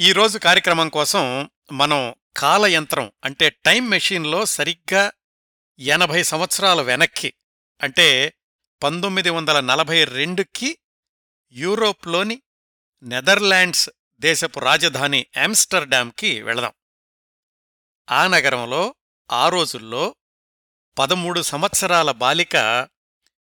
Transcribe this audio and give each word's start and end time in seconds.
ఈరోజు 0.00 0.38
కార్యక్రమం 0.38 0.88
కోసం 0.88 1.50
మనం 1.72 2.14
కాలయంత్రం 2.36 3.12
అంటే 3.24 3.50
టైం 3.50 3.90
మెషీన్లో 3.90 4.46
సరిగ్గా 4.46 5.12
ఎనభై 5.78 6.22
సంవత్సరాల 6.22 6.80
వెనక్కి 6.80 7.34
అంటే 7.82 8.34
పంతొమ్మిది 8.82 9.30
వందల 9.30 9.60
నలభై 9.60 10.04
రెండుకి 10.04 10.78
యూరోప్లోని 11.52 12.42
నెదర్లాండ్స్ 13.02 13.90
దేశపు 14.20 14.60
రాజధాని 14.60 15.26
ఆమ్స్టర్డామ్కి 15.36 16.42
వెళదాం. 16.42 16.72
ఆ 18.10 18.26
నగరంలో 18.26 18.94
ఆ 19.32 19.48
రోజుల్లో 19.48 20.16
పదమూడు 20.98 21.42
సంవత్సరాల 21.42 22.10
బాలిక 22.10 22.56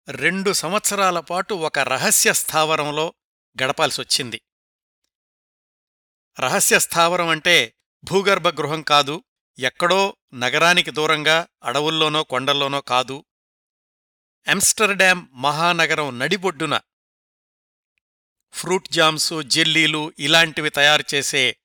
రెండు 0.10 0.54
సంవత్సరాల 0.54 1.20
పాటు 1.20 1.54
ఒక 1.54 1.80
రహస్య 1.80 2.34
స్థావరంలో 2.34 3.14
గడపాల్సొచ్చింది. 3.64 4.42
రహస్య 6.40 6.80
స్థావరం 6.80 7.28
అంటే 7.28 7.76
భూగర్భ 8.04 8.48
గృహం 8.50 8.82
కాదు 8.82 9.24
ఎక్కడో 9.60 10.18
నగరానికి 10.34 10.92
దూరంగా 10.92 11.48
అడవుల్లోనో 11.64 12.24
కొండల్లోనో 12.24 12.82
కాదు. 12.82 13.26
ఆమ్స్టర్డాం 14.50 15.30
మహానగరం 15.34 16.20
నడిబొడ్డున 16.20 16.80
ఫ్రూట్ 18.52 18.90
జామ్సు 18.90 19.42
జెల్లీలు 19.42 20.14
ఇలాంటివి 20.20 20.70
తయారు 20.70 21.04
చేసే 21.14 21.58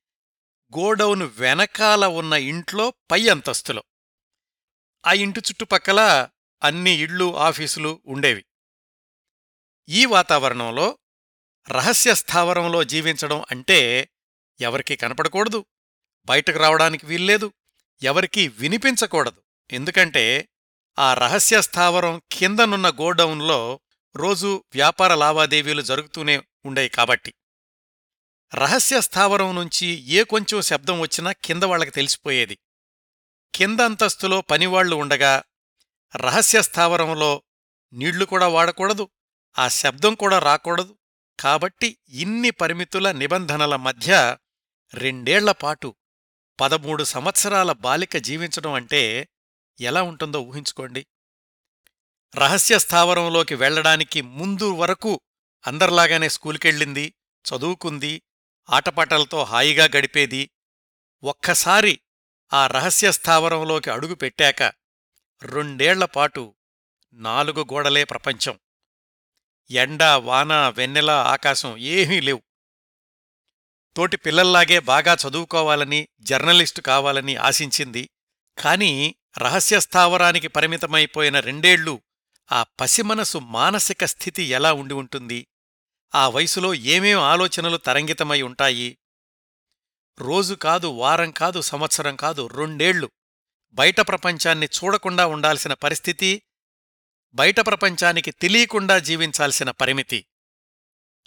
గోడౌన్ 0.79 1.23
వెనకాల 1.23 2.07
ఉన్న 2.07 2.33
ఇంట్లో 2.33 2.95
పై 3.11 3.29
అంతస్తులో. 3.29 3.85
ఆ 5.07 5.13
ఇంటి 5.13 5.41
చుట్టుపక్కల 5.41 6.29
అన్ని 6.63 6.91
ఇళ్ళు 6.91 7.37
ఆఫీసులు 7.37 8.03
ఉండేవి. 8.07 8.45
ఈ 9.89 10.05
వాతావరణంలో 10.05 10.99
రహస్య 11.69 12.15
స్థావరంలో 12.15 12.85
జీవించడం 12.85 13.45
అంటే 13.51 14.11
ఎవరికీ 14.61 14.97
కనపడకూడదు. 14.97 15.65
బయటకు 16.27 16.59
రావడానికి 16.59 17.07
వీల్లేదు. 17.07 17.53
ఎవరికీ 18.03 18.49
వినిపించకూడదు. 18.49 19.43
ఎందుకంటే 19.73 20.49
ఆ 20.99 21.15
రహస్య 21.15 21.63
స్థావరం 21.63 22.23
కిందనున్న 22.33 22.89
గోడౌన్లో 22.89 23.81
రోజూ 24.17 24.65
వ్యాపార 24.75 25.15
లావాదేవీలు 25.15 25.83
జరుగుతూనే 25.83 26.43
ఉండేవి 26.65 26.89
కాబట్టి. 26.89 27.35
రహస్య 28.55 29.01
స్థావరం 29.01 29.55
నుంచి 29.55 29.87
ఏ 29.87 30.23
కొంచెం 30.23 30.63
శబ్దం 30.63 31.01
వచ్చినా 31.01 31.33
కింద 31.33 31.63
వాళ్ళకి 31.63 31.91
తెలిసిపోయేది. 31.91 32.59
కింద 33.55 33.81
అంతస్తులో 33.81 34.41
పనివాళ్ళు 34.41 34.97
ఉండగా 34.97 35.43
రహస్య 36.17 36.63
స్థావరంలో 36.63 37.43
నీళ్ళు 37.93 38.25
కూడా 38.25 38.49
వాడకూడదు. 38.49 39.09
ఆ 39.59 39.69
శబ్దం 39.69 40.15
కూడా 40.15 40.39
రాకూడదు. 40.39 40.99
కాబట్టి 41.41 41.99
ఇన్ని 42.09 42.51
పరిమితుల 42.51 43.13
నిబంధనల 43.13 43.77
మధ్య 43.77 44.37
రెండేళ్ళపాటు 44.95 45.95
పదమూడు 46.61 47.05
సంవత్సరాల 47.05 47.73
బాలిక 47.73 48.17
జీవించడం 48.17 48.73
అంటే 48.73 49.29
ఎలా 49.81 50.03
ఉంటుందో 50.03 50.41
ఊహించుకోండి. 50.41 51.07
రహస్య 52.35 52.79
స్థావరంలోకి 52.79 53.55
వెళ్ళడానికి 53.55 54.21
ముందు 54.21 54.75
వరకు 54.75 55.21
అందర్లాగానే 55.67 56.29
స్కూల్కెళ్ళింది 56.29 57.15
చదువుకుంది 57.45 58.23
ఆటపాటలతో 58.71 59.45
హాయిగా 59.45 59.85
గడిపేది. 59.85 60.51
ఒక్కసారి 61.25 62.01
ఆ 62.53 62.67
రహస్య 62.67 63.13
స్థావరంలోకి 63.13 63.91
అడుగు 63.91 64.15
పెట్టాక 64.15 64.63
రెండేళ్ళపాటు 65.43 66.55
నాలుగు 67.13 67.63
గోడలే 67.63 68.05
ప్రపంచం. 68.05 68.59
ఎండ 69.71 70.03
వాన 70.03 70.69
వెన్నెల 70.69 71.11
ఆకాశం 71.11 71.77
ఏమీ 71.77 72.21
లేవు. 72.21 72.43
తోటి 73.97 74.17
పిల్లల్లాగే 74.17 74.79
బాగా 74.79 75.17
చదువుకోవాలని 75.29 76.09
జర్నలిస్టు 76.21 76.81
కావాలని 76.81 77.37
ఆశించింది. 77.37 78.11
కాని 78.59 79.15
రహస్య 79.39 79.81
స్థావరానికి 79.81 80.49
పరిమితమైపోయిన 80.49 81.41
రెండేళ్ళు 81.41 82.03
ఆ 82.53 82.63
పసిమనసు 82.63 83.39
మానసిక 83.39 84.05
స్థితి 84.05 84.43
ఎలా 84.43 84.73
ఉండి 84.73 84.95
ఉంటుంది? 84.95 85.47
ఆ 86.15 86.29
వయసులో 86.29 86.75
ఏమేం 86.75 87.19
ఆలోచనలు 87.19 87.77
తరంగితమై 87.77 88.43
ఉంటాయి? 88.43 88.99
రోజు 90.19 90.55
కాదు 90.55 90.87
వారం 90.87 91.31
కాదు 91.31 91.61
సంవత్సరం 91.61 92.17
కాదు 92.17 92.47
రెండేళ్ళు. 92.47 93.11
బయట 93.73 94.01
ప్రపంచాన్ని 94.01 94.67
చూడకుండా 94.67 95.27
ఉండాల్సిన 95.27 95.75
పరిస్థితి 95.75 96.43
బయట 97.35 97.61
ప్రపంచానికి 97.61 98.31
తెలియకుండా 98.31 98.99
జీవించాల్సిన 98.99 99.71
పరిమితి. 99.71 100.27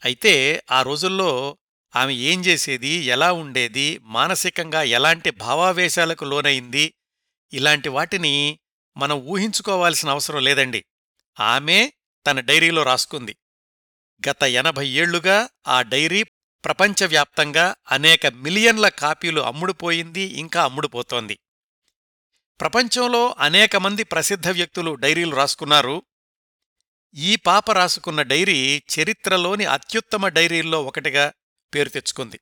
అయితే 0.03 0.63
ఆ 0.71 0.81
రోజుల్లో 0.81 1.57
ఆమె 1.95 2.13
ఏం 2.13 2.45
చేసేది 2.45 2.87
ఎలా 2.87 3.31
ఉండేది 3.31 3.99
మానసికంగా 4.03 4.83
ఎలాంటి 4.83 5.31
భావావేశాలకు 5.31 6.25
లోనయింది 6.25 6.93
ఇలాంటి 7.53 7.89
వాటిని 7.89 8.59
మనం 8.97 9.17
ఊహించుకోవాల్సిన 9.17 10.09
అవసరం 10.09 10.43
లేదండి. 10.43 10.85
ఆమె 11.39 11.91
తన 12.27 12.39
డైరీలో 12.39 12.83
రాసుకుంది. 12.83 13.37
గత 14.29 14.43
ఎనభై 14.43 14.87
ఏళ్ళుగా 14.87 15.49
ఆ 15.67 15.81
డైరీ 15.81 16.23
ప్రపంచవ్యాప్తంగా 16.65 17.75
అనేక 17.91 18.25
మిలియన్ల 18.25 18.89
కాపీలు 18.89 19.41
అమ్ముడుపోయింది 19.41 20.21
ఇంకా 20.21 20.63
అమ్ముడుపోతోంది. 20.63 21.39
ప్రపంచంలో 22.59 23.35
అనేక 23.39 23.75
మంది 23.75 24.03
ప్రసిద్ధ 24.03 24.47
వ్యక్తులు 24.47 24.95
డైరీలు 24.95 25.35
రాసుకున్నారు. 25.35 26.03
ఈ 27.15 27.35
పాప 27.35 27.71
రాసుకున్న 27.71 28.21
డైరీ 28.21 28.83
చరిత్రలోని 28.99 29.65
అత్యుత్తమ 29.65 30.27
డైరీల్లో 30.27 30.83
ఒకటిగా 30.83 31.31
పేరు 31.75 31.89
తెచ్చుకుంది. 31.89 32.39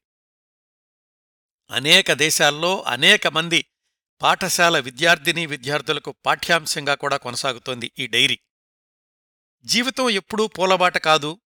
అనేక 1.72 2.14
దేశాల్లో 2.14 2.82
అనేక 2.82 3.28
మంది 3.28 3.66
పాఠశాల 4.22 4.80
విద్యార్థిని 4.80 5.46
విద్యార్థులకు 5.46 6.12
పాఠ్యాంశంగా 6.12 6.96
కూడా 6.96 7.18
కొనసాగుతోంది 7.18 7.92
ఈ 8.00 8.08
డైరీ. 8.08 8.40
జీవితం 9.66 10.10
ఎప్పుడూ 10.10 10.48
పూలబాట 10.48 10.98
కాదు 10.98 11.42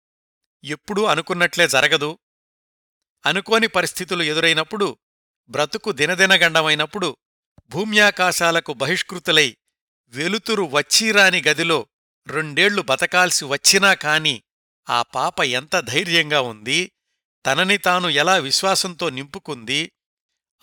ఎప్పుడూ 0.64 1.04
అనుకున్నట్లే 1.04 1.68
జరగదు. 1.68 2.20
అనుకోని 3.26 3.68
పరిస్థితులు 3.68 4.24
ఎదురైనప్పుడు 4.24 4.98
బ్రతుకు 5.50 5.92
దినదినగండమైనప్పుడు 5.92 7.18
భూమ్యాకాశాలకు 7.70 8.74
బహిష్కృతులై 8.74 9.58
వెలుతురు 10.08 10.64
వచ్చిరాని 10.64 11.44
గదిలో 11.48 11.88
రెండేళ్ళు 12.28 12.82
బతకాల్సి 12.82 13.46
వచ్చినా 13.46 13.94
కాని 13.94 14.44
ఆ 14.90 15.02
పాప 15.02 15.40
ఎంత 15.40 15.80
ధైర్యంగా 15.80 16.42
ఉంది 16.42 16.92
తనని 17.48 17.78
తాను 17.78 18.08
ఎలా 18.08 18.38
విశ్వాసంతో 18.38 19.10
నింపుకుంది 19.10 19.92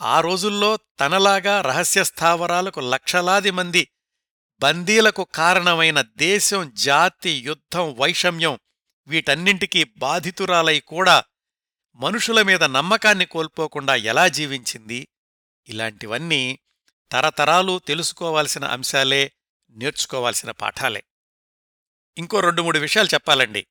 ఆ 0.01 0.21
రోజుల్లో 0.21 0.79
తనలాగా 1.01 1.61
రహస్య 1.61 2.05
స్థావరాలకు 2.05 2.81
లక్షలాది 2.81 3.51
మంది 3.51 3.89
బందీలకు 4.59 5.25
కారణమైన 5.25 6.01
దేశం 6.01 6.73
జాతి 6.75 7.31
యుద్ధం 7.31 7.95
వైషమ్యం 7.95 8.59
వీటన్నింటికీ 9.07 9.85
బాధితురాలై 9.85 10.81
కూడా 10.81 11.25
మనుషుల 11.95 12.43
మీద 12.43 12.65
నమ్మకాన్ని 12.65 13.27
కోల్పోకుండా 13.27 13.95
ఎలా 13.95 14.29
జీవించింది? 14.29 15.09
ఇలాంటివన్నీ 15.69 16.59
తరతరాలు 17.13 17.79
తెలుసుకోవాల్సిన 17.79 18.65
అంశాలే 18.65 19.33
నేర్చుకోవాల్సిన 19.71 20.51
పాఠాలే. 20.51 21.05
ఇంకో 22.19 22.41
రెండు 22.41 22.63
మూడు 22.63 22.79
విషయాలు 22.79 23.09
చెప్పాలండి. 23.15 23.67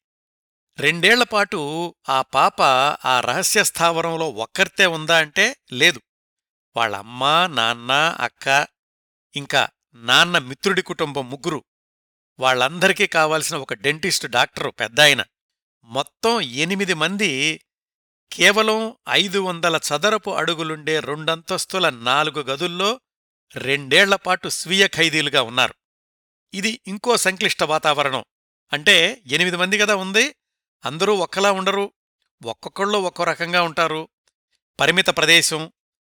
రెండేళ్ళపాటు 0.80 1.96
ఆ 2.10 2.22
పాప 2.22 2.62
ఆ 3.08 3.20
రహస్య 3.20 3.64
స్థావరంలో 3.64 4.30
ఒక్కరితే 4.30 4.86
ఉందా 4.86 5.18
అంటే 5.18 5.56
లేదు. 5.74 6.02
వాళ్ళమ్మ 6.76 7.48
నాన్న 7.54 7.92
అక్క 8.20 8.68
ఇంకా 9.36 9.68
నాన్న 9.94 10.38
మిత్రుడి 10.38 10.82
కుటుంబం 10.82 11.30
ముగ్గురు. 11.30 11.64
వాళ్ళందరికీ 12.40 13.08
కావాల్సిన 13.08 13.58
ఒక 13.58 13.74
డెంటిస్ట్ 13.74 14.28
డాక్టరు 14.28 14.70
పెద్దాయన 14.70 15.24
మొత్తం 15.84 16.42
ఎనిమిది 16.42 16.94
మంది 16.94 17.62
కేవలం 18.32 18.98
ఐదు 19.10 19.40
వందల 19.40 19.80
చదరపు 19.90 20.32
అడుగులుండే 20.32 21.00
రెండంతస్తుల 21.00 21.90
నాలుగు 21.90 22.44
గదుల్లో 22.44 23.00
రెండేళ్ళపాటు 23.56 24.50
స్వీయ 24.50 24.88
ఖైదీలుగా 24.88 25.42
ఉన్నారు. 25.42 25.74
ఇది 26.54 26.82
ఇంకో 26.88 27.18
సంక్లిష్ట 27.18 27.64
వాతావరణం. 27.64 28.26
అంటే 28.74 29.24
ఎనిమిది 29.26 29.58
మంది 29.58 29.78
కదా 29.78 29.96
ఉంది 29.96 30.36
అందరూ 30.86 31.16
ఒక్కలా 31.16 31.52
ఉండరు. 31.52 31.92
ఒక్కొక్కళ్ళు 32.46 32.98
ఒక్కో 32.98 33.24
రకంగా 33.24 33.62
ఉంటారు. 33.64 34.08
పరిమిత 34.80 35.08
ప్రదేశం 35.08 35.72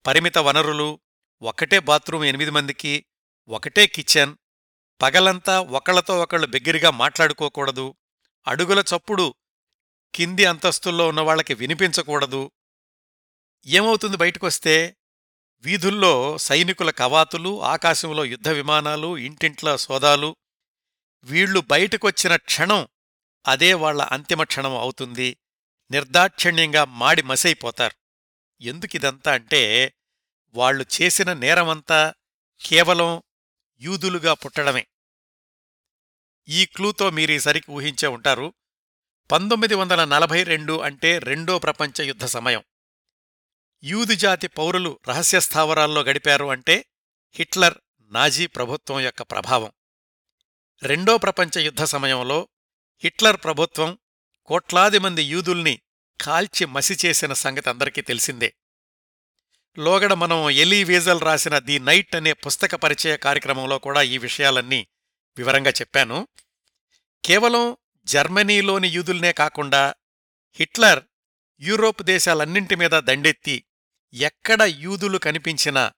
పరిమిత 0.07 0.37
వనరులు 0.37 0.99
ఒకటే 1.41 1.79
బాత్రూం 1.79 2.23
ఎనిమిది 2.23 2.51
మందికి 2.51 3.05
ఒకటే 3.47 3.87
కిచెన్. 3.87 4.35
పగలంతా 5.01 5.59
ఒకళ్ళతో 5.59 6.19
ఒకళ్ళు 6.19 6.47
బిగ్గరగా 6.47 6.89
మాట్లాడుకోకూడదు. 6.89 7.95
అడుగుల 8.47 8.79
చప్పుడు 8.79 9.33
కింది 10.15 10.45
అంతస్తుల్లో 10.45 11.07
ఉన్నవాళ్ళకి 11.07 11.53
వినిపించకూడదు. 11.53 12.51
ఏమవుతుంది 13.65 14.17
బయటకొస్తే 14.17 14.95
వీధుల్లో 15.61 16.37
సైనికుల 16.37 16.89
కవాతులు 16.89 17.63
ఆకాశంలో 17.63 18.25
యుద్ధ 18.25 18.49
విమానాలు 18.49 19.17
ఇంటింట్ల 19.17 19.75
సోదాలు 19.75 20.35
వీళ్ళు 21.23 21.59
బయటకొచ్చిన 21.59 22.35
క్షణం 22.35 22.87
అదే 23.47 23.73
వాళ్ళ 23.73 24.01
అంతిమ 24.01 24.43
క్షణం 24.43 24.77
అవుతుంది. 24.77 25.37
నిర్దాక్షిణ్యంగా 25.91 26.85
మాడి 26.85 27.21
మసైపోతారు. 27.21 27.95
ఎందుకిదంతా 28.63 29.33
అంటే 29.33 29.93
వాళ్ళు 30.53 30.85
చేసిన 31.01 31.33
నేరమంతా 31.33 32.13
కేవలం 32.65 33.23
యూదులుగా 33.79 34.33
పుట్టడమే. 34.33 34.87
ఈ 36.47 36.65
క్లూతో 36.65 37.09
మీరీసరికి 37.09 37.71
ఊహించే 37.71 38.07
ఉంటారు 38.07 38.53
పంతొమ్మిది 39.31 39.75
వందల 39.75 40.05
నలభై 40.05 40.43
రెండు 40.43 40.79
అంటే 40.79 41.19
రెండో 41.19 41.59
ప్రపంచ 41.59 42.01
యుద్ధ 42.01 42.25
సమయం. 42.25 42.63
యూదుజాతి 43.83 44.47
పౌరులు 44.47 44.99
రహస్య 45.07 45.39
స్థావరాల్లో 45.39 46.01
గడిపారు 46.01 46.45
అంటే 46.45 46.85
హిట్లర్ 47.31 47.77
నాజీ 48.01 48.47
ప్రభుత్వం 48.47 48.99
యొక్క 48.99 49.21
ప్రభావం. 49.21 49.71
రెండో 50.83 51.17
ప్రపంచ 51.17 51.59
యుద్ధ 51.59 51.83
సమయంలో 51.83 52.47
హిట్లర్ 53.03 53.37
ప్రభుత్వం 53.43 53.97
కోట్లాది 54.45 54.99
మంది 54.99 55.23
యూదుల్ని 55.23 55.79
కాల్చి 56.21 56.65
మసిచేసిన 56.65 57.33
సంగతి 57.33 57.69
అందరికీ 57.69 58.01
తెలిసిందే. 58.01 58.53
లోగడ 59.77 60.13
మనం 60.13 60.49
ఎలీ 60.49 60.83
వీజల్ 60.83 61.21
రాసిన 61.21 61.59
ది 61.59 61.79
నైట్ 61.79 62.15
అనే 62.15 62.33
పుస్తక 62.33 62.75
పరిచయ 62.75 63.17
కార్యక్రమంలో 63.17 63.79
కూడా 63.79 64.01
ఈ 64.01 64.17
విషయాలన్నీ 64.17 64.87
వివరంగా 65.37 65.69
చెప్పాను. 65.69 66.27
కేవలం 67.25 67.77
జర్మనీలోని 68.03 68.87
యూదుల్నే 68.87 69.33
కాకుండా 69.33 69.95
హిట్లర్ 70.53 71.03
యూరోప్ 71.61 72.03
దేశాలన్నింటి 72.03 72.75
మీద 72.75 72.91
దండెత్తి 72.91 73.63
ఎక్కడ 74.13 74.61
యూదులు 74.61 75.17
కనిపించినా 75.17 75.93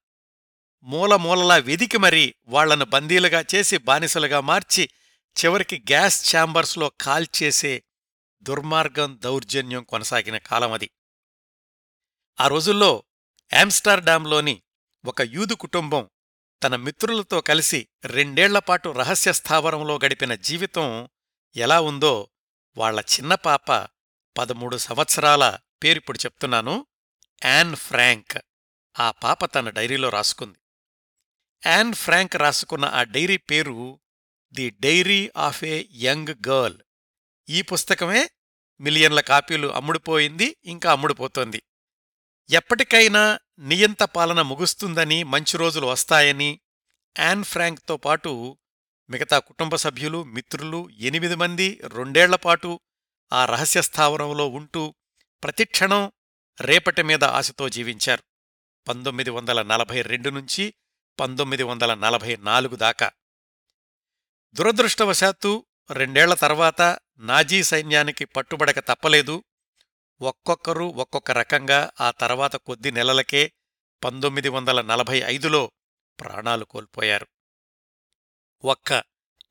మూలమూలలా 0.83 1.55
వెదికి 1.55 1.97
మరీ 1.97 2.33
వాళ్ళను 2.47 2.85
బందీలుగా 2.85 3.45
చేసి 3.55 3.77
బానిసలుగా 3.77 4.39
మార్చి 4.39 4.89
చివరికి 5.31 5.77
గ్యాస్ 5.79 6.35
ఛాంబర్స్లో 6.35 6.91
కాల్చేసే 7.01 7.83
దుర్మార్గం 8.43 9.19
దౌర్జన్యం 9.23 9.83
కొనసాగిన 9.83 10.37
కాలమది 10.37 10.91
ఆ 12.39 12.47
రోజుల్లో 12.47 13.03
యామ్స్టర్డామ్లోని 13.53 14.63
ఒక 15.05 15.21
యూదు 15.21 15.53
కుటుంబం 15.53 16.09
తన 16.63 16.75
మిత్రులతో 16.75 17.41
కలిసి 17.41 17.87
రెండేళ్ళపాటు 18.05 18.89
రహస్య 18.89 19.33
స్థావరంలో 19.33 19.99
గడిపిన 20.05 20.35
జీవితం 20.35 21.09
ఎలా 21.55 21.81
ఉందో 21.81 22.29
వాళ్ళ 22.77 22.99
చిన్న 22.99 23.35
పాప 23.35 23.71
పదమూడు 24.37 24.77
సంవత్సరాల 24.77 25.57
పేరిప్పుడు 25.83 26.17
చెప్తున్నాను. 26.17 26.87
Anne 27.45 27.75
Frank. 27.75 28.37
ఆ 28.99 29.11
పాప 29.11 29.55
తన 29.55 29.69
డైరీలో 29.69 30.09
రాసుకుంది. 30.09 30.59
యాన్ 31.65 31.93
ఫ్రాంక్ 31.93 32.35
రాసుకున్న 32.35 32.85
ఆ 32.85 33.03
డైరీ 33.03 33.37
పేరు 33.37 34.00
the 34.53 34.69
diary 34.69 35.31
of 35.37 35.63
a 35.63 35.83
young 35.91 36.47
girl. 36.47 36.77
ఈ 37.49 37.61
పుస్తకమే 37.61 38.29
మిలియన్ల 38.81 39.19
కాపీలు 39.19 39.67
అమ్ముడుపోయింది 39.67 40.57
ఇంకా 40.65 40.91
అమ్ముడుపోతోంది. 40.91 41.63
ఎప్పటికైనా 42.49 43.39
నియంత 43.59 44.03
పాలన 44.03 44.41
ముగుస్తుందని 44.41 45.23
మంచి 45.23 45.57
రోజులు 45.57 45.85
వస్తాయని 45.85 46.59
యాన్ 47.19 47.43
ఫ్రాంక్తో 47.43 47.97
పాటు 47.97 48.57
మిగతా 49.09 49.39
కుటుంబ 49.39 49.75
సభ్యులు 49.75 50.23
మిత్రులు 50.23 50.89
ఎనిమిది 50.89 51.35
మంది 51.35 51.79
రెండేళ్ళపాటు 51.83 52.79
ఆ 53.33 53.45
రహస్య 53.45 53.81
స్థావరంలో 53.81 54.47
ఉంటూ 54.47 54.95
ప్రతిక్షణం 55.43 56.11
రేపటి 56.61 57.03
మీద 57.03 57.23
ఆశతో 57.23 57.69
జీవించారు. 57.69 58.23
పంతొమ్మిది 58.87 59.29
వందల 59.29 59.61
నలభై 59.61 60.01
రెండు 60.01 60.29
నుంచి 60.29 60.73
పంతొమ్మిది 61.19 61.63
వందల 61.63 61.93
నలభై 61.93 62.35
నాలుగు 62.35 62.75
దాకా. 62.75 63.11
దురదృష్టవశాత్తు 64.53 65.65
రెండేళ్ళ 65.91 66.33
తర్వాత 66.33 66.99
నాజీ 67.17 67.63
సైన్యానికి 67.63 68.25
పట్టుబడక 68.25 68.79
తప్పలేదు. 68.79 69.43
ఒక్కొక్కరు 70.21 70.83
ఒక్కొక్క 70.83 71.31
రకంగా 71.31 71.91
ఆ 72.01 72.11
తర్వాత 72.11 72.55
కొద్ది 72.55 72.91
నెలలకే 72.91 73.51
పంతొమ్మిది 74.03 74.49
వందల 74.49 74.81
నలభై 74.81 75.21
ఐదులో 75.25 75.71
ప్రాణాలు 76.19 76.65
కోల్పోయారు. 76.65 77.27
ఒక్క 78.63 79.03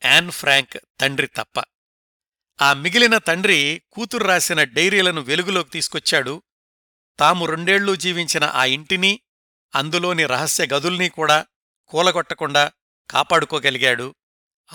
యాన్ 0.04 0.30
ఫ్రాంక్ 0.30 0.78
తండ్రి 1.00 1.26
తప్ప. 1.26 1.62
ఆ 2.62 2.72
మిగిలిన 2.72 3.18
తండ్రి 3.18 3.82
కూతురు 3.92 4.24
రాసిన 4.24 4.64
డైరీలను 4.64 5.20
వెలుగులోకి 5.20 5.70
తీసుకొచ్చాడు. 5.70 6.42
తాము 7.18 7.46
రెండేళ్ళు 7.46 7.96
జీవించిన 7.96 8.44
ఆ 8.44 8.64
ఇంటిని 8.64 9.20
అందులోని 9.74 10.26
రహస్య 10.26 10.66
గదుల్ని 10.66 11.08
కూడా 11.08 11.46
కూలగొట్టకుండా 11.86 12.72
కాపాడుకోగలిగాడు. 13.10 14.14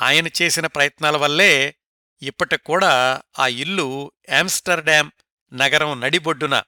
ఆయన 0.02 0.28
చేసిన 0.42 0.68
ప్రయత్నాల 0.68 1.18
వల్లే 1.18 1.76
ఇప్పటికూడా 2.22 3.22
ఆ 3.40 3.48
ఇల్లు 3.48 4.12
ఆమ్స్టర్డామ్ 4.40 5.12
నగరం 5.54 6.02
నడిబొడ్డున 6.02 6.64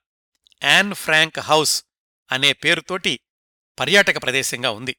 యాన్ 0.64 0.94
ఫ్రాంక్ 0.94 1.40
హౌస్ 1.40 1.84
అనే 2.32 2.54
పేరుతోటి 2.54 3.20
పర్యాటక 3.80 4.24
ప్రదేశంగా 4.24 4.72
ఉంది. 4.72 4.98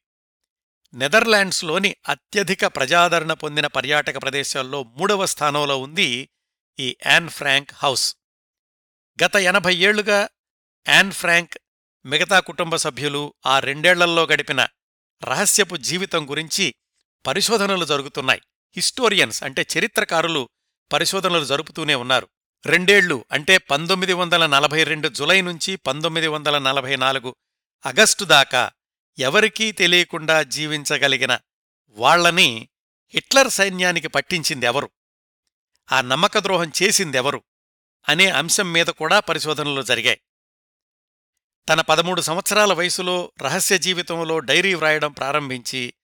నెదర్లాండ్స్లోని 0.95 1.97
అత్యధిక 2.09 2.67
ప్రజాదరణ 2.67 3.33
పొందిన 3.33 3.67
పర్యాటక 3.67 4.23
ప్రదేశాల్లో 4.23 4.83
మూడవ 4.83 5.27
స్థానంలో 5.27 5.79
ఉంది 5.79 6.29
ఈ 6.81 6.97
యాన్ 7.07 7.29
ఫ్రాంక్ 7.29 7.71
హౌస్. 7.75 8.17
గత 9.25 9.37
ఎనభై 9.37 9.75
ఏళ్ళుగా 9.75 10.29
యాన్ 10.89 11.13
ఫ్రాంక్ 11.13 11.59
మిగతా 12.07 12.41
కుటుంబ 12.41 12.77
సభ్యులు 12.77 13.35
ఆ 13.47 13.59
రెండేళ్ళల్లో 13.59 14.27
గడిపిన 14.27 14.69
రహస్యపు 15.25 15.77
జీవితం 15.77 16.31
గురించి 16.31 16.75
పరిశోధనలు 17.26 17.85
జరుగుతున్నాయి. 17.85 18.41
హిస్టోరియన్స్ 18.76 19.43
అంటే 19.43 19.67
చరిత్రకారులు 19.79 20.49
పరిశోధనలు 20.93 21.44
జరుపుతూనే 21.44 21.94
ఉన్నారు. 21.94 22.29
రెండేళ్ళు 22.67 23.25
అంటే 23.32 23.59
పంతొమ్మిది 23.59 24.12
వందల 24.12 24.47
నలభై 24.47 24.85
రెండు 24.85 25.09
జులై 25.09 25.41
నుంచి 25.41 25.76
పంతొమ్మిది 25.76 26.26
వందల 26.26 26.59
నలభై 26.59 26.97
నాలుగు 26.97 27.37
అగస్టు 27.87 28.25
దాకా 28.25 28.70
ఎవరికీ 29.19 29.73
తెలియకుండా 29.73 30.43
జీవించగలిగిన 30.43 31.38
వాళ్ళని 31.88 32.69
హిట్లర్ 33.15 33.50
సైన్యానికి 33.50 34.09
పట్టించిందెవరు 34.09 34.91
ఆ 35.93 36.00
నమ్మకద్రోహం 36.00 36.73
చేసిందెవరు? 36.82 37.43
అనే 38.09 38.31
అంశం 38.31 38.73
మీద 38.73 38.87
కూడా 38.87 39.21
పరిశోధనలు 39.21 39.82
జరిగాయి. 39.82 40.21
తన 41.69 41.81
పదమూడు 41.81 42.21
సంవత్సరాల 42.21 42.73
వయసులో 42.73 43.32
రహస్య 43.43 43.79
జీవితంలో 43.79 44.38
డైరీ 44.38 44.75
వ్రాయడం 44.75 45.12
ప్రారంభించి 45.12 45.94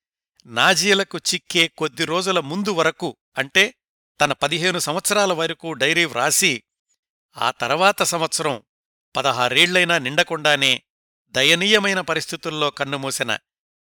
నాజీలకు 0.47 1.19
చిక్కే 1.19 1.69
కొద్ది 1.69 2.05
రోజుల 2.05 2.41
ముందు 2.41 2.71
వరకు 2.71 3.17
అంటే 3.39 3.75
తన 4.21 4.33
పదిహేను 4.33 4.79
సంవత్సరాల 4.79 5.33
వరకు 5.33 5.73
డైరీ 5.73 6.05
వ్రాసి 6.05 6.63
ఆ 7.37 7.51
తర్వాత 7.51 8.03
సంవత్సరం 8.03 8.63
పదహారేళ్ళైనా 9.17 9.99
నిండకుండానే 9.99 10.83
దయనీయమైన 11.29 12.01
పరిస్థితుల్లో 12.01 12.71
కన్నుమూసిన 12.71 13.39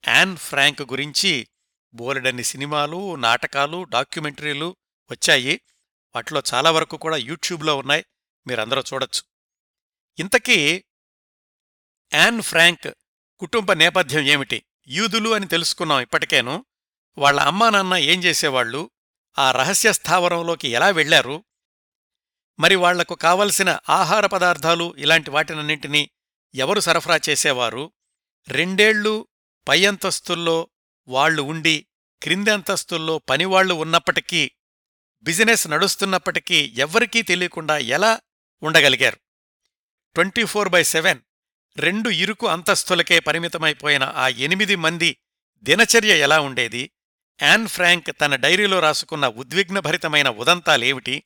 యాన్ 0.08 0.36
ఫ్రాంక్ 0.36 0.82
గురించి 0.82 1.48
బోలెడన్ని 1.94 2.44
సినిమాలు 2.44 3.14
నాటకాలు 3.14 3.84
డాక్యుమెంటరీలు 3.84 4.76
వచ్చాయి. 5.10 5.60
వాటిలో 6.14 6.42
చాలా 6.54 6.70
వరకు 6.70 6.96
కూడా 6.96 7.16
యూట్యూబ్లో 7.16 7.76
ఉన్నాయి. 7.76 8.04
మీరందరూ 8.46 8.82
చూడొచ్చు. 8.94 9.22
ఇంతకీ 10.18 10.84
యాన్ 12.14 12.42
ఫ్రాంక్ 12.42 12.94
కుటుంబ 13.38 13.72
నేపథ్యం 13.72 14.20
ఏమిటి? 14.20 14.62
యూదులు 14.88 15.30
అని 15.30 15.46
తెలుసుకున్నాం 15.48 16.00
ఇప్పటికేను. 16.00 16.64
వాళ్ళ 17.18 17.40
అమ్మా 17.40 17.70
నాన్న 17.70 17.94
ఏం 17.94 18.24
చేసేవాళ్ళు 18.24 18.90
ఆ 19.38 19.50
రహస్య 19.50 19.92
స్థావరంలోకి 19.92 20.68
ఎలా 20.68 20.88
వెళ్ళారు 20.88 21.44
మరి 22.60 22.74
వాళ్ళకు 22.74 23.14
కావలసిన 23.14 23.78
ఆహార 23.88 24.26
పదార్థాలు 24.26 24.94
ఇలాంటి 24.98 25.30
వాటినన్నింటినీ 25.30 26.10
ఎవరు 26.54 26.80
సరఫరా 26.80 27.20
చేసేవారు? 27.28 27.92
రెండేళ్ళు 28.48 29.28
పై 29.68 29.86
అంతస్తుల్లో 29.86 30.68
వాళ్ళు 31.08 31.42
ఉండి 31.42 31.86
క్రింది 32.22 32.50
అంతస్తుల్లో 32.50 33.18
పనివాళ్ళు 33.18 33.74
ఉన్నప్పటికీ 33.74 34.50
బిజినెస్ 35.22 35.68
నడుస్తున్నప్పటికీ 35.68 36.74
ఎవ్వరికీ 36.76 37.22
తెలియకుండా 37.22 37.78
ఎలా 37.78 38.20
ఉండగలిగారు? 38.62 39.16
ట్వంటీ 40.14 40.44
ఫోర్ 40.44 40.68
బై 40.68 40.82
సెవెన్ 40.82 41.20
రెండు 41.78 42.10
ఇరుకు 42.10 42.46
అంతస్తులకే 42.46 43.20
పరిమితమైపోయిన 43.20 44.02
ఆ 44.02 44.28
ఎనిమిది 44.28 44.76
మంది 44.76 45.16
దినచర్య 45.62 46.18
ఎలా 46.18 46.40
ఉండేది? 46.40 46.90
యాన్ 47.42 47.68
ఫ్రాంక్ 47.68 48.20
తన 48.20 48.36
డైరీలో 48.36 48.80
రాసుకున్న 48.80 49.28
ఉద్విగ్నభరితమైన 49.28 50.28
ఉదంతాలేమిటి? 50.28 51.22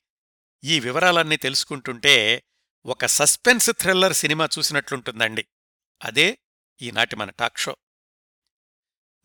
ఈ 0.64 0.80
వివరాలన్నీ 0.80 1.36
తెలుసుకుంటుంటే 1.36 2.42
ఒక 2.86 3.06
సస్పెన్స్ 3.06 3.70
థ్రిల్లర్ 3.70 4.12
సినిమా 4.12 4.48
చూసినట్లుంటుందండి. 4.58 5.46
అదే 6.02 6.38
ఈనాటి 6.82 7.16
మన 7.16 7.30
టాక్ 7.30 7.58
షో. 7.58 7.76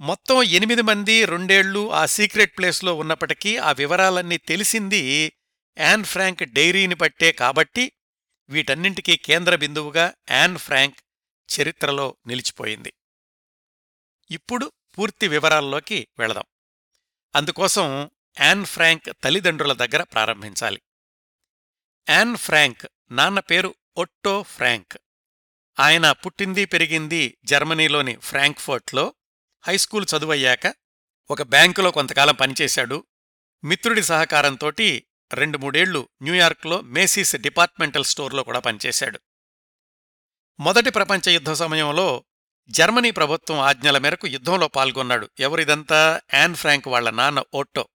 మొత్తం 0.01 0.43
ఎనిమిది 0.43 0.81
మంది 0.81 1.25
రెండేళ్ళు 1.25 1.93
ఆ 1.93 2.05
సీక్రెట్ 2.05 2.57
ప్లేస్లో 2.57 2.93
ఉన్నప్పటికీ 2.95 3.57
ఆ 3.57 3.71
వివరాలన్నీ 3.71 4.37
తెలిసింది 4.37 5.33
యాన్ 5.77 6.03
ఫ్రాంక్ 6.03 6.43
డైరీని 6.43 6.95
పట్టే 6.95 7.31
కాబట్టి 7.31 7.91
వీటన్నింటికీ 8.49 9.15
కేంద్ర 9.15 9.55
బిందువుగా 9.55 10.13
యాన్ 10.31 10.57
ఫ్రాంక్ 10.57 10.97
చరిత్రలో 11.59 12.17
నిలిచిపోయింది. 12.27 12.93
ఇప్పుడు 14.31 14.71
పూర్తి 14.97 15.27
వివరాల్లోకి 15.27 16.07
వెళదాం. 16.19 16.43
అందుకోసం 17.35 18.09
యాన్ 18.39 18.65
ఫ్రాంక్ 18.65 19.23
తల్లిదండ్రుల 19.23 19.73
దగ్గర 19.73 20.03
ప్రారంభించాలి. 20.03 20.81
యాన్ 22.09 22.37
ఫ్రాంక్ 22.37 22.87
నాన్న 23.11 23.39
పేరు 23.39 23.75
ఒట్టో 23.97 24.43
ఫ్రాంక్. 24.43 24.97
ఆయన 25.79 26.11
పుట్టింది 26.11 26.65
పెరిగింది 26.65 27.37
జర్మనీలోని 27.45 28.15
ఫ్రాంక్ఫర్ట్లో. 28.15 29.13
హైస్కూల్ 29.61 30.05
చదువయ్యాక 30.17 30.73
ఒక 31.31 31.41
బ్యాంకులో 31.41 31.91
కొంతకాలం 31.91 32.35
పనిచేశాడు. 32.35 33.05
మిత్రుడి 33.63 34.03
సహకారంతోటి 34.03 35.07
రెండు 35.33 35.57
మూడేళ్ళు 35.57 36.09
న్యూయార్క్లో 36.21 36.81
మేసీస్ 36.81 37.35
డిపార్ట్మెంటల్ 37.35 38.05
స్టోర్లో 38.05 38.43
కూడా 38.43 38.59
పనిచేశాడు. 38.59 39.19
మొదటి 40.59 40.89
ప్రపంచ 40.89 41.29
యుద్ధ 41.29 41.51
సమయంలో 41.51 42.23
జర్మనీ 42.69 43.11
ప్రభుత్వం 43.11 43.59
ఆజ్ఞల 43.59 43.97
మేరకు 43.97 44.27
యుద్ధంలో 44.27 44.67
పాల్గొన్నాడు. 44.67 45.29
ఎవరిదంతా? 45.39 46.21
యాన్ 46.33 46.55
ఫ్రాంక్ 46.55 46.87
వాళ్ళ 46.87 47.09
నాన్న 47.09 47.43
ఓట్టో. 47.53 47.87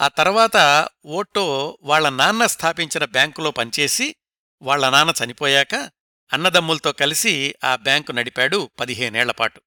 ఆ 0.00 0.08
తర్వాత 0.08 0.88
ఓట్టో 1.06 1.78
వాళ్ళ 1.82 2.08
నాన్న 2.08 2.46
స్థాపించిన 2.46 3.04
బ్యాంకులో 3.04 3.50
పనిచేసి 3.50 4.16
వాళ్ళ 4.62 4.90
నాన్న 4.90 5.12
చనిపోయాక 5.24 5.74
అన్నదమ్ములతో 6.32 6.92
కలిసి 6.92 7.54
ఆ 7.64 7.76
బ్యాంకు 7.76 8.12
నడిపాడు 8.12 8.70
పదిహేనేళ్ళపాటు 8.80 9.60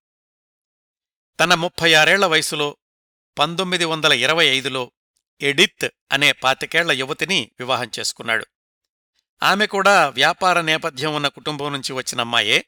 తన 1.40 1.54
ముప్పై 1.54 1.94
ఆరేళ్ళ 1.94 2.26
వయసులో 2.26 2.78
పంతొమ్మిది 3.40 3.86
వందల 3.86 4.14
ఇరవై 4.14 4.46
ఐదులో 4.46 4.92
ఎడిత్ 5.42 5.90
అనే 6.12 6.32
పాతికేళ్ళ 6.32 6.92
యువతిని 6.92 7.52
వివాహం 7.60 7.92
చేసుకున్నాడు. 8.00 8.48
ఆమె 9.44 9.66
కూడా 9.66 10.10
వ్యాపార 10.10 10.62
నేపథ్యం 10.62 11.16
ఉన్న 11.16 11.28
కుటుంబం 11.28 11.74
నుంచి 11.74 11.94
వచ్చిన 11.94 12.20
అమ్మాయే. 12.20 12.66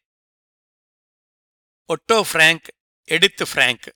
ఒట్టో 1.90 2.24
ఫ్రాంక్ 2.24 2.72
ఎడిత్ 3.10 3.46
ఫ్రాంక్ 3.46 3.90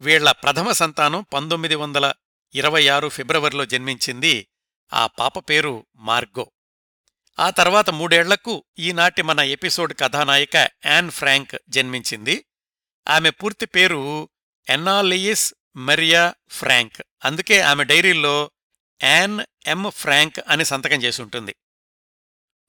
వీళ్ళ 0.00 0.30
ప్రథమ 0.30 0.72
సంతానం 0.72 1.26
పంతొమ్మిది 1.34 1.74
వందల 1.74 2.12
ఇరవై 2.54 2.88
ఆరు 2.88 3.08
ఫిబ్రవరిలో 3.08 3.66
జన్మించింది 3.66 4.48
ఆ 4.92 5.06
పాప 5.06 5.50
పేరు 5.50 5.86
మార్గో. 5.96 6.50
ఆ 7.38 7.50
తర్వాత 7.50 7.90
మూడేళ్ళకు 7.90 8.64
ఈనాటి 8.78 9.22
మన 9.22 9.40
ఎపిసోడ్ 9.40 9.94
కథానాయిక 10.00 10.56
యాన్ 10.86 11.10
ఫ్రాంక్ 11.10 11.56
జన్మించింది. 11.68 12.44
ఆమె 13.08 13.30
పూర్తి 13.30 13.66
పేరు 13.66 14.28
ఎన్నాలియిస్ 14.68 15.54
మరియా 15.76 16.34
ఫ్రాంక్. 16.48 17.02
అందుకే 17.24 17.60
ఆమె 17.60 17.84
డైరీల్లో 17.84 18.50
యాన్ 19.02 19.40
ఎం 19.66 19.90
ఫ్రాంక్ 19.90 20.40
అని 20.48 20.64
సంతకం 20.64 21.02
చేసుంటుంది 21.02 21.54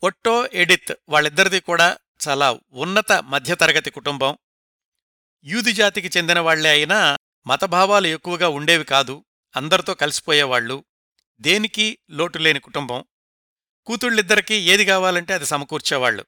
ఒట్టో 0.04 0.48
ఎడిత్ 0.54 0.96
వాళ్ళిద్దరిది 1.10 1.60
కూడా 1.60 1.98
చాలా 2.28 2.60
ఉన్నత 2.72 3.12
మధ్యతరగతి 3.12 3.90
కుటుంబం. 3.90 4.38
యూది 5.44 5.74
జాతికి 5.74 6.18
చెందిన 6.18 6.40
వాళ్ళే 6.40 6.70
అయినా 6.70 7.18
మతభావాలు 7.48 8.08
ఎక్కువగా 8.08 8.50
ఉండేవి 8.50 8.84
కాదు. 8.84 9.26
అందరితో 9.56 9.94
కలిసిపోయేవాళ్ళు 9.94 10.86
దేనికి 11.40 11.98
లోటులేని 12.10 12.60
కుటుంబం. 12.60 13.06
కూతుళ్ళిద్దరికీ 13.86 14.56
ఏది 14.56 14.86
కావాలంటే 14.86 15.34
అది 15.34 15.46
సమకూర్చేవాళ్ళు 15.46 16.26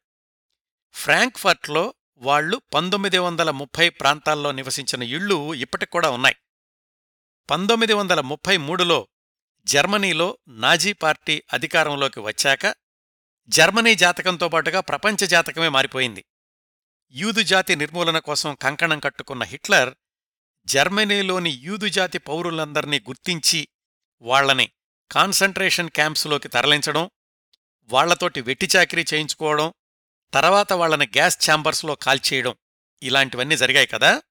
ఫ్రాంక్ఫర్ట్లో 0.91 1.93
వాళ్ళు 2.17 2.61
పంతొమ్మిది 2.73 3.17
వందల 3.17 3.51
ముప్పై 3.51 3.89
ప్రాంతాల్లో 3.89 4.51
నివసించిన 4.51 5.03
ఇళ్ళు 5.03 5.53
ఇప్పటికూడా 5.53 6.09
ఉన్నాయి. 6.09 6.35
పంతొమ్మిది 7.49 7.93
వందల 7.93 8.21
ముప్పై 8.21 8.57
మూడులో 8.57 9.07
జర్మనీలో 9.63 10.37
నాజీ 10.47 10.93
పార్టీ 10.93 11.43
అధికారంలోకి 11.53 12.19
వచ్చాక 12.19 12.75
జర్మనీ 13.49 13.95
జాతకంతో 13.95 14.49
పాటుగా 14.49 14.79
ప్రపంచ 14.79 15.25
జాతకమే 15.25 15.69
మారిపోయింది. 15.69 16.25
యూదు 17.11 17.41
జాతి 17.41 17.75
నిర్మూలన 17.75 18.19
కోసం 18.19 18.55
కంకణం 18.55 18.99
కట్టుకున్న 18.99 19.43
హిట్లర్ 19.43 19.95
జర్మనీలోని 20.67 21.49
యూదు 21.49 21.87
జాతి 21.87 22.17
పౌరులందర్నీ 22.17 22.99
గుర్తించి 22.99 23.67
వాళ్ళని 24.21 24.71
కాన్సంట్రేషన్ 25.11 25.89
క్యాంప్స్లోకి 25.89 26.47
తరలించడం 26.47 27.09
వాళ్ళతోటి 27.89 28.41
వెట్టిచాకిరీ 28.41 29.05
చేయించుకోవడం 29.13 29.73
తర్వాత 30.33 30.73
వాళ్ళని 30.73 31.07
గ్యాస్ 31.07 31.49
ఛాంబర్స్లో 31.49 31.95
కాల్చేయడం 31.95 32.55
ఇలాంటివన్నీ 33.03 33.57
జరిగాయి 33.57 33.87
కదా? 33.87 34.21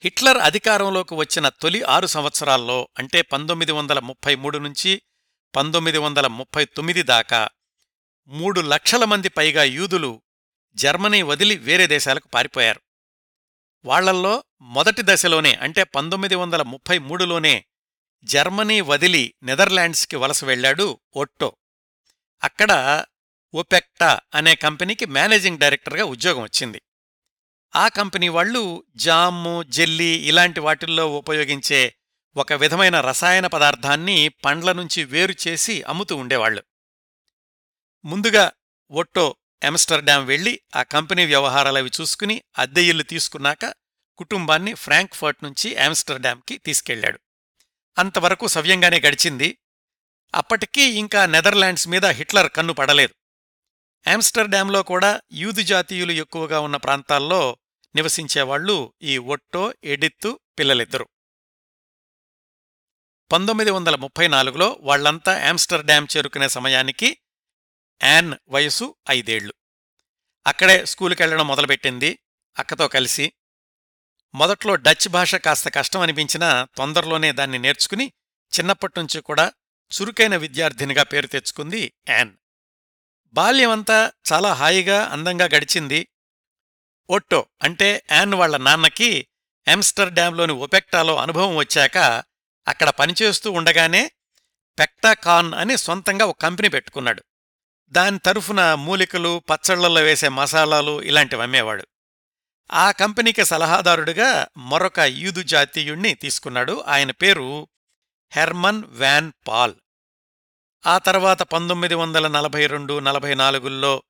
హిట్లర్ 0.00 0.38
అధికారంలోకి 0.38 1.14
వచ్చిన 1.14 1.48
తొలి 1.48 1.82
ఆరు 1.82 2.06
సంవత్సరాల్లో 2.06 2.88
అంటే 2.98 3.22
పంతొమ్మిది 3.22 3.72
వందల 3.72 3.98
ముప్పై 3.98 4.34
మూడు 4.34 4.58
నుంచి 4.58 5.02
పంతొమ్మిది 5.56 5.98
వందల 5.98 6.26
ముప్పై 6.26 6.64
తొమ్మిది 6.64 7.02
దాకా 7.02 7.48
మూడు 8.26 8.60
లక్షల 8.60 9.04
మంది 9.04 9.28
పైగా 9.28 9.62
యూదులు 9.62 10.22
జర్మనీ 10.74 11.22
వదిలి 11.22 11.56
వేరే 11.56 11.86
దేశాలకు 11.86 12.28
పారిపోయారు. 12.28 12.80
వాళ్ళల్లో 13.84 14.44
మొదటి 14.60 15.02
దశలోనే 15.04 15.54
అంటే 15.54 15.82
పంతొమ్మిది 15.82 16.34
వందల 16.34 16.62
ముప్పై 16.62 16.98
మూడులోనే 16.98 17.64
జర్మనీ 18.24 18.80
వదిలి 18.80 19.34
నెదర్లాండ్స్కి 19.42 20.16
వలస 20.16 20.44
వెళ్ళాడు 20.44 21.00
ఒట్టో. 21.16 21.56
అక్కడ 22.42 23.04
ఒపెక్టా 23.54 24.20
అనే 24.34 24.54
కంపెనీకి 24.54 25.06
మేనేజింగ్ 25.06 25.58
డైరెక్టర్గా 25.58 26.04
ఉద్యోగం 26.04 26.42
వచ్చింది. 26.42 26.82
ఆ 27.76 27.88
కంపెనీ 27.88 28.28
వాళ్ళు 28.28 28.84
జాము 28.96 29.62
జెల్లీ 29.62 30.14
ఇలాంటి 30.28 30.60
వాటిల్లో 30.60 31.16
ఉపయోగించే 31.18 31.94
ఒక 32.36 32.52
విధమైన 32.52 33.00
రసాయన 33.00 33.46
పదార్థాన్ని 33.46 34.28
పండ్ల 34.28 34.72
నుంచి 34.72 35.04
వేరు 35.04 35.34
చేసి 35.48 35.82
అమ్ముతూ 35.82 36.16
ఉండేవాళ్ళు 36.16 36.62
ముందుగా 38.04 38.52
ఒట్టో 38.90 39.36
ఎమ్స్టర్డామ్ 39.62 40.26
వెళ్ళి 40.26 40.60
ఆ 40.76 40.82
కంపెనీ 40.82 41.26
వ్యవహారాలవి 41.26 41.90
చూసుకుని 42.00 42.42
అద్దె 42.58 42.82
ఇల్లు 42.82 43.02
తీసుకున్నాక 43.02 43.74
కుటుంబాన్ని 44.16 44.74
ఫ్రాంక్ఫర్ట్ 44.74 45.44
నుంచి 45.44 45.76
ఆమ్స్టర్డామ్కి 45.76 46.58
తీసుకెళ్ళాడు 46.58 47.20
అంతవరకు 47.98 48.46
సవ్యంగానే 48.46 49.00
గడిచింది. 49.00 49.58
అప్పటికీ 50.34 50.82
ఇంకా 50.82 51.26
నెదర్లాండ్స్ 51.26 51.88
మీద 51.88 52.06
హిట్లర్ 52.06 52.52
కన్ను 52.52 52.72
పడలేదు. 52.72 53.14
ఆమ్స్టర్డామ్లో 54.10 54.82
కూడా 54.82 55.20
యూదు 55.32 55.62
జాతీయులు 55.62 56.12
ఎక్కువగా 56.12 56.60
ఉన్న 56.60 56.76
ప్రాంతాల్లో 56.76 57.56
నివసించేవాళ్ళు 57.94 58.92
ఈ 59.02 59.18
ఒట్టో 59.18 59.74
ఎడిత్తు 59.84 60.40
పిల్లలిద్దరు. 60.58 61.08
పంతొమ్మిది 63.32 63.70
వందల 63.70 63.96
ముప్పై 63.96 64.28
నాలుగులో 64.28 64.76
వాళ్ళంతా 64.80 65.48
ఆమ్స్టర్డామ్ 65.48 66.06
చేరుకునే 66.16 66.48
సమయానికి 66.48 67.18
యాన్ 68.02 68.34
వయసు 68.48 68.94
ఐదేళ్ళు 69.10 69.54
అక్కడే 70.46 70.86
స్కూలుకెళ్ళడం 70.86 71.46
మొదలుపెట్టింది 71.46 72.18
అక్కతో 72.58 72.88
కలిసి. 72.88 73.32
మొదట్లో 74.34 74.76
డచ్ 74.76 75.08
భాష 75.08 75.34
కాస్త 75.34 75.68
కష్టం 75.68 76.00
అనిపించినా 76.00 76.68
తొందరలోనే 76.76 77.32
దాన్ని 77.32 77.58
నేర్చుకుని 77.58 78.12
చిన్నప్పటినుంచి 78.58 79.20
కూడా 79.20 79.52
చురుకైన 79.90 80.36
విద్యార్థినిగా 80.36 81.02
పేరు 81.02 81.26
తెచ్చుకుంది 81.26 81.92
యాన్. 82.08 82.32
బాల్యమంతా 83.26 84.12
చాలా 84.32 84.52
హాయిగా 84.52 85.04
అందంగా 85.04 85.44
గడిచింది. 85.44 86.08
ఒట్టో 87.10 87.46
అంటే 87.62 88.04
యాన్ 88.12 88.34
వాళ్ళ 88.34 88.56
నాన్నకి 88.56 89.28
ఆమ్స్టర్డామ్లోని 89.72 90.52
ఒపెక్టాలో 90.52 91.16
అనుభవం 91.16 91.56
వచ్చాక 91.56 91.96
అక్కడ 92.68 92.90
పనిచేస్తూ 92.90 93.50
ఉండగానే 93.50 94.12
పెక్టాకాన్ 94.78 95.54
అని 95.54 95.78
సొంతంగా 95.78 96.24
ఒక 96.26 96.40
కంపెనీ 96.40 96.68
పెట్టుకున్నాడు. 96.68 97.24
దాని 97.88 98.18
తరఫున 98.18 98.74
మూలికలు 98.74 99.42
పచ్చళ్ళలో 99.50 100.02
వేసే 100.02 100.28
మసాలాలు 100.28 101.02
ఇలాంటివి 101.02 101.42
అమ్మేవాడు. 101.42 101.86
ఆ 102.72 102.90
కంపెనీకి 102.90 103.44
సలహాదారుడిగా 103.44 104.46
మరొక 104.56 104.98
యూదు 104.98 105.42
జాతీయుణ్ణి 105.42 106.14
తీసుకున్నాడు. 106.14 106.84
ఆయన 106.86 107.10
పేరు 107.10 107.68
హెర్మన్ 108.32 108.84
వ్యాన్ 108.86 109.32
పాల్. 109.48 109.74
ఆ 110.86 110.98
తర్వాత 110.98 111.42
పంతొమ్మిది 111.42 111.94
వందల 111.94 112.28
నలభై 112.28 112.66
రెండు 112.66 112.98
నలభై 112.98 113.34
నాలుగుల్లో 113.34 114.02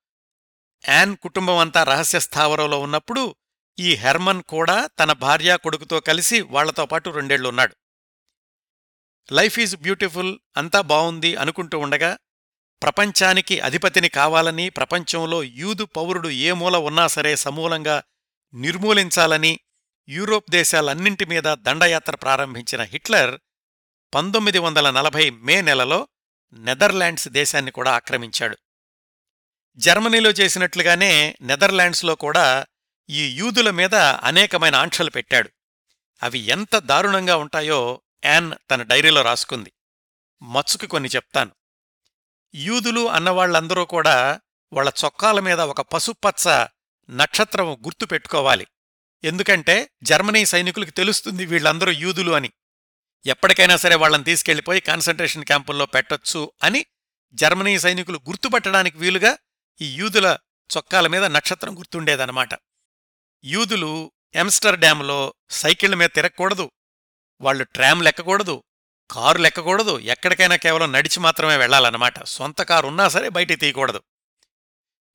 యాన్ 0.89 1.17
కుటుంబం 1.17 1.57
అంతా 1.57 1.83
రహస్య 1.83 2.21
స్థావరంలో 2.21 2.81
ఉన్నప్పుడు 2.81 3.35
ఈ 3.79 3.95
హెర్మన్ 3.95 4.43
కూడా 4.43 4.87
తన 4.87 5.13
భార్యా 5.13 5.57
కొడుకుతో 5.57 6.01
కలిసి 6.01 6.41
వాళ్ళతో 6.41 6.87
పాటు 6.87 7.11
రెండేళ్ళున్నాడు. 7.11 7.77
లైఫ్ 9.33 9.59
ఈజ్ 9.59 9.77
బ్యూటిఫుల్ 9.77 10.39
అంతా 10.57 10.81
బావుంది 10.81 11.37
అనుకుంటూ 11.37 11.79
ఉండగా 11.79 12.19
ప్రపంచానికి 12.83 13.61
అధిపతిని 13.61 14.09
కావాలని 14.09 14.71
ప్రపంచంలో 14.71 15.43
యూదు 15.43 15.85
పౌరుడు 15.85 16.29
ఏ 16.29 16.53
మూల 16.53 16.77
ఉన్నా 16.77 17.07
సరే 17.07 17.37
సమూలంగా 17.37 18.03
నిర్మూలించాలని 18.55 19.61
యూరోప్ 20.09 20.51
దేశాలన్నింటి 20.51 21.25
మీద 21.25 21.43
దండయాత్ర 21.43 22.17
ప్రారంభించిన 22.17 22.83
హిట్లర్ 22.83 23.39
పంతొమ్మిది 24.15 24.59
వందల 24.59 24.91
నలభై 24.91 25.31
మే 25.31 25.61
నెలలో 25.61 26.09
నెదర్లాండ్స్ 26.53 27.29
దేశాన్ని 27.29 27.71
కూడా 27.71 27.93
ఆక్రమించాడు. 27.93 28.57
జర్మనీలో 29.77 30.31
చేసినట్లుగానే 30.31 31.37
నెదర్లాండ్స్లో 31.43 32.15
కూడా 32.15 32.67
ఈ 33.11 33.35
యూదుల 33.35 33.71
మీద 33.71 33.95
అనేకమైన 33.95 34.75
ఆంక్షలు 34.75 35.11
పెట్టాడు. 35.11 35.51
అవి 36.23 36.39
ఎంత 36.39 36.79
దారుణంగా 36.79 37.37
ఉంటాయో 37.37 38.01
యాన్ 38.25 38.53
తన 38.71 38.83
డైరీలో 38.83 39.23
రాసుకుంది. 39.23 39.73
మత్సుకి 40.43 40.87
కొన్ని 40.87 41.09
చెప్తాను. 41.09 41.51
యూదులు 42.55 43.09
అన్నవాళ్ళందరూ 43.09 43.85
కూడా 43.85 44.41
వాళ్ళ 44.73 44.93
చొక్కాల 45.05 45.41
మీద 45.41 45.61
ఒక 45.61 45.81
పసుపచ్చ 45.81 46.67
నక్షత్రం 47.11 47.75
గుర్తు 47.75 48.05
పెట్టుకోవాలి. 48.05 48.67
ఎందుకంటే 49.25 49.91
జర్మనీ 50.03 50.45
సైనికులకు 50.45 50.91
తెలుస్తుంది 50.91 51.47
వీళ్ళందరూ 51.47 51.91
యూదులు 51.91 52.33
అని. 52.33 52.53
ఎప్పటికైనా 53.27 53.77
సరే 53.77 53.95
వాళ్ళని 53.95 54.25
తీసుకెళ్ళిపోయి 54.25 54.81
కాన్సంట్రేషన్ 54.81 55.45
క్యాంపుల్లో 55.45 55.87
పెట్టొచ్చు 55.87 56.53
అని 56.63 56.87
జర్మనీ 57.33 57.79
సైనికులు 57.79 58.21
గుర్తుపట్టడానికి 58.29 58.99
వీలుగా 58.99 59.39
ఈ 59.81 59.95
యూదుల 59.95 60.39
చొక్కాల 60.77 61.07
మీద 61.07 61.25
నక్షత్రం 61.25 61.79
గుర్తుండేదన్నమాట. 61.79 62.49
యూదులు 63.45 64.13
ఎమ్స్టర్డామ్లో 64.35 65.35
సైకిళ్ళ 65.51 65.95
మీద 65.95 66.09
తిరగకూడదు. 66.15 66.71
వాళ్ళు 67.41 67.65
ట్రామ్ 67.65 68.05
లెక్కకూడదు 68.05 68.63
కారు 69.11 69.39
లెక్కకూడదు 69.39 69.99
ఎక్కడికైనా 69.99 70.57
కేవలం 70.57 70.93
నడిచి 70.93 71.21
మాత్రమే 71.21 71.57
వెళ్ళాలన్నమాట 71.57 72.23
సొంత 72.23 72.63
కారు 72.63 72.87
ఉన్నా 72.87 73.09
సరే 73.09 73.29
బయటికి 73.29 73.61
తీయకూడదు. 73.61 74.03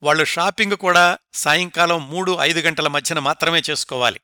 వాళ్ళు 0.03 0.25
షాపింగ్ 0.25 0.73
కూడా 0.73 1.17
సాయంకాలం 1.33 2.09
మూడు 2.09 2.37
ఐదు 2.41 2.59
గంటల 2.59 2.87
మధ్యన 2.87 3.19
మాత్రమే 3.19 3.61
చేసుకోవాలి. 3.69 4.21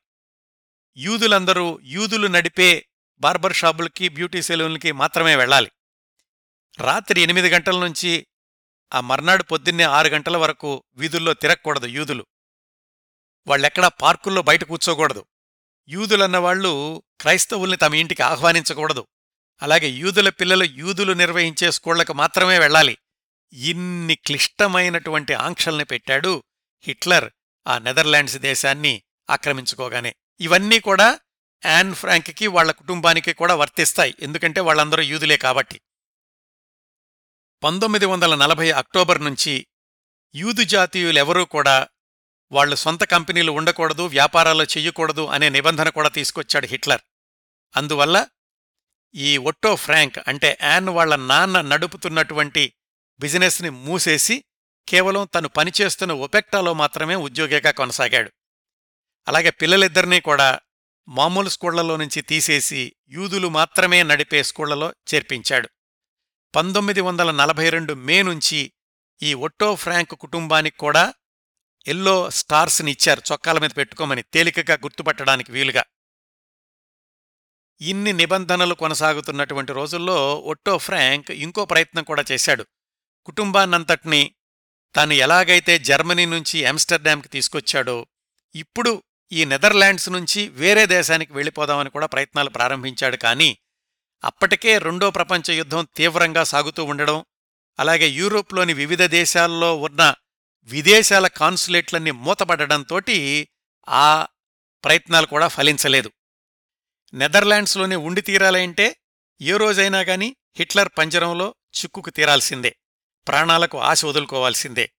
యూదులందరూ 0.96 1.80
యూదులు 1.82 2.26
నడిపే 2.26 2.86
బార్బర్ 3.20 3.56
షాపులకి 3.56 4.08
బ్యూటీ 4.08 4.42
సెలూన్లకి 4.42 4.92
మాత్రమే 4.92 5.36
వెళ్ళాలి. 5.36 5.70
రాత్రి 6.78 7.20
ఎనిమిది 7.20 7.50
గంటల 7.50 7.84
నుంచి 7.84 8.26
ఆ 8.94 9.00
మర్నాడు 9.00 9.42
పొద్దున్నే 9.42 9.84
ఆరు 9.84 10.08
గంటల 10.08 10.36
వరకు 10.36 10.84
వీధుల్లో 10.94 11.34
తిరగకూడదు 11.34 11.86
యూదులు. 11.86 12.26
వాళ్ళెక్కడా 13.46 13.88
పార్కుల్లో 13.88 14.42
బయట 14.42 14.64
కూర్చోకూడదు. 14.64 15.24
యూదులన్నవాళ్ళు 15.88 17.02
క్రైస్తవుల్ని 17.20 17.76
తమ 17.76 17.94
ఇంటికి 17.94 18.22
ఆహ్వానించకూడదు. 18.22 19.06
అలాగే 19.62 19.86
యూదుల 19.86 20.28
పిల్లలు 20.28 20.64
యూదులు 20.64 21.12
నిర్వహించే 21.12 21.70
స్కూళ్ళకు 21.70 22.12
మాత్రమే 22.12 22.58
వెళ్ళాలి. 22.58 22.98
ఇన్ని 23.52 24.14
క్లిష్టమైనటువంటి 24.14 25.34
ఆంక్షల్ని 25.34 25.84
పెట్టాడు 25.84 26.42
హిట్లర్ 26.82 27.30
ఆ 27.66 27.78
నెదర్లాండ్స్ 27.78 28.36
దేశాన్ని 28.36 29.02
ఆక్రమించుకోగానే. 29.30 30.14
ఇవన్నీ 30.40 30.80
కూడా 30.80 31.20
యాన్ 31.66 31.94
ఫ్రాంక్కి 31.94 32.46
వాళ్ళ 32.46 32.70
కుటుంబానికి 32.70 33.32
కూడా 33.32 33.54
వర్తిస్తాయి. 33.54 34.14
ఎందుకంటే 34.20 34.60
వాళ్ళందరూ 34.60 35.02
యూదులే 35.02 35.36
కాబట్టి. 35.36 35.80
పంతొమ్మిది 37.62 38.06
వందల 38.06 38.34
నలభై 38.34 38.70
అక్టోబర్ 38.70 39.24
నుంచి 39.24 39.66
యూదు 40.34 40.62
జాతీయులెవరూ 40.62 41.44
కూడా 41.44 41.88
వాళ్ళు 42.52 42.76
సొంత 42.76 43.04
కంపెనీలు 43.04 43.52
ఉండకూడదు 43.52 44.02
వ్యాపారాలు 44.02 44.62
చెయ్యకూడదు 44.62 45.26
అనే 45.26 45.48
నిబంధన 45.48 45.88
కూడా 45.88 46.08
తీసుకొచ్చాడు 46.08 46.66
హిట్లర్. 46.66 47.00
అందువల్ల 47.76 48.26
ఈ 49.14 49.36
ఒట్టో 49.36 49.76
ఫ్రాంక్ 49.76 50.18
అంటే 50.28 50.58
యాన్ 50.62 50.88
వాళ్ళ 50.88 51.16
నాన్న 51.16 51.60
నడుపుతున్నటువంటి 51.60 52.72
బిజినెస్ని 53.20 53.70
మూసేసి 53.70 54.44
కేవలం 54.88 55.28
తను 55.34 55.48
పనిచేస్తున్న 55.48 56.12
ఒపెక్టాలో 56.12 56.74
మాత్రమే 56.74 57.14
ఉద్యోగిగా 57.14 57.70
కొనసాగాడు. 57.70 58.32
అలాగే 59.28 59.50
పిల్లలిద్దరినీ 59.50 60.20
కూడా 60.20 60.60
మామూలు 61.08 61.48
స్కూళ్ళలో 61.48 61.96
నుంచి 61.96 62.22
తీసేసి 62.22 62.96
యూదులు 63.08 63.48
మాత్రమే 63.48 64.02
నడిపే 64.02 64.42
స్కూళ్ళలో 64.42 64.94
చేర్పించాడు. 65.14 65.68
పంతొమ్మిది 66.56 67.00
వందల 67.00 67.30
నలభై 67.30 67.70
రెండు 67.70 67.94
మే 67.94 68.22
నుంచి 68.22 68.72
ఈ 69.22 69.34
ఒట్టో 69.34 69.74
ఫ్రాంక్ 69.74 70.10
కుటుంబానికి 70.10 70.76
కూడా 70.76 71.14
ఎల్లో 71.88 72.30
స్టార్స్ని 72.30 72.90
ఇచ్చారు 72.90 73.22
చొక్కాల 73.32 73.58
మీద 73.58 73.70
పెట్టుకోమని 73.76 74.22
తేలికగా 74.22 74.74
గుర్తుపట్టడానికి 74.74 75.52
వీలుగా. 75.52 75.84
ఇన్ని 77.80 78.12
నిబంధనలు 78.12 78.74
కొనసాగుతున్నటువంటి 78.74 79.72
రోజుల్లో 79.72 80.18
ఒట్టో 80.34 80.78
ఫ్రాంక్ 80.78 81.30
ఇంకో 81.30 81.64
ప్రయత్నం 81.64 82.04
కూడా 82.04 82.24
చేశాడు. 82.32 82.66
కుటుంబాన్నంతటినీ 83.24 84.34
తాను 84.94 85.12
ఎలాగైతే 85.12 85.78
జర్మనీ 85.78 86.26
నుంచి 86.26 86.66
ఆమ్స్టర్డామ్కి 86.66 87.28
తీసుకొచ్చాడో 87.28 88.06
ఇప్పుడు 88.54 89.02
ఈ 89.32 89.44
నెదర్లాండ్స్ 89.44 90.08
నుంచి 90.08 90.48
వేరే 90.48 90.86
దేశానికి 90.86 91.32
వెళ్ళిపోదామని 91.32 91.90
కూడా 91.90 92.06
ప్రయత్నాలు 92.06 92.50
ప్రారంభించాడు. 92.50 93.16
కానీ 93.16 93.58
అప్పటికే 94.24 94.78
రెండో 94.78 95.10
ప్రపంచ 95.10 95.50
యుద్ధం 95.50 95.88
తీవ్రంగా 95.96 96.44
సాగుతూ 96.44 96.84
ఉండడం 96.84 97.24
అలాగే 97.78 98.08
యూరోప్లోని 98.08 98.72
వివిధ 98.72 99.02
దేశాల్లో 99.02 99.76
ఉన్న 99.76 100.14
విదేశాల 100.68 101.26
కాన్సులేట్లన్నీ 101.26 102.10
మూతపడడంతో 102.10 103.00
ఆ 103.88 104.26
ప్రయత్నాలు 104.84 105.26
కూడా 105.26 105.48
ఫలించలేదు. 105.48 106.12
నెదర్లాండ్స్లోనే 107.14 107.96
ఉండి 107.96 108.20
తీరాలంటే 108.20 108.96
ఏ 109.40 109.56
రోజైనా 109.56 110.00
గాని 110.00 110.36
హిట్లర్ 110.58 110.88
పంజరంలో 110.98 111.54
చిక్కుకు 111.78 112.10
తీరాల్సిందే. 112.10 112.76
ప్రాణాలకు 113.28 113.78
ఆశ 113.78 114.04
వదులుకోవాల్సిందే. 114.04 114.90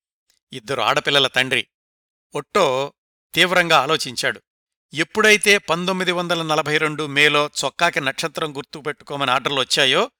ఇద్దరు 0.53 0.81
ఆడపిల్లల 0.81 1.27
తండ్రి. 1.27 1.67
ఒట్టో 2.35 2.93
తీవ్రంగా 3.33 3.77
ఆలోచించాడు. 3.77 4.41
ఎప్పుడైతే 4.93 5.57
పంతొమ్మిది 5.57 6.11
వందల 6.11 6.41
నలభై 6.41 6.77
రెండు 6.77 7.05
మేలో 7.07 7.49
చొక్కాకి 7.65 8.01
నక్షత్రం 8.01 8.57
గుర్తుపెట్టుకోమని 8.57 9.31
ఆర్డర్లు 9.31 9.59
వచ్చాయో 9.59 10.11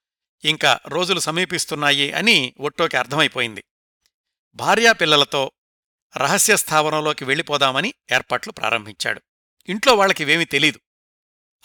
ఇంకా 0.44 0.80
రోజులు 0.86 1.20
సమీపిస్తున్నాయి 1.20 2.12
అని 2.12 2.54
ఒట్టోకి 2.60 2.96
అర్థమైపోయింది. 2.96 3.64
భార్యాపిల్లలతో 4.54 5.52
రహస్య 6.16 6.56
స్థావరంలోకి 6.56 7.24
వెళ్ళిపోదామని 7.24 7.94
ఏర్పాట్లు 8.12 8.52
ప్రారంభించాడు. 8.52 9.22
ఇంట్లో 9.68 9.94
వాళ్ళకివేమీ 9.94 10.44
తెలీదు. 10.44 10.80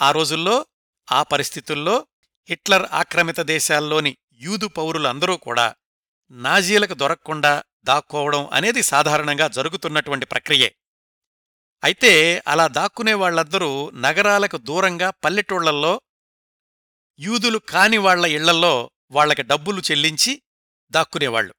ఆ 0.02 0.12
రోజుల్లో 0.12 0.66
ఆ 1.12 1.24
పరిస్థితుల్లో 1.24 2.08
హిట్లర్ 2.50 2.88
ఆక్రమిత 2.92 3.40
దేశాల్లోని 3.40 4.18
యూదు 4.34 4.68
పౌరులందరూ 4.68 5.38
కూడా 5.38 5.76
నాజీలకు 6.32 6.94
దొరక్కుండా 6.94 7.64
దాక్కోవడం 7.84 8.50
అనేది 8.54 8.84
సాధారణంగా 8.84 9.48
జరుగుతున్నటువంటి 9.48 10.26
ప్రక్రియే. 10.26 10.76
అయితే 11.84 12.44
అలా 12.48 12.68
దాక్కునే 12.68 13.14
వాళ్ళందరూ 13.14 13.90
నగరాలకు 13.90 14.58
దూరంగా 14.58 15.10
పల్లెటూళ్ళల్లో 15.10 16.02
యూదులు 17.20 17.58
కాని 17.58 17.98
వాళ్ళ 17.98 18.26
ఇళ్ళల్లో 18.26 18.92
వాళ్ళకి 19.12 19.42
డబ్బులు 19.42 19.82
చెల్లించి 19.92 20.42
దాక్కునేవాళ్ళు 20.92 21.56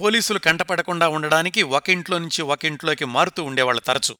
పోలీసులు 0.00 0.38
కంటపడకుండా 0.38 1.08
ఉండడానికి 1.08 1.62
ఒక 1.62 1.90
ఇంట్లో 1.90 2.18
నుంచి 2.18 2.42
ఒక 2.42 2.64
ఇంట్లోకి 2.64 3.04
మారుతూ 3.04 3.44
ఉండేవాళ్ళు 3.44 3.80
తరచు. 3.80 4.18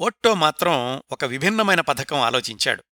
ఒట్టో 0.00 0.34
మాత్రం 0.34 1.02
ఒక 1.10 1.24
విభిన్నమైన 1.24 1.80
పథకం 1.80 2.18
ఆలోచించాడు. 2.18 2.84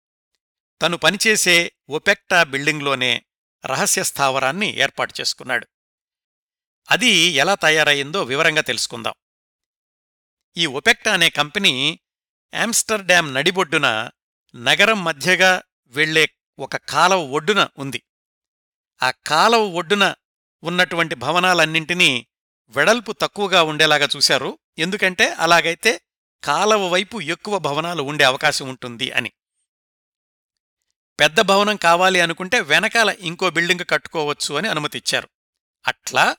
తను 0.81 0.97
పనిచేసే 0.97 1.71
ఒపెక్టా 1.89 2.43
బిల్డింగ్లోనే 2.43 3.25
రహస్య 3.65 4.03
స్థావరాన్ని 4.03 4.77
ఏర్పాటు 4.77 5.13
చేసుకున్నాడు. 5.21 5.67
అది 6.91 7.07
ఎలా 7.07 7.55
తయారయ్యిందో 7.55 8.23
వివరంగా 8.23 8.61
తెలుసుకుందాం. 8.61 9.13
ఈ 10.57 10.65
ఒపెక్టా 10.65 11.13
అనే 11.13 11.29
కంపెనీ 11.29 11.99
ఆమ్స్టర్డామ్ 12.55 13.33
నడిబొడ్డున 13.33 14.09
నగరం 14.55 15.03
మధ్యగా 15.03 15.63
వెళ్ళే 15.87 16.29
ఒక 16.59 16.75
కాలవ 16.75 17.19
ఒడ్డున 17.19 17.67
ఉంది. 17.77 18.03
ఆ 19.03 19.11
కాలవ 19.11 19.63
ఒడ్డున 19.63 20.15
ఉన్నటువంటి 20.63 21.15
భవనాలన్నింటినీ 21.15 22.27
వెడల్పు 22.67 23.11
తక్కువగా 23.11 23.63
ఉండేలాగా 23.63 24.07
చూశారు. 24.15 24.59
ఎందుకంటే 24.77 25.33
అలాగైతే 25.33 26.01
కాలవ 26.43 26.87
వైపు 26.87 27.21
ఎక్కువ 27.21 27.59
భవనాలు 27.59 28.03
ఉండే 28.03 28.23
అవకాశం 28.23 28.69
ఉంటుంది 28.69 29.11
అని. 29.11 29.31
పెద్ద 31.19 31.41
భవనం 31.41 31.75
కావాలి 31.75 32.21
అనుకుంటే 32.21 32.59
వెనకాల 32.59 33.15
ఇంకో 33.19 33.49
బిల్డింగ్ 33.49 33.85
కట్టుకోవచ్చు 33.89 34.55
అని 34.55 34.67
అనుమతిచ్చారు 34.67 35.29
అట్లా 35.87 36.37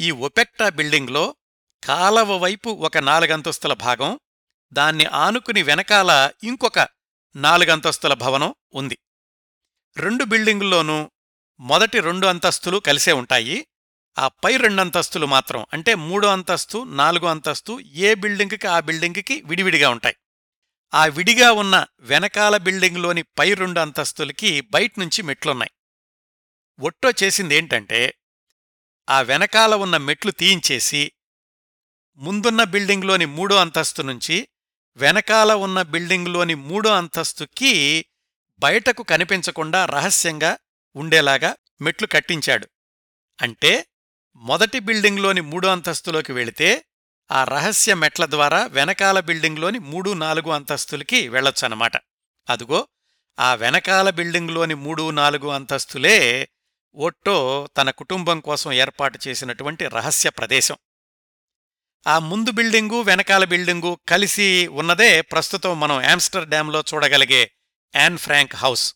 ఈ 0.00 0.10
ఒపెక్టా 0.10 0.68
బిల్డింగ్లో 0.68 1.36
కాలవ 1.84 2.36
వైపు 2.36 2.70
ఒక 2.70 2.98
నాలుగంతస్తుల 2.98 3.72
భాగం 3.72 4.20
దాన్ని 4.72 5.04
ఆనుకుని 5.04 5.62
వెనకాల 5.62 6.30
ఇంకొక 6.44 6.88
నాలుగంతస్తుల 7.36 8.14
భవనం 8.14 8.54
ఉంది. 8.74 8.98
రెండు 9.96 10.24
బిల్డింగుల్లోనూ 10.24 11.10
మొదటి 11.60 12.00
రెండు 12.00 12.26
అంతస్తులు 12.26 12.78
కలిసే 12.78 13.12
ఉంటాయి. 13.12 13.66
ఆ 14.18 14.28
పై 14.28 14.56
రెండంతస్తులు 14.56 15.26
మాత్రం 15.26 15.66
అంటే 15.72 15.94
మూడో 15.94 16.28
అంతస్తు 16.28 16.84
నాలుగో 16.84 17.28
అంతస్తు 17.28 17.80
ఏ 17.80 18.14
బిల్డింగ్కి 18.14 18.66
ఆ 18.66 18.80
బిల్డింగ్కి 18.80 19.42
విడివిడిగా 19.44 19.90
ఉంటాయి. 19.90 20.16
ఆ 20.94 21.06
విడిగా 21.06 21.52
ఉన్న 21.52 21.86
వెనకాల 22.00 22.56
బిల్డింగ్లోని 22.56 23.22
పై 23.22 23.54
రెండు 23.54 23.80
అంతస్తులకి 23.80 24.60
బయట్నుంచి 24.60 25.22
మెట్లున్నాయి. 25.22 25.70
ఒట్టో 26.80 27.12
చేసిందేంటంటే 27.22 28.14
ఆ 29.10 29.20
వెనకాల 29.20 29.74
ఉన్న 29.74 29.96
మెట్లు 29.96 30.30
తీయించేసి 30.30 31.12
ముందున్న 32.16 32.64
బిల్డింగ్లోని 32.64 33.26
మూడో 33.26 33.56
అంతస్తు 33.56 34.02
నుంచి 34.02 34.48
వెనకాల 34.96 35.52
ఉన్న 35.52 35.82
బిల్డింగ్లోని 35.82 36.54
మూడో 36.54 36.90
అంతస్తుకి 36.90 38.04
బయటకు 38.58 39.02
కనిపించకుండా 39.02 39.84
రహస్యంగా 39.84 40.56
ఉండేలాగా 40.96 41.56
మెట్లు 41.80 42.06
కట్టించాడు. 42.06 42.68
అంటే 43.42 43.86
మొదటి 44.36 44.78
బిల్డింగ్లోని 44.78 45.40
మూడో 45.40 45.68
అంతస్తులోకి 45.68 46.32
వెళితే 46.32 46.84
ఆ 47.30 47.44
రహస్య 47.44 47.94
మెట్ల 47.94 48.26
ద్వారా 48.26 48.66
వెనకాల 48.66 49.20
బిల్డింగ్లోని 49.20 49.78
మూడు 49.78 50.12
నాలుగు 50.12 50.50
అంతస్తులకి 50.50 51.28
వెళ్ళొచ్చన్నమాట. 51.28 51.92
అదుగో 52.50 52.88
ఆ 53.40 53.54
వెనకాల 53.54 54.10
బిల్డింగ్లోని 54.10 54.74
మూడు 54.74 55.10
నాలుగు 55.10 55.48
అంతస్తులే 55.48 56.48
ఒట్టో 56.94 57.68
తన 57.76 57.90
కుటుంబం 57.90 58.40
కోసం 58.40 58.72
ఏర్పాటు 58.72 59.18
చేసినటువంటి 59.28 59.88
రహస్య 59.88 60.30
ప్రదేశం. 60.30 60.76
ఆ 62.06 62.18
ముందు 62.18 62.50
బిల్డింగు 62.50 63.02
వెనకాల 63.02 63.44
బిల్డింగు 63.44 63.98
కలిసి 64.08 64.66
ఉన్నదే 64.66 65.20
ప్రస్తుతం 65.20 65.80
మనం 65.80 66.04
ఆమ్స్టర్డామ్లో 66.04 66.84
చూడగలిగే 66.94 67.50
యాన్ 67.96 68.18
ఫ్రాంక్ 68.18 68.56
హౌస్. 68.56 68.94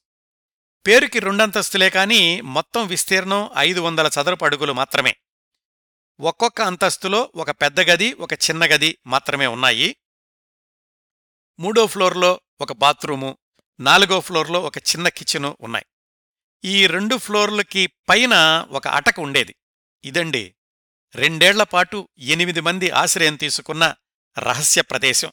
పేరుకి 0.86 1.18
రెండంతస్తులే 1.18 1.90
కాని 1.90 2.40
మొత్తం 2.40 2.86
విస్తీర్ణం 2.86 3.50
ఐదు 3.58 3.80
వందల 3.80 4.06
చదరపు 4.06 4.44
అడుగులు 4.44 4.72
మాత్రమే. 4.72 5.16
ఒక్కొక్క 6.20 6.62
అంతస్తులో 6.62 7.32
ఒక 7.34 7.50
పెద్ద 7.50 7.80
గది 7.80 8.12
ఒక 8.12 8.32
చిన్న 8.32 8.64
గది 8.64 8.98
మాత్రమే 9.06 9.46
ఉన్నాయి. 9.46 9.96
మూడో 11.58 11.86
ఫ్లోర్లో 11.86 12.40
ఒక 12.60 12.72
బాత్రూము 12.72 13.38
నాలుగో 13.80 14.20
ఫ్లోర్లో 14.20 14.60
ఒక 14.60 14.78
చిన్న 14.78 15.08
కిచెను 15.08 15.56
ఉన్నాయి. 15.60 15.86
ఈ 16.64 16.86
రెండు 16.86 17.16
ఫ్లోర్లకి 17.16 17.86
పైన 17.86 18.66
ఒక 18.70 18.88
అటక 18.88 19.20
ఉండేది. 19.20 19.54
ఇదండి 20.04 20.54
రెండేళ్ళపాటు 21.14 22.08
ఎనిమిది 22.18 22.60
మంది 22.60 22.90
ఆశ్రయం 22.90 23.36
తీసుకున్న 23.36 23.94
రహస్య 24.38 24.82
ప్రదేశం. 24.82 25.32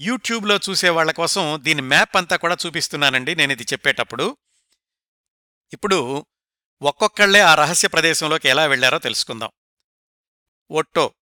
యూట్యూబ్లో 0.00 0.60
చూసేవాళ్ళ 0.70 1.10
కోసం 1.10 1.58
దీని 1.62 1.82
మ్యాప్ 1.82 2.16
అంతా 2.16 2.36
కూడా 2.36 2.56
చూపిస్తున్నానండి 2.66 3.34
నేను 3.34 3.52
ఇది 3.52 3.62
చెప్పేటప్పుడు. 3.62 4.36
ఇప్పుడు 5.72 6.26
ఒక్కొక్కళ్ళే 6.82 7.40
ఆ 7.40 7.54
రహస్య 7.54 7.88
ప్రదేశంలోకి 7.88 8.48
ఎలా 8.48 8.66
వెళ్ళారో 8.66 8.98
తెలుసుకుందాం. 8.98 9.50
ఒట్టో. 10.70 11.14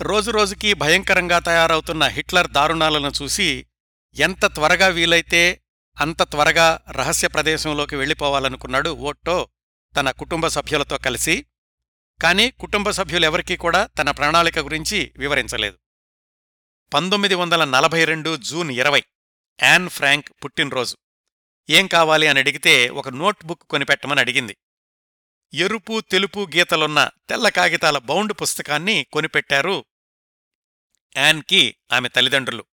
రోజురోజుకీ 0.00 0.74
భయంకరంగా 0.74 1.38
తయారవుతున్న 1.38 2.04
హిట్లర్ 2.04 2.50
దారుణాలను 2.50 3.12
చూసి 3.22 3.66
ఎంత 4.14 4.46
త్వరగా 4.46 4.86
వీలైతే 4.86 5.62
అంత 6.00 6.22
త్వరగా 6.22 6.80
రహస్య 6.90 7.28
ప్రదేశంలోకి 7.28 7.96
వెళ్ళిపోవాలనుకున్నాడు 7.96 8.90
ఓట్టో 8.90 9.48
తన 9.96 10.10
కుటుంబ 10.10 10.46
సభ్యులతో 10.46 10.98
కలిసి. 10.98 11.46
కానీ 12.22 12.50
కుటుంబ 12.50 12.90
సభ్యులెవరికీ 12.90 13.56
కూడా 13.56 13.86
తన 13.86 14.10
ప్రణాళిక 14.10 14.58
గురించి 14.58 15.12
వివరించలేదు. 15.16 15.78
పంతొమ్మిది 16.94 17.34
వందల 17.34 17.64
నలభై 17.64 18.04
రెండు 18.04 18.36
జూన్ 18.36 18.70
ఇరవై 18.70 19.02
యాన్ 19.62 19.88
ఫ్రాంక్ 19.88 20.44
పుట్టినరోజు. 20.44 20.96
ఏం 21.70 21.86
కావాలి 21.86 22.26
అని 22.26 22.38
అడిగితే 22.38 22.88
ఒక 22.88 23.08
నోట్బుక్ 23.08 23.62
కొనిపెట్టమని 23.62 24.20
అడిగింది. 24.20 24.56
ఎరుపు 25.54 26.00
తెలుపు 26.00 26.48
గీతలున్న 26.56 27.10
తెల్ల 27.28 27.48
కాగితాల 27.48 27.98
బౌండ్ 27.98 28.32
పుస్తకాన్ని 28.32 29.06
కొనిపెట్టారు 29.12 29.84
యాన్కి 31.16 31.76
ఆమె 31.92 32.08
తల్లిదండ్రులు. 32.08 32.64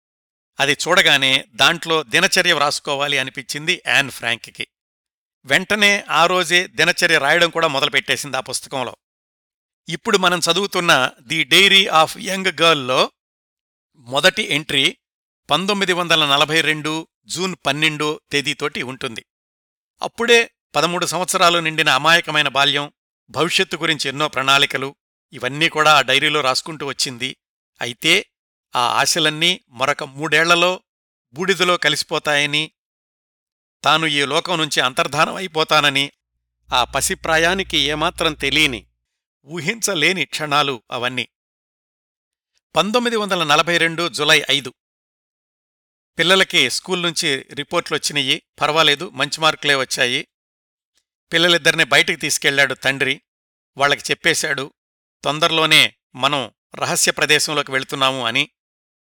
అది 0.60 0.74
చూడగానే 0.74 1.46
దాంట్లో 1.56 2.04
దినచర్య 2.04 2.54
వ్రాసుకోవాలి 2.54 3.18
అనిపించింది 3.18 3.82
యాన్ 3.88 4.12
ఫ్రాంక్కి 4.12 4.68
వెంటనే 5.46 6.06
ఆ 6.10 6.26
రోజే 6.26 6.68
దినచర్య 6.68 7.18
రాయడం 7.18 7.50
కూడా 7.50 7.68
మొదలుపెట్టేసింది 7.68 8.38
ఆ 8.38 8.40
పుస్తకంలో. 8.40 8.96
ఇప్పుడు 9.90 10.18
మనం 10.18 10.40
చదువుతున్న 10.40 11.12
ది 11.22 11.44
డైరీ 11.44 11.88
ఆఫ్ 11.88 12.18
యంగ్ 12.18 12.62
గర్ల్లో 12.62 13.12
మొదటి 13.98 14.44
ఎంట్రీ 14.44 14.98
పంతొమ్మిది 15.52 15.94
వందల 15.94 16.26
నలభై 16.26 16.62
రెండు 16.62 17.08
జూన్ 17.26 17.56
పన్నెండో 17.66 18.22
తేదీతోటి 18.32 18.82
ఉంటుంది. 18.82 19.26
అప్పుడే 20.02 20.52
పదమూడు 20.76 21.06
సంవత్సరాలు 21.06 21.60
నిండిన 21.60 21.90
అమాయకమైన 21.90 22.48
బాల్యం 22.48 22.92
భవిష్యత్తు 23.30 23.78
గురించి 23.78 24.10
ఎన్నో 24.10 24.28
ప్రణాళికలు 24.28 24.96
ఇవన్నీ 25.34 25.70
కూడా 25.70 25.96
ఆ 25.96 26.02
డైరీలో 26.02 26.42
రాసుకుంటూ 26.42 26.86
వచ్చింది. 26.86 27.38
అయితే 27.82 28.26
ఆ 28.76 28.80
ఆశలన్నీ 28.80 29.60
మరొక 29.70 30.04
మూడేళ్ళలో 30.04 30.82
బూడిదలో 31.34 31.78
కలిసిపోతాయని 31.78 32.72
తాను 33.84 34.06
ఈ 34.06 34.26
లోకం 34.26 34.58
నుంచి 34.58 34.82
అంతర్ధానం 34.82 35.36
అయిపోతానని 35.36 36.12
ఆ 36.74 36.84
పసిప్రాయానికి 36.84 37.78
ఏమాత్రం 37.78 38.34
తెలియని 38.34 38.86
ఊహించలేని 39.46 40.26
క్షణాలు 40.26 40.84
అవన్నీ. 40.92 41.28
పంతొమ్మిది 42.76 43.16
వందల 43.16 43.44
నలభై 43.44 43.78
రెండు 43.78 44.10
జులై 44.10 44.44
ఐదు. 44.52 44.74
పిల్లలకి 46.20 46.70
స్కూల్ 46.70 47.04
నుంచి 47.04 47.46
రిపోర్ట్లొచ్చినాయి 47.54 48.44
పర్వాలేదు 48.62 49.10
మంచి 49.10 49.42
మార్కులే 49.42 49.76
వచ్చాయి. 49.76 50.28
పిల్లలిద్దరిని 51.34 51.84
బయటికి 51.84 52.20
తీసుకెళ్ళాడు 52.20 52.74
తండ్రి. 52.74 53.22
వాళ్ళకి 53.78 54.02
చెప్పేశాడు 54.12 54.74
తొందరలోనే 55.24 55.96
మనం 56.16 56.52
రహస్య 56.76 57.12
ప్రదేశంలోకి 57.12 57.72
వెళుతున్నాము 57.72 58.26
అని. 58.26 58.50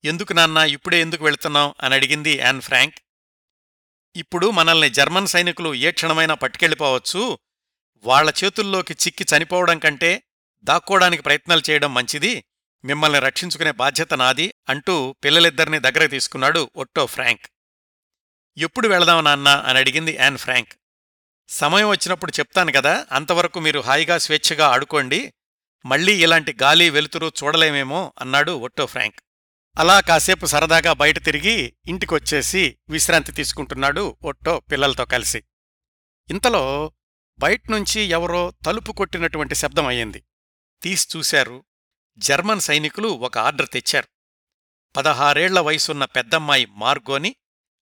ఎందుకు 0.05 0.33
నాన్న 0.33 0.57
ఇప్పుడే 0.57 1.01
ఎందుకు 1.01 1.25
వెళుతున్నాం 1.25 1.75
అని 1.81 1.95
అడిగింది 1.95 2.31
యాన్ 2.31 2.61
ఫ్రాంక్. 2.61 2.99
ఇప్పుడు 4.17 4.51
మనల్ని 4.51 4.91
జర్మన్ 4.91 5.27
సైనికులు 5.27 5.75
ఏ 5.75 5.91
క్షణమైనా 5.91 6.35
పట్టుకెళ్ళిపోవచ్చు. 6.35 7.39
వాళ్ళ 7.97 8.33
చేతుల్లోకి 8.45 8.93
చిక్కి 8.93 9.37
చనిపోవడం 9.37 9.79
కంటే 9.79 10.23
దాక్కోడానికి 10.63 11.23
ప్రయత్నాలు 11.23 11.63
చేయడం 11.71 11.95
మంచిది. 11.95 12.45
మిమ్మల్ని 12.85 13.19
రక్షించుకునే 13.19 13.71
బాధ్యత 13.71 14.15
నాది 14.15 14.55
అంటూ 14.69 15.13
పిల్లలిద్దరినీ 15.25 15.79
దగ్గర 15.79 16.07
తీసుకున్నాడు 16.07 16.71
ఒట్టో 16.77 17.07
ఫ్రాంక్. 17.07 17.47
ఎప్పుడు 18.59 18.89
వెళదాం 18.89 19.25
నాన్న 19.25 19.49
అని 19.49 19.79
అడిగింది 19.79 20.17
యాన్ 20.21 20.39
ఫ్రాంక్. 20.39 20.73
సమయం 21.49 21.89
వచ్చినప్పుడు 21.89 22.33
చెప్తాను 22.39 22.73
కదా 22.73 23.07
అంతవరకు 23.13 23.61
మీరు 23.61 23.81
హాయిగా 23.81 24.19
స్వేచ్ఛగా 24.19 24.67
ఆడుకోండి 24.67 25.35
మళ్ళీ 25.87 26.23
ఇలాంటి 26.23 26.57
గాలి 26.63 26.91
వెలుతురు 26.91 27.33
చూడలేమేమో 27.45 28.13
అన్నాడు 28.21 28.53
ఒట్టో 28.53 28.87
ఫ్రాంక్. 28.87 29.21
అలా 29.79 30.01
కాసేపు 30.01 30.47
సరదాగా 30.47 30.93
బయట 30.93 31.25
తిరిగి 31.25 31.75
ఇంటికొచ్చేసి 31.87 32.79
విశ్రాంతి 32.89 33.33
తీసుకుంటున్నాడు 33.33 34.17
ఒట్టో 34.23 34.61
పిల్లలతో 34.61 35.05
కలిసి. 35.05 35.45
ఇంతలో 36.31 36.93
బయట్నుంచి 37.39 38.01
ఎవరో 38.01 38.53
తలుపు 38.67 38.93
కొట్టినటువంటి 38.93 39.55
శబ్దం 39.55 39.87
అయ్యింది. 39.87 40.25
తీసి 40.83 41.19
చూశారు 41.19 41.65
జర్మన్ 42.19 42.61
సైనికులు 42.61 43.09
ఒక 43.09 43.39
ఆర్డర్ 43.39 43.69
తెచ్చారు. 43.69 44.09
పదహారేళ్ళ 44.97 45.61
వయసున్న 45.61 46.05
పెద్దమ్మాయి 46.05 46.67
మార్గోని 46.67 47.37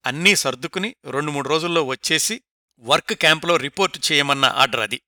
అన్నీ 0.07 0.37
సర్దుకుని 0.37 0.97
రెండు 1.11 1.31
మూడు 1.31 1.49
రోజుల్లో 1.49 1.85
వచ్చేసి 1.85 2.43
వర్క్ 2.79 3.15
క్యాంపులో 3.15 3.57
రిపోర్టు 3.57 4.01
చేయమన్న 4.13 4.45
ఆర్డర్ 4.45 4.81
అది. 4.81 5.01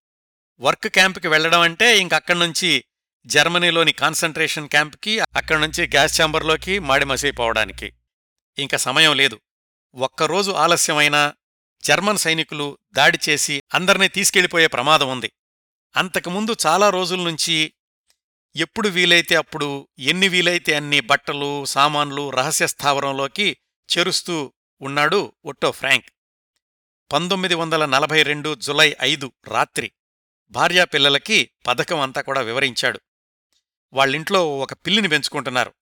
వర్క్ 0.61 0.89
క్యాంపుకి 0.89 1.29
వెళ్ళడం 1.29 1.61
అంటే 1.61 1.99
ఇంకక్కడ్నుంచి 1.99 2.85
జర్మనీలోని 3.27 3.93
కాన్సంట్రేషన్ 3.93 4.69
క్యాంప్కి 4.69 5.21
అక్కడ్నుంచి 5.21 5.87
గ్యాస్ 5.87 6.21
ఛాంబర్లోకి 6.21 6.79
మాడిమసైపోవడానికి. 6.79 7.93
ఇంక 8.59 8.77
సమయం 8.77 9.17
లేదు. 9.17 9.41
ఒక్కరోజు 9.95 10.51
ఆలస్యమైనా 10.51 11.35
జర్మన్ 11.85 12.19
సైనికులు 12.19 12.79
దాడి 12.93 13.19
చేసి 13.29 13.63
అందర్నీ 13.75 14.09
తీసుకెళ్ళిపోయే 14.09 14.67
ప్రమాదం 14.67 15.11
ఉంది. 15.11 15.33
అంతకుముందు 15.97 16.57
చాలా 16.67 16.91
రోజుల్నుంచి 16.91 17.73
ఎప్పుడు 18.57 18.89
వీలైతే 18.89 19.35
అప్పుడు 19.35 19.89
ఎన్ని 19.99 20.29
వీలైతే 20.29 20.75
అన్ని 20.75 21.01
బట్టలు 21.01 21.65
సామాన్లు 21.65 22.31
రహస్య 22.31 22.67
స్థావరంలోకి 22.67 23.57
చెరుస్తూ 23.99 24.53
ఉన్నాడు 24.81 25.33
ఒట్టో 25.45 25.71
ఫ్రాంక్. 25.71 26.05
పంతొమ్మిది 27.13 27.55
వందల 27.55 27.85
నలభై 27.85 28.23
రెండు 28.23 28.55
జులై 28.55 28.97
ఐదు 29.01 29.33
రాత్రి 29.49 29.93
భార్యాపిల్లలకి 30.51 31.51
పథకం 31.67 32.01
అంతా 32.01 32.21
కూడా 32.21 32.41
వివరించాడు. 32.41 33.01
వాళ్ళింట్లో 33.93 34.59
ఒక 34.59 34.73
పిల్లిని 34.73 35.09
పెంచుకుంటున్నారు. 35.09 35.75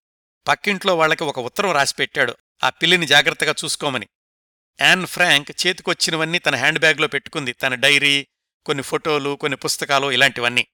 పక్కింట్లో 0.48 0.96
వాళ్ళకి 0.96 1.24
ఒక 1.24 1.38
ఉత్తరం 1.38 1.72
రాసిపెట్టాడు 1.72 2.36
ఆ 2.64 2.70
పిల్లిని 2.70 3.06
జాగ్రత్తగా 3.06 3.54
చూసుకోమని. 3.64 4.08
యాన్ 4.80 5.06
ఫ్రాంక్ 5.06 5.66
చేతికొచ్చినవన్నీ 5.66 6.38
తన 6.38 6.56
హ్యాండ్ 6.56 6.78
బ్యాగ్లో 6.78 7.08
పెట్టుకుంది. 7.08 7.52
తన 7.52 7.74
డైరీ 7.74 8.26
కొన్ని 8.66 8.82
ఫోటోలు 8.82 9.36
కొన్ని 9.36 9.56
పుస్తకాలు 9.56 10.10
ఇలాంటివన్నీ. 10.10 10.66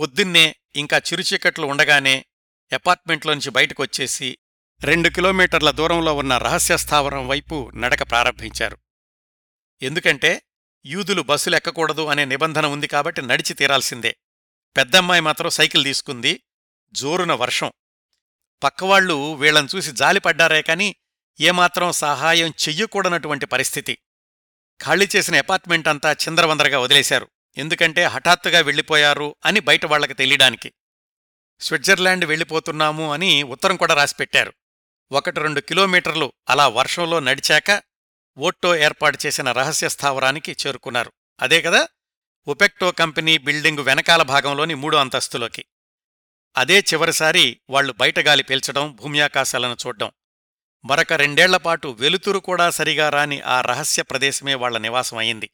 పొద్దున్నే 0.00 0.56
ఇంకా 0.76 0.98
చిరుచీకట్లు 0.98 1.66
ఉండగానే 1.66 2.24
అపార్ట్మెంట్లోంచి 2.72 3.50
బయటకొచ్చేసి 3.50 4.38
రెండు 4.80 5.08
కిలోమీటర్ల 5.08 5.70
దూరంలో 5.70 6.14
ఉన్న 6.14 6.38
రహస్య 6.38 6.76
స్థావరం 6.76 7.28
వైపు 7.28 7.70
నడక 7.74 8.10
ప్రారంభించారు. 8.10 8.78
ఎందుకంటే 9.82 10.42
యూదులు 10.86 11.22
బస్సులు 11.22 11.56
ఎక్కకూడదు 11.56 12.06
అనే 12.06 12.24
నిబంధన 12.24 12.66
ఉంది 12.66 12.86
కాబట్టి 12.86 13.22
నడిచి 13.22 13.54
తీరాల్సిందే. 13.54 14.16
పెద్దమ్మాయి 14.76 15.20
మాత్రం 15.20 15.50
సైకిల్ 15.50 15.84
తీసుకుంది. 15.84 16.42
జోరున 16.92 17.32
వర్షం. 17.32 17.72
పక్కవాళ్ళు 18.62 19.34
వీళ్ళను 19.34 19.68
చూసి 19.76 19.92
జాలిపడ్డారే 19.92 20.62
కాని 20.62 20.96
ఏమాత్రం 21.40 21.92
సహాయం 21.92 22.54
చెయ్యకూడనటువంటి 22.68 23.46
పరిస్థితి. 23.46 23.98
ఖాళీ 24.84 25.08
చేసిన 25.16 25.36
అపార్ట్మెంట్ 25.36 25.88
అంతా 25.88 26.12
చిందరవందరగా 26.12 26.78
వదిలేశారు. 26.78 27.28
ఎందుకంటే 27.56 28.04
హఠాత్తుగా 28.04 28.60
వెళ్ళిపోయారు 28.60 29.36
అని 29.44 29.60
బయట 29.60 29.86
వాళ్ళకు 29.86 30.12
తెలియడానికి. 30.12 30.72
స్విట్జర్లాండ్ 31.60 32.24
వెళ్ళిపోతున్నాము 32.24 33.12
అని 33.12 33.42
ఉత్తరం 33.42 33.76
కూడా 33.76 33.94
రాసిపెట్టారు 33.94 34.52
ఒకటి 35.12 35.40
రెండు 35.40 35.60
కిలోమీటర్లు 35.60 36.32
అలా 36.48 36.68
వర్షంలో 36.68 37.20
నడిచాక 37.20 37.82
ఓట్టో 38.38 38.76
ఏర్పాటు 38.76 39.18
చేసిన 39.26 39.52
రహస్య 39.52 39.88
స్థావరానికి 39.88 40.56
చేరుకున్నారు. 40.66 41.12
అదే 41.40 41.62
కదా 41.62 41.88
ఉపెక్టో 42.48 42.90
కంపెనీ 42.90 43.38
బిల్డింగు 43.38 43.82
వెనకాల 43.82 44.22
భాగంలోని 44.22 44.74
మూడో 44.74 44.98
అంతస్తులోకి. 44.98 45.64
అదే 46.56 46.78
చివరిసారి 46.78 47.60
వాళ్ళు 47.70 47.92
బయటగాలి 47.92 48.42
పీల్చడం 48.42 48.92
భూమ్యాకాశాలను 48.92 49.76
చూడ్డం. 49.86 50.10
మరొక 50.84 51.12
రెండేళ్ళపాటు 51.12 51.88
వెలుతురు 51.88 52.38
కూడా 52.38 52.70
సరిగా 52.70 53.08
రాని 53.08 53.40
ఆ 53.40 53.60
రహస్య 53.60 54.02
ప్రదేశమే 54.02 54.54
వాళ్ళ 54.54 54.78
నివాసం 54.78 55.16
అయింది. 55.16 55.50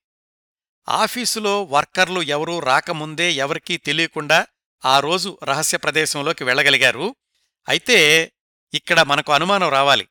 ఆఫీసులో 0.88 1.62
వర్కర్లు 1.62 2.22
ఎవరూ 2.22 2.58
రాకముందే 2.58 3.32
ఎవరికీ 3.32 3.76
తెలియకుండా 3.76 4.46
ఆ 4.84 5.00
రోజు 5.00 5.38
రహస్య 5.44 5.78
ప్రదేశంలోకి 5.78 6.44
వెళ్ళగలిగారు. 6.44 7.16
అయితే 7.68 8.32
ఇక్కడ 8.74 9.02
మనకు 9.02 9.32
అనుమానం 9.32 9.68
రావాలి. 9.68 10.08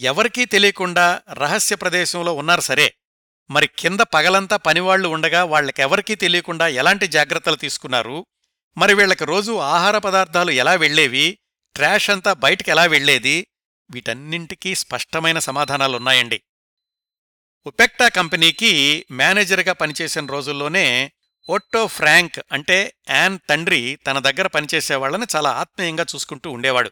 ఎవరికీ 0.00 0.44
తెలియకుండా 0.44 1.20
రహస్య 1.32 1.76
ప్రదేశంలో 1.76 2.34
ఉన్నారు 2.34 2.60
సరే. 2.60 2.94
మరి 3.50 3.66
కింద 3.78 4.00
పగలంతా 4.00 4.56
పనివాళ్ళు 4.56 5.08
ఉండగా 5.08 5.44
వాళ్ళకెవరికీ 5.44 6.14
తెలియకుండా 6.14 6.66
ఎలాంటి 6.66 7.06
జాగ్రత్తలు 7.06 7.56
తీసుకున్నారు? 7.56 8.26
మరి 8.76 8.94
వీళ్ళకి 8.94 9.24
రోజూ 9.24 9.58
ఆహార 9.58 9.98
పదార్థాలు 9.98 10.50
ఎలా 10.50 10.74
వెళ్ళేవి 10.74 11.38
ట్రాష్ 11.74 12.10
అంతా 12.10 12.32
బయటికెలా 12.32 12.84
వెళ్ళేది 12.84 13.46
వీటన్నింటికీ 13.90 14.74
స్పష్టమైన 14.74 15.38
సమాధానాలున్నాయండి. 15.38 16.42
ఉపెక్టా 17.66 18.08
కంపెనీకి 18.08 19.06
మేనేజర్గా 19.10 19.72
పనిచేసిన 19.72 20.26
రోజుల్లోనే 20.26 21.12
ఓట్టో 21.48 21.86
ఫ్రాంక్ 21.86 22.40
అంటే 22.52 22.94
యాన్ 23.10 23.38
తండ్రి 23.48 23.98
తన 24.06 24.18
దగ్గర 24.18 24.46
పనిచేసేవాళ్ళని 24.46 25.26
చాలా 25.36 25.50
ఆత్మీయంగా 25.50 26.06
చూసుకుంటూ 26.14 26.50
ఉండేవాడు. 26.50 26.90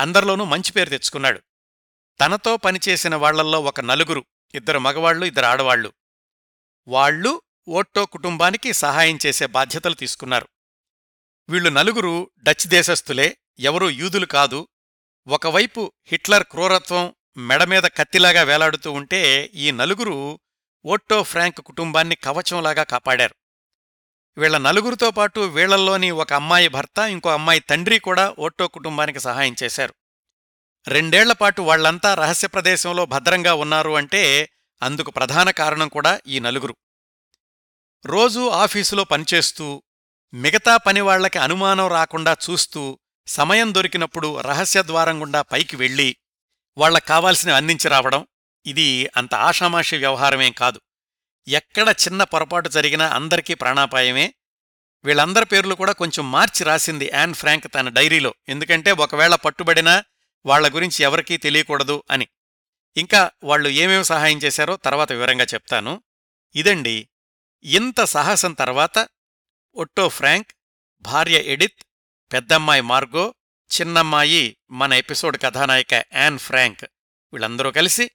అందరిలోనూ 0.00 0.44
మంచి 0.44 0.72
పేరు 0.72 0.90
తెచ్చుకున్నాడు. 0.90 1.40
తనతో 2.20 2.56
పనిచేసిన 2.56 3.14
వాళ్ళల్లో 3.14 3.60
ఒక 3.60 3.80
నలుగురు 3.80 4.24
ఇద్దరు 4.54 4.78
మగవాళ్ళు 4.78 5.26
ఇద్దరు 5.26 5.44
ఆడవాళ్ళు 5.44 5.92
వాళ్ళు 6.88 7.42
ఓట్టో 7.68 8.06
కుటుంబానికి 8.06 8.72
సహాయం 8.72 9.18
చేసే 9.26 9.46
బాధ్యతలు 9.46 9.94
తీసుకున్నారు. 9.94 10.48
వీళ్ళు 11.48 11.70
నలుగురు 11.70 12.30
డచ్ 12.42 12.66
దేశస్థులే 12.66 13.36
ఎవరూ 13.58 13.90
యూదులు 13.90 14.26
కాదు. 14.26 14.68
ఒకవైపు 15.26 15.92
హిట్లర్ 16.06 16.42
క్రూరత్వం 16.42 17.14
మెడమీద 17.36 17.82
కత్తిలాగా 17.82 18.42
వేలాడుతూ 18.42 18.92
ఉంటే 18.92 19.50
ఈ 19.54 19.70
నలుగురు 19.70 20.40
ఓట్టో 20.84 21.22
ఫ్రాంక్ 21.22 21.60
కుటుంబాన్ని 21.60 22.14
కవచంలాగా 22.14 22.82
కాపాడారు. 22.82 23.34
వీళ్ళ 24.38 24.58
నలుగురితో 24.58 25.10
పాటు 25.10 25.40
వీళ్ళల్లోని 25.40 26.10
ఒక 26.10 26.32
అమ్మాయి 26.32 26.68
భర్త 26.68 26.98
ఇంకో 26.98 27.30
అమ్మాయి 27.30 27.60
తండ్రి 27.60 27.98
కూడా 27.98 28.34
ఓట్టో 28.38 28.68
కుటుంబానికి 28.68 29.20
సహాయం 29.20 29.56
చేశారు. 29.62 29.94
రెండేళ్ళపాటు 30.88 31.62
వాళ్ళంతా 31.62 32.14
రహస్య 32.14 32.48
ప్రదేశంలో 32.48 33.06
భద్రంగా 33.06 33.54
ఉన్నారు 33.54 33.90
అంటే 33.90 34.50
అందుకు 34.82 35.10
ప్రధాన 35.10 35.50
కారణం 35.50 35.88
కూడా 35.88 36.20
ఈ 36.26 36.40
నలుగురు. 36.40 36.76
రోజూ 38.06 38.48
ఆఫీసులో 38.48 39.04
పనిచేస్తూ 39.04 39.82
మిగతా 40.34 40.76
పనివాళ్ళకి 40.76 41.38
అనుమానం 41.38 41.88
రాకుండా 41.88 42.36
చూస్తూ 42.50 42.98
సమయం 43.26 43.74
దొరికినప్పుడు 43.74 44.40
రహస్య 44.40 44.82
ద్వారం 44.82 45.20
గుండా 45.20 45.42
పైకి 45.42 45.76
వెళ్ళి 45.76 46.16
వాళ్ళకు 46.76 47.06
కావాల్సినవి 47.06 47.56
అందించి 47.56 47.88
రావడం 47.88 48.26
ఇది 48.66 49.10
అంత 49.16 49.34
ఆషామాషి 49.34 49.96
వ్యవహారమేం 49.96 50.52
కాదు. 50.52 50.80
ఎక్కడ 51.48 51.88
చిన్న 51.88 52.24
పొరపాటు 52.24 52.68
జరిగినా 52.68 53.08
అందరికీ 53.08 53.54
ప్రాణాపాయమే. 53.54 54.34
వీళ్ళందరి 55.04 55.44
పేర్లు 55.44 55.74
కూడా 55.74 55.92
కొంచెం 55.92 56.32
మార్చి 56.32 56.64
రాసింది 56.64 57.10
యాన్ 57.14 57.34
ఫ్రాంక్ 57.34 57.74
తన 57.74 57.88
డైరీలో. 57.88 58.34
ఎందుకంటే 58.48 58.92
ఒకవేళ 58.92 59.34
పట్టుబడినా 59.34 60.04
వాళ్ళ 60.46 60.74
గురించి 60.74 61.02
ఎవరికీ 61.02 61.36
తెలియకూడదు 61.36 62.02
అని. 62.10 62.28
ఇంకా 62.96 63.30
వాళ్ళు 63.44 63.68
ఏమేమి 63.68 64.04
సహాయం 64.04 64.38
చేశారో 64.38 64.76
తర్వాత 64.76 65.12
వివరంగా 65.12 65.44
చెప్తాను. 65.44 66.02
ఇదండి 66.54 67.08
ఇంత 67.64 68.04
సాహసం 68.04 68.52
తర్వాత 68.52 69.08
ఒట్టో 69.76 70.08
ఫ్రాంక్ 70.08 70.52
భార్య 71.00 71.38
ఎడిత్ 71.38 71.84
పెద్దమ్మాయి 72.32 72.80
మార్గో 72.80 73.34
చిన్నమ్మాయి 73.64 74.56
మన 74.70 74.92
ఎపిసోడ్ 74.92 75.42
కథానాయిక 75.42 75.94
యాన్ 75.94 76.38
ఫ్రాంక్. 76.38 76.84
వీళ్ళందరూ 77.32 77.70
కలిసి 77.70 78.10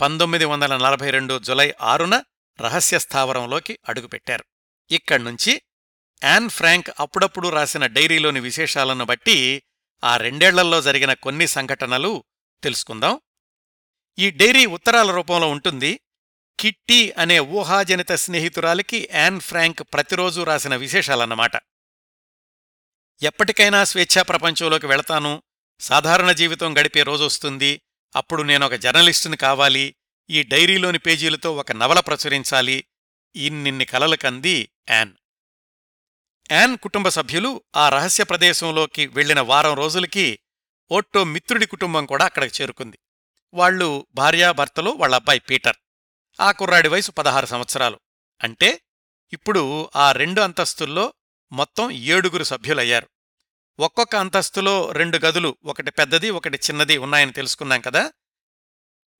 పంతొమ్మిది 0.00 0.44
వందల 0.44 0.76
నలభై 0.76 1.10
రెండు 1.10 1.38
జులై 1.38 1.74
ఆరున 1.80 2.22
రహస్య 2.60 2.98
స్థావరంలోకి 2.98 3.78
అడుగుపెట్టారు. 3.88 4.44
ఇక్కడ్నుంచి 4.90 5.62
యాన్ 6.24 6.48
ఫ్రాంక్ 6.50 6.90
అప్పుడప్పుడు 7.00 7.48
రాసిన 7.48 7.86
డైరీలోని 7.86 8.40
విశేషాలను 8.40 9.04
బట్టి 9.04 9.62
ఆ 10.04 10.16
రెండేళ్ళలో 10.16 10.82
జరిగిన 10.82 11.12
కొన్ని 11.12 11.46
సంఘటనలు 11.46 12.24
తెలుసుకుందాం. 12.62 13.20
ఈ 14.18 14.30
డైరీ 14.30 14.66
ఉత్తరాల 14.66 15.10
రూపంలో 15.10 15.48
ఉంటుంది. 15.48 16.00
కిట్టి 16.60 17.12
అనే 17.12 17.38
ఊహాజనిత 17.38 18.12
స్నేహితురాలికి 18.12 19.08
యాన్ 19.14 19.40
ఫ్రాంక్ 19.40 19.82
ప్రతిరోజూ 19.92 20.44
రాసిన 20.44 20.76
విశేషాలన్నమాట. 20.76 21.52
ఎప్పటికైనా 23.22 23.84
స్వేచ్ఛా 23.84 24.22
ప్రపంచంలోకి 24.22 24.86
వెళతాను. 24.86 25.42
సాధారణ 25.80 26.32
జీవితం 26.32 26.78
గడిపే 26.78 27.02
రోజొస్తుంది 27.02 27.80
అప్పుడు 28.16 28.42
నేనొక 28.42 28.74
జర్నలిస్టుని 28.74 29.36
కావాలి. 29.36 29.94
ఈ 30.30 30.42
డైరీలోని 30.42 30.98
పేజీలతో 30.98 31.56
ఒక 31.56 31.72
నవల 31.72 32.00
ప్రచురించాలి. 32.00 32.84
ఇన్నిన్ని 33.36 33.84
కలలు 33.84 34.16
కంది 34.16 34.68
యాన్. 34.90 35.12
యాన్ 36.52 36.76
కుటుంబ 36.76 37.08
సభ్యులు 37.08 37.62
ఆ 37.76 37.88
రహస్య 37.88 38.24
ప్రదేశంలోకి 38.24 39.06
వెళ్ళిన 39.06 39.40
వారం 39.40 39.74
రోజులకి 39.74 40.38
ఓట్టో 40.90 41.24
మిత్రుడి 41.24 41.66
కుటుంబం 41.66 42.06
కూడా 42.06 42.24
అక్కడికి 42.24 42.62
చేరుకుంది. 42.62 42.98
వాళ్ళు 43.54 44.06
భార్యాభర్తలు 44.14 44.90
వాళ్ళ 44.90 45.14
అబ్బాయి 45.14 45.38
పీటర్. 45.38 45.76
ఆ 46.40 46.52
కుర్రాడి 46.52 46.88
వయసు 46.88 47.10
పదహారు 47.10 47.46
సంవత్సరాలు. 47.46 48.00
అంటే 48.42 48.80
ఇప్పుడు 49.32 49.90
ఆ 49.96 50.12
రెండు 50.12 50.40
అంతస్తుల్లో 50.40 51.12
మొత్తం 51.54 51.90
ఏడుగురు 51.90 52.44
సభ్యులయ్యారు. 52.44 53.08
ఒక్కొక్క 53.78 54.16
అంతస్తులో 54.16 54.92
రెండు 54.92 55.18
గదులు 55.18 55.56
ఒకటి 55.64 55.90
పెద్దది 55.90 56.30
ఒకటి 56.30 56.56
చిన్నది 56.56 56.98
ఉన్నాయని 56.98 57.32
తెలుసుకున్నాం 57.32 57.80
కదా. 57.80 58.12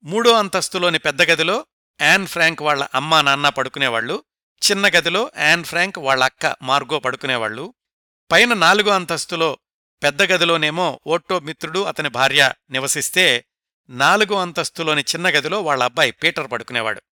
మూడో 0.05 0.33
అంతస్తులోని 0.33 0.99
పెద్ద 0.99 1.23
గదిలో 1.23 1.67
యాన్ 2.01 2.27
ఫ్రాంక్ 2.27 2.63
వాళ్ళ 2.63 2.89
అమ్మా 2.95 3.23
నాన్న 3.23 3.49
పడుకునేవాళ్ళు 3.49 4.25
చిన్న 4.71 4.87
గదిలో 4.89 5.31
యాన్ 5.39 5.65
ఫ్రాంక్ 5.65 5.99
వాళ్ళ 5.99 6.25
అక్క 6.25 6.57
మార్గో 6.63 6.99
పడుకునేవాళ్ళు 6.99 7.75
పైన 8.33 8.55
నాలుగో 8.55 8.91
అంతస్తులో 8.91 9.59
పెద్ద 10.03 10.23
గదిలోనేమో 10.23 11.01
ఓట్టో 11.07 11.41
మిత్రుడు 11.41 11.85
అతని 11.85 12.09
భార్య 12.09 12.53
నివసిస్తే 12.71 13.45
నాలుగో 13.89 14.41
అంతస్తులోని 14.41 15.03
చిన్న 15.03 15.29
గదిలో 15.29 15.63
వాళ్ళ 15.63 15.85
అబ్బాయి 15.85 16.11
పీటర్ 16.11 16.51
పడుకునేవాడు. 16.51 17.03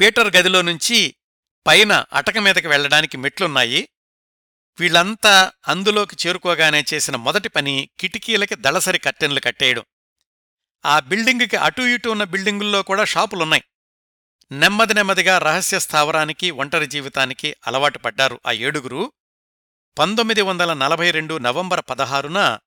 పీటర్ 0.00 0.36
గదిలో 0.36 0.62
నుంచి 0.62 1.14
పైన 1.66 2.04
అటక 2.12 2.38
మీదకి 2.38 2.68
వెళ్ళడానికి 2.68 3.16
మెట్లున్నాయి. 3.16 3.88
వీళ్ళంతా 4.80 5.52
అందులోకి 5.68 6.16
చేరుకోగానే 6.26 6.84
చేసిన 6.94 7.16
మొదటి 7.16 7.48
పని 7.48 7.90
కిటికీలకి 8.00 8.54
దళసరి 8.54 8.98
కట్టెన్లు 8.98 9.40
కట్టేయడం. 9.40 9.84
ఆ 10.84 11.00
బిల్డింగుకి 11.00 11.56
అటూ 11.56 11.86
ఇటూ 11.86 12.10
ఉన్న 12.10 12.24
బిల్డింగుల్లో 12.24 12.82
కూడా 12.82 13.04
షాపులున్నాయి. 13.04 13.64
నెమ్మది 14.52 14.94
నెమ్మదిగా 14.94 15.38
రహస్య 15.38 15.78
స్థావరానికి 15.78 16.50
ఒంటరి 16.50 16.86
జీవితానికి 16.86 17.56
అలవాటు 17.66 17.98
పడ్డారు 17.98 18.40
ఆ 18.46 18.52
ఏడుగురు. 18.52 19.12
పంతొమ్మిది 19.98 20.42
వందల 20.42 20.72
నలభై 20.72 21.10
రెండు 21.10 21.38
నవంబర్ 21.38 21.84
పదహారున 21.90 22.58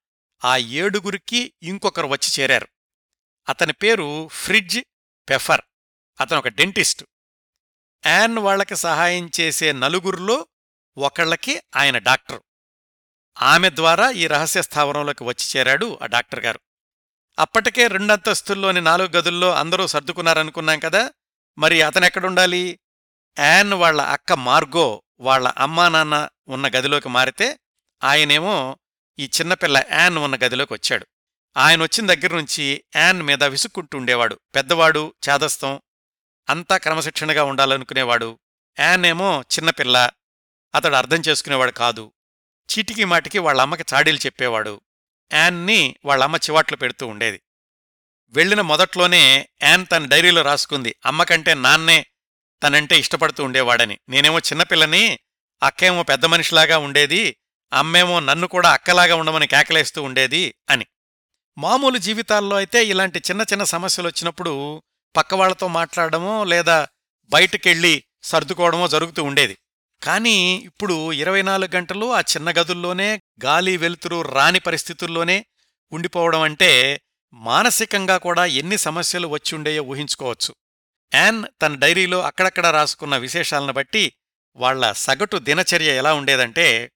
ఆ 0.46 0.58
ఏడుగురికి 0.58 1.54
ఇంకొకరు 1.64 2.08
వచ్చి 2.08 2.42
చేరారు. 2.42 2.68
అతని 3.50 3.74
పేరు 3.74 4.28
ఫ్రిడ్జ్ 4.28 4.80
పెఫర్. 5.30 5.62
అతను 6.22 6.40
ఒక 6.40 6.48
డెంటిస్టు. 6.48 7.08
యాన్ 8.06 8.38
వాళ్ళకి 8.38 8.76
సహాయం 8.76 9.32
చేసే 9.40 9.72
నలుగురిలో 9.72 10.48
ఒకళ్ళకి 10.98 11.62
ఆయన 11.76 11.98
డాక్టర్. 11.98 12.40
ఆమె 13.42 13.70
ద్వారా 13.70 14.10
ఈ 14.10 14.28
రహస్య 14.28 14.62
స్థావరంలోకి 14.62 15.24
వచ్చి 15.24 15.60
చేరాడు 15.60 16.00
ఆ 16.02 16.06
డాక్టర్ 16.06 16.40
గారు. 16.40 16.60
అప్పటికే 17.40 17.88
రెండంతస్తుల్లోని 17.88 18.82
నాలుగు 18.82 19.08
గదుల్లో 19.08 19.54
అందరూ 19.54 19.88
సర్దుకున్నారనుకున్నాం 19.88 20.80
కదా 20.80 21.12
మరి 21.58 21.82
అతనెక్కడుండాలి 21.82 22.80
యాన్ 23.40 23.74
వాళ్ళ 23.74 24.02
అక్క 24.02 24.34
మార్గో 24.34 25.04
వాళ్ళ 25.20 25.48
అమ్మా 25.48 25.90
నాన్న 25.90 26.30
ఉన్న 26.48 26.68
గదిలోకి 26.68 27.10
మారితే 27.10 27.60
ఆయనేమో 28.04 28.78
ఈ 29.20 29.26
చిన్నపిల్ల 29.26 29.84
యాన్ 29.92 30.18
ఉన్న 30.18 30.36
గదిలోకి 30.36 30.74
వచ్చాడు. 30.74 31.08
ఆయన 31.58 31.84
వచ్చిన 31.84 32.14
దగ్గర 32.14 32.36
నుంచి 32.36 32.84
యాన్ 32.96 33.22
మీద 33.22 33.44
విసుక్కుంటూ 33.44 33.98
ఉండేవాడు. 33.98 34.40
పెద్దవాడు 34.56 35.14
చాదస్తం 35.30 35.82
అంతా 36.50 36.78
క్రమశిక్షణగా 36.78 37.44
ఉండాలనుకునేవాడు. 37.44 38.40
యాన్ 38.80 39.06
ఏమో 39.06 39.42
చిన్నపిల్ల 39.42 40.10
అతడు 40.76 40.96
అర్థం 40.96 41.18
చేసుకునేవాడు 41.18 41.72
కాదు. 41.72 42.12
చీటికి 42.72 43.06
మాటికి 43.06 43.40
వాళ్ళ 43.40 43.62
అమ్మకి 43.62 43.84
చాడీలు 43.94 44.18
చెప్పేవాడు. 44.18 44.82
యాన్ని 45.34 45.96
వాళ్ళమ్మ 46.06 46.36
చివాట్లు 46.36 46.78
పెడుతూ 46.78 47.08
ఉండేది. 47.08 47.42
వెళ్ళిన 48.30 48.62
మొదట్లోనే 48.62 49.50
యాన్ 49.64 49.86
తన 49.92 50.06
డైరీలో 50.06 50.42
రాసుకుంది. 50.42 50.96
అమ్మకంటే 51.06 51.54
నాన్నే 51.54 52.06
తనంటే 52.64 53.00
ఇష్టపడుతూ 53.00 53.44
ఉండేవాడని. 53.44 54.00
నేనేమో 54.10 54.40
చిన్నపిల్లని 54.40 55.20
అక్కేమో 55.64 56.04
పెద్ద 56.04 56.26
మనిషిలాగా 56.26 56.78
ఉండేది 56.78 57.38
అమ్మేమో 57.74 58.20
నన్ను 58.20 58.48
కూడా 58.48 58.72
అక్కలాగా 58.72 59.16
ఉండమని 59.16 59.48
కేకలేస్తూ 59.48 60.04
ఉండేది 60.04 60.56
అని. 60.70 60.86
మామూలు 61.58 61.98
జీవితాల్లో 61.98 62.56
అయితే 62.56 62.86
ఇలాంటి 62.86 63.20
చిన్న 63.20 63.42
చిన్న 63.42 63.64
సమస్యలు 63.64 64.08
వచ్చినప్పుడు 64.08 64.84
పక్కవాళ్ళతో 65.18 65.68
మాట్లాడడమో 65.68 66.44
లేదా 66.44 66.88
బయటకెళ్ళి 67.32 68.04
సర్దుకోవడమో 68.24 68.88
జరుగుతూ 68.88 69.24
ఉండేది. 69.24 69.58
కానీ 70.02 70.38
ఇప్పుడు 70.66 71.14
ఇరవై 71.14 71.42
నాలుగు 71.42 71.76
గంటలు 71.76 72.14
ఆ 72.14 72.20
చిన్న 72.20 72.50
గదుల్లోనే 72.52 73.22
గాలి 73.46 73.78
వెలుతురు 73.78 74.22
రాని 74.22 74.60
పరిస్థితుల్లోనే 74.60 75.46
ఉండిపోవడం 75.92 76.42
అంటే 76.42 77.02
మానసికంగా 77.34 78.18
కూడా 78.18 78.46
ఎన్ని 78.46 78.78
సమస్యలు 78.78 79.28
వచ్చి 79.28 79.56
ఉండేయో 79.56 79.84
ఊహించుకోవచ్చు. 79.84 80.56
యాన్ 81.16 81.46
తన 81.62 81.76
డైరీలో 81.76 82.22
అక్కడక్కడ 82.22 82.66
రాసుకున్న 82.68 83.18
విశేషాలను 83.18 83.74
బట్టి 83.74 84.14
వాళ్ళ 84.56 84.92
సగటు 84.92 85.38
దినచర్య 85.38 85.96
ఎలా 85.96 86.14
ఉండేదంటే 86.14 86.92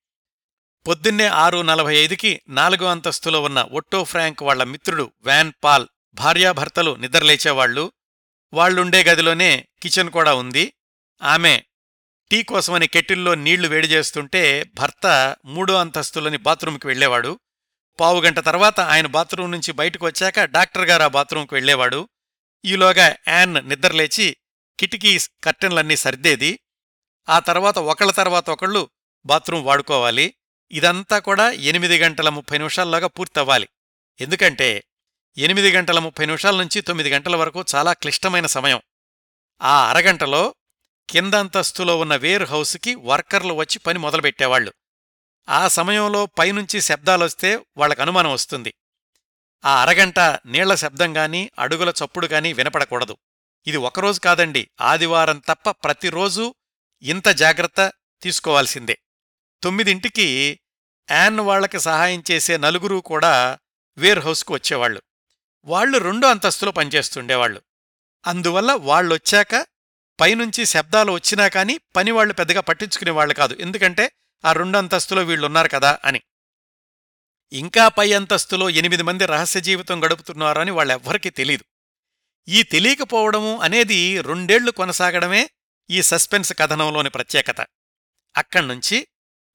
పొద్దున్నే 0.88 1.26
ఆరు 1.26 1.62
నలభై 1.62 1.96
ఐదుకి 1.96 2.42
నాలుగో 2.48 2.88
అంతస్తులో 2.88 3.42
ఉన్న 3.42 3.60
ఒట్టో 3.62 4.04
ఫ్రాంక్ 4.04 4.44
వాళ్ళ 4.44 4.64
మిత్రుడు 4.64 5.12
వ్యాన్ 5.22 5.52
పాల్ 5.64 5.88
భార్యాభర్తలు 6.14 6.96
నిద్రలేచేవాళ్ళు 6.96 7.92
వాళ్ళుండే 8.54 9.04
గదిలోనే 9.04 9.68
కిచెన్ 9.82 10.10
కూడా 10.10 10.34
ఉంది. 10.34 10.74
ఆమె 11.22 11.62
టీ 12.32 12.44
కోసమని 12.44 12.88
కెటిల్లో 12.88 13.36
నీళ్ళు 13.36 13.68
వేడి 13.68 13.88
చేస్తుంటే 13.88 14.64
భర్త 14.64 15.36
మూడో 15.46 15.74
అంతస్తులోని 15.74 16.38
బాత్రూంకి 16.38 16.88
వెళ్ళేవాడు. 16.88 17.40
పావుగంట 18.00 18.40
తర్వాత 18.40 18.80
ఆయన 18.80 19.08
బాత్రూం 19.08 19.52
నుంచి 19.52 19.72
బయటకు 19.72 20.06
వచ్చాక 20.06 20.44
డాక్టర్ 20.44 20.86
గారు 20.86 21.04
ఆ 21.04 21.08
బాత్రూంకి 21.08 21.54
వెళ్ళేవాడు. 21.54 22.10
ఈలోగా 22.66 23.16
యాన్ 23.28 23.70
నిద్రలేచి 23.70 24.38
కిటికీ 24.80 25.20
కర్టెన్లన్నీ 25.44 25.96
సర్దేది. 25.96 26.60
ఆ 27.30 27.40
తర్వాత 27.40 27.80
ఒకళ్ళ 27.80 28.12
తర్వాత 28.12 28.50
ఒకళ్ళు 28.50 28.90
బాత్రూం 29.26 29.64
వాడుకోవాలి. 29.64 30.34
ఇదంతా 30.72 31.20
కూడా 31.20 31.52
ఎనిమిది 31.52 32.00
గంటల 32.00 32.30
ముప్పై 32.30 32.58
నిమిషాల్లోగా 32.58 33.08
పూర్తవ్వాలి. 33.08 33.68
ఎందుకంటే 34.22 34.84
ఎనిమిది 35.38 35.72
గంటల 35.72 36.00
ముప్పై 36.00 36.26
నిమిషాల 36.26 36.58
నుంచి 36.58 36.82
తొమ్మిది 36.82 37.10
గంటల 37.10 37.36
వరకు 37.36 37.66
చాలా 37.76 37.94
క్లిష్టమైన 37.94 38.46
సమయం. 38.46 38.82
ఆ 39.62 39.90
అరగంటలో 39.90 40.56
కింద 41.10 41.34
అంతస్తులో 41.34 42.00
ఉన్న 42.00 42.16
వేర్ 42.16 42.44
హౌస్కి 42.44 42.96
వర్కర్లు 42.96 43.54
వచ్చి 43.54 43.80
పని 43.80 44.00
మొదలుపెట్టేవాళ్ళు 44.00 44.74
ఆ 45.50 45.68
సమయంలో 45.68 46.26
పైనుంచి 46.26 46.82
శబ్దాలొస్తే 46.82 47.66
వాళ్ళకు 47.78 48.02
అనుమానం 48.02 48.32
వస్తుంది. 48.32 48.74
ఆ 49.66 49.82
అరగంట 49.82 50.20
నీళ్ళ 50.20 50.76
శబ్దం 50.76 51.18
గాని 51.18 51.50
అడుగుల 51.60 51.90
చప్పుడు 51.90 52.28
గాని 52.28 52.54
వినపడకూడదు. 52.54 53.18
ఇది 53.68 53.78
ఒకరోజు 53.78 54.20
కాదండి 54.20 54.70
ఆదివారం 54.82 55.40
తప్ప 55.40 55.70
ప్రతిరోజూ 55.72 56.56
ఇంత 57.02 57.28
జాగ్రత్త 57.28 57.92
తీసుకోవాల్సిందే. 58.22 59.00
తొమ్మిదింటికి 59.64 60.60
యాన్ 61.12 61.40
వాళ్ళకి 61.40 61.80
సహాయం 61.80 62.24
చేసే 62.32 62.58
నలుగురూ 62.58 63.02
కూడా 63.02 63.60
వేర్ 63.98 64.20
హౌస్కు 64.20 64.54
వచ్చేవాళ్ళు 64.54 65.02
వాళ్ళు 65.66 65.98
రెండో 65.98 66.28
అంతస్తులో 66.28 66.72
పనిచేస్తుండేవాళ్ళు 66.72 67.62
అందువల్ల 68.28 68.72
వాళ్ళొచ్చాక 68.72 69.68
పైనుంచి 70.20 70.66
శబ్దాలు 70.66 71.12
వచ్చినా 71.12 71.48
కాని 71.48 71.80
పనివాళ్ళు 71.96 72.34
పెద్దగా 72.34 72.62
పట్టించుకునేవాళ్ళు 72.62 73.34
కాదు. 73.34 73.58
ఎందుకంటే 73.60 74.12
ఆ 74.46 74.52
రెండు 74.52 74.78
అంతస్తులో 74.78 75.24
వీళ్ళున్నారు 75.24 75.68
కదా 75.68 76.00
అని. 76.06 76.22
ఇంకా 77.52 77.88
పై 77.88 78.14
అంతస్తులో 78.14 78.70
ఎనిమిది 78.70 79.04
మంది 79.04 79.26
రహస్య 79.26 79.62
జీవితం 79.62 80.06
గడుపుతున్నారని 80.06 80.72
వాళ్ళెవ్వరికీ 80.72 81.30
తెలీదు. 81.30 81.64
ఈ 82.48 82.64
తెలియకపోవడము 82.64 83.62
అనేది 83.62 84.22
రెండేళ్ళు 84.22 84.72
కొనసాగడమే 84.72 85.50
ఈ 85.90 86.02
సస్పెన్స్ 86.02 86.54
కథనంలోని 86.60 87.10
ప్రత్యేకత. 87.10 87.62
అక్కడ్నుంచి 88.38 89.08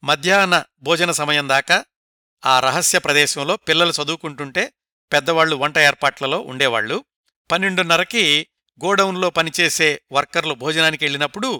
మధ్యాహ్న 0.04 0.64
భోజన 0.80 1.10
సమయం 1.10 1.48
దాకా 1.48 1.84
ఆ 2.46 2.60
రహస్య 2.60 2.98
ప్రదేశంలో 2.98 3.56
పిల్లలు 3.56 3.92
చదువుకుంటుంటే 4.02 4.72
పెద్దవాళ్ళు 5.12 5.54
వంట 5.56 5.78
ఏర్పాట్లలో 5.78 6.38
ఉండేవాళ్ళు 6.42 6.96
పన్నెండున్నరకి 7.50 8.24
గోడౌన్లో 8.80 9.28
పనిచేసే 9.30 9.88
వర్కర్లు 10.12 10.54
భోజనానికి 10.54 11.02
వెళ్ళినప్పుడు 11.04 11.50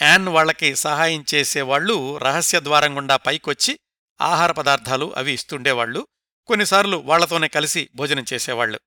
యాన్ 0.00 0.28
వాళ్ళకి 0.28 0.68
సహాయం 0.76 1.24
చేసేవాళ్ళు 1.34 1.96
రహస్య 2.16 2.58
ద్వారం 2.60 2.96
గుండా 2.96 3.16
పైకొచ్చి 3.16 3.72
ఆహార 4.20 4.50
పదార్థాలు 4.52 5.06
అవి 5.16 5.32
ఇస్తుండేవాళ్ళు 5.32 6.00
కొన్నిసార్లు 6.48 6.96
వాళ్ళతోనే 7.06 7.48
కలిసి 7.48 7.82
భోజనం 7.94 8.24
చేసేవాళ్ళు 8.32 8.78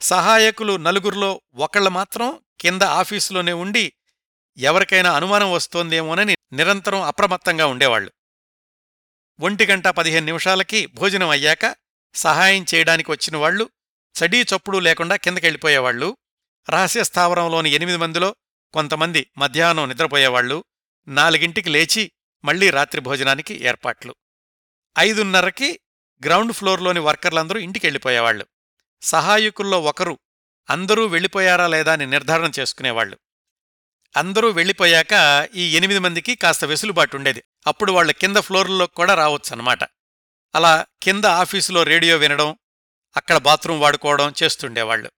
సహాయకులు 0.00 0.74
నలుగురిలో 0.76 1.30
ఒకళ్ళు 1.56 1.90
మాత్రం 1.90 2.28
కింద 2.60 2.82
ఆఫీసులోనే 2.82 3.54
ఉండి 3.64 3.84
ఎవరికైనా 4.58 5.10
అనుమానం 5.12 5.48
వస్తోందేమోనని 5.52 6.34
నిరంతరం 6.52 7.02
అప్రమత్తంగా 7.02 7.66
ఉండేవాళ్ళు 7.66 8.10
ఒంటిగంట 9.38 9.86
పదిహేను 9.88 10.26
నిమిషాలకి 10.26 10.80
భోజనం 10.94 11.30
అయ్యాక 11.30 11.64
సహాయం 12.16 12.66
చేయడానికి 12.74 13.10
వచ్చిన 13.10 13.36
వాళ్ళు 13.36 13.70
చడీ 14.16 14.42
చప్పుడు 14.42 14.78
లేకుండా 14.78 15.16
కిందకెళ్ళిపోయేవాళ్ళు 15.16 16.16
రహస్య 16.70 17.04
స్థావరంలోని 17.04 17.70
ఎనిమిది 17.70 17.98
మందిలో 17.98 18.34
కొంతమంది 18.74 19.30
మధ్యాహ్నం 19.38 19.88
నిద్రపోయేవాళ్ళు 19.88 20.64
నాలుగింటికి 21.08 21.70
లేచి 21.70 22.12
మళ్ళీ 22.44 22.70
రాత్రి 22.70 23.00
భోజనానికి 23.00 23.64
ఏర్పాట్లు. 23.64 24.14
ఐదున్నరకి 24.98 25.80
గ్రౌండ్ 26.26 26.52
ఫ్లోర్లోని 26.52 27.00
వర్కర్లందరూ 27.00 27.58
ఇంటికెళ్ళిపోయేవాళ్ళు 27.58 28.46
సహాయకుల్లో 29.02 29.82
ఒకరు 29.82 30.18
అందరూ 30.70 31.06
వెళ్ళిపోయారా 31.06 31.66
లేదా 31.66 31.92
అని 31.92 32.06
నిర్ధారణ 32.06 32.50
చేసుకునేవాళ్ళు 32.58 33.18
అందరూ 34.16 34.50
వెళ్ళిపోయాక 34.50 35.48
ఈ 35.54 35.76
ఎనిమిది 35.76 36.00
మందికి 36.00 36.34
కాస్త 36.34 36.64
వెసులుబాటుండేది. 36.64 37.42
అప్పుడు 37.66 37.92
వాళ్ళ 37.92 38.10
కింద 38.10 38.36
ఫ్లోర్లో 38.36 38.86
కూడా 38.86 39.14
రావచ్చన్నమాట. 39.14 39.78
అలా 40.56 40.86
కింద 41.02 41.24
ఆఫీసులో 41.24 41.82
రేడియో 41.82 42.16
వినడం 42.16 42.58
అక్కడ 43.16 43.36
బాత్రూం 43.36 43.80
వాడుకోవడం 43.80 44.34
చేస్తుండేవాళ్ళు 44.42 45.10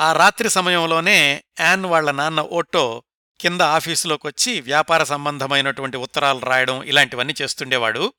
ఆ 0.00 0.12
రాత్రి 0.12 0.50
సమయంలోనే 0.50 1.44
యాన్ 1.60 1.84
వాళ్ళ 1.84 2.10
నాన్న 2.10 2.40
ఓటో 2.40 3.02
కింద 3.40 3.60
ఆఫీసులోకొచ్చి 3.60 4.60
వ్యాపార 4.60 5.04
సంబంధమైనటువంటి 5.04 5.96
ఉత్తరాలు 5.96 6.40
రాయడం 6.40 6.82
ఇలాంటివన్నీ 6.82 7.34
చేస్తుండేవాడు. 7.42 8.14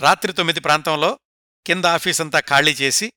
రాత్రి 0.00 0.32
తొమ్మిది 0.32 0.60
ప్రాంతంలో 0.60 1.18
కింద 1.66 1.84
ఆఫీసంతా 1.84 2.40
ఖాళీ 2.40 2.72
చేసి 2.72 3.12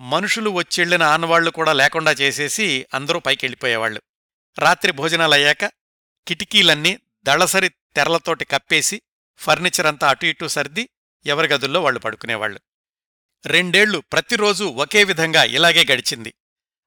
మనుషులు 0.00 0.50
వచ్చెళ్ళిన 0.50 1.02
ఆనవాళ్ళు 1.02 1.50
కూడా 1.50 1.72
లేకుండా 1.72 2.12
చేసేసి 2.12 2.86
అందరూ 2.94 3.20
పైకెళ్ళిపోయేవాళ్ళు 3.20 4.02
రాత్రి 4.58 4.92
భోజనాలయ్యాక 4.92 5.64
కిటికీలన్నీ 6.26 6.98
దళసరి 7.22 7.68
తెరలతోటి 7.68 8.44
కప్పేసి 8.44 9.02
ఫర్నిచర్ 9.38 9.86
అంతా 9.86 10.08
అటు 10.08 10.26
ఇటు 10.26 10.46
సర్ది 10.46 10.88
ఎవరి 11.26 11.48
గదుల్లో 11.48 11.82
వాళ్ళు 11.82 12.00
పడుకునేవాళ్ళు 12.00 12.60
రెండేళ్ళు 13.46 13.98
ప్రతిరోజూ 13.98 14.68
ఒకే 14.68 15.04
విధంగా 15.04 15.44
ఇలాగే 15.44 15.84
గడిచింది. 15.84 16.34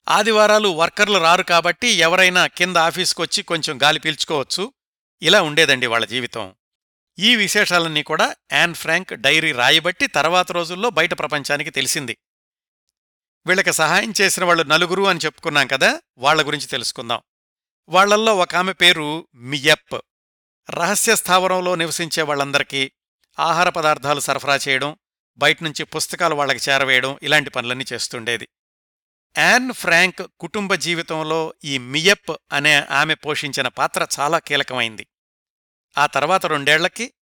ఆదివారాలు 0.07 0.67
వర్కర్లు 0.67 1.19
రారు 1.19 1.43
కాబట్టి 1.43 1.87
ఎవరైనా 1.87 2.47
కింద 2.47 2.77
ఆఫీసుకొచ్చి 2.77 3.43
కొంచెం 3.43 3.81
గాలి 3.81 3.99
పీల్చుకోవచ్చు. 3.99 4.73
ఇలా 5.21 5.41
ఉండేదండి 5.41 5.87
వాళ్ళ 5.87 6.05
జీవితం. 6.05 6.55
ఈ 7.19 7.35
విశేషాలన్నీ 7.35 8.03
కూడా 8.03 8.35
యాన్ 8.53 8.75
ఫ్రాంక్ 8.75 9.13
డైరీ 9.13 9.51
రాయబట్టి 9.51 10.07
తర్వాత 10.07 10.51
రోజుల్లో 10.51 10.89
బయట 10.89 11.19
ప్రపంచానికి 11.19 11.69
తెలిసింది. 11.69 12.17
వీళ్ళకి 13.47 13.73
సహాయం 13.73 14.13
చేసిన 14.21 14.43
వాళ్ళు 14.43 14.63
నలుగురు 14.63 15.03
అని 15.03 15.19
చెప్పుకున్నాం 15.25 15.67
కదా 15.67 16.01
వాళ్ళ 16.17 16.47
గురించి 16.47 16.67
తెలుసుకుందాం. 16.67 17.21
వాళ్ళల్లో 17.89 18.35
ఒక 18.35 18.55
ఆమె 18.55 18.73
పేరు 18.73 19.27
మియప్. 19.35 20.01
రహస్య 20.69 21.15
స్థావరంలో 21.15 21.75
నివసించే 21.75 22.23
వాళ్ళందరికీ 22.23 22.91
ఆహార 23.39 23.69
పదార్థాలు 23.69 24.19
సరఫరా 24.19 24.59
చేయడం 24.67 24.97
బయటనుంచి 25.37 25.83
పుస్తకాలు 25.83 26.35
వాళ్ళకి 26.35 26.69
చేరవేయడం 26.69 27.19
ఇలాంటి 27.23 27.49
పనులన్నీ 27.49 27.85
చేస్తుండేది. 27.93 28.47
యాన్ 29.37 29.73
ఫ్రాంక్ 29.73 30.21
కుటుంబ 30.39 30.73
జీవితంలో 30.73 31.53
ఈ 31.63 31.77
మియప్ 31.77 32.35
అనే 32.51 32.75
ఆమె 32.75 33.13
పోషించిన 33.13 33.67
పాత్ర 33.67 34.07
చాలా 34.19 34.39
కీలకమైంది. 34.39 35.07
ఆ 35.97 36.05
తర్వాత 36.05 36.45
రెండేళ్ళకి 36.45 37.13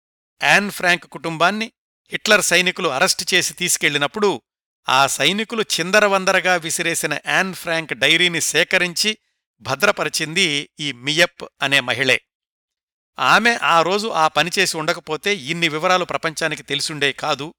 యాన్ 0.44 0.72
ఫ్రాంక్ 0.72 1.04
కుటుంబాన్ని 1.04 1.72
హిట్లర్ 2.12 2.42
సైనికులు 2.42 2.90
అరెస్టు 2.90 3.26
చేసి 3.34 3.54
తీసుకెళ్ళినప్పుడు 3.54 4.42
ఆ 4.90 5.08
సైనికులు 5.08 5.62
చిందరవందరగా 5.62 6.56
విసిరేసిన 6.56 7.20
యాన్ 7.28 7.54
ఫ్రాంక్ 7.54 7.94
డైరీని 7.94 8.42
సేకరించి 8.42 9.18
భద్రపరిచింది 9.62 10.70
ఈ 10.80 10.92
మియప్ 10.92 11.44
అనే 11.62 11.80
మహిళే. 11.80 12.22
ఆమె 13.20 13.60
ఆ 13.64 13.82
రోజు 13.82 14.08
ఆ 14.08 14.28
పనిచేసి 14.28 14.78
ఉండకపోతే 14.78 15.36
ఇన్ని 15.36 15.70
వివరాలు 15.70 16.06
ప్రపంచానికి 16.06 16.64
తెలిసుండే 16.64 17.12
కాదు. 17.12 17.54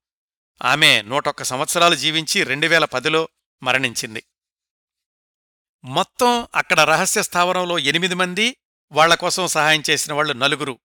ఆమె 0.63 1.01
నూటొక్క 1.01 1.43
సంవత్సరాలు 1.43 1.95
జీవించి 1.95 2.43
రెండువేల 2.43 2.85
పదిలో 2.85 3.29
మరణించింది. 3.63 4.23
మొత్తం 5.83 6.47
అక్కడ 6.55 6.79
రహస్య 6.79 7.23
స్థావరంలో 7.23 7.79
ఎనిమిది 7.79 8.15
మంది 8.15 8.57
వాళ్ళ 8.91 9.15
కోసం 9.15 9.47
సహాయం 9.47 9.83
చేసిన 9.89 10.13
వాళ్ళు 10.13 10.33
నలుగురు. 10.33 10.79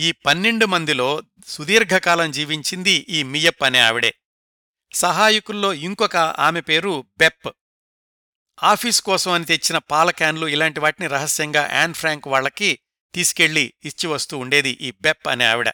ఈ 0.00 0.12
పన్నెండు 0.12 0.66
మందిలో 0.66 1.22
సుదీర్ఘకాలం 1.46 2.30
జీవించింది 2.30 2.90
ఈ 2.90 3.22
మియప్ 3.22 3.62
అనే 3.62 3.78
ఆవిడే. 3.78 4.14
సహాయకుల్లో 4.92 5.74
ఇంకొక 5.74 6.16
ఆమె 6.16 6.60
పేరు 6.60 7.04
బెప్. 7.18 7.48
ఆఫీస్ 8.62 9.02
కోసం 9.02 9.30
అని 9.30 9.44
తెచ్చిన 9.44 9.78
పాల 9.78 10.10
క్యాన్లు 10.10 10.46
ఇలాంటి 10.46 10.80
వాటిని 10.80 11.06
రహస్యంగా 11.06 11.68
యాన్ 11.72 11.94
ఫ్రాంక్ 11.94 12.28
వాళ్ళకి 12.28 12.78
తీసుకెళ్ళి 13.16 13.72
ఇచ్చి 13.84 14.06
వస్తూ 14.06 14.38
ఉండేది 14.38 14.78
ఈ 14.80 14.90
బెప్ 14.90 15.28
అనే 15.28 15.44
ఆవిడ. 15.44 15.70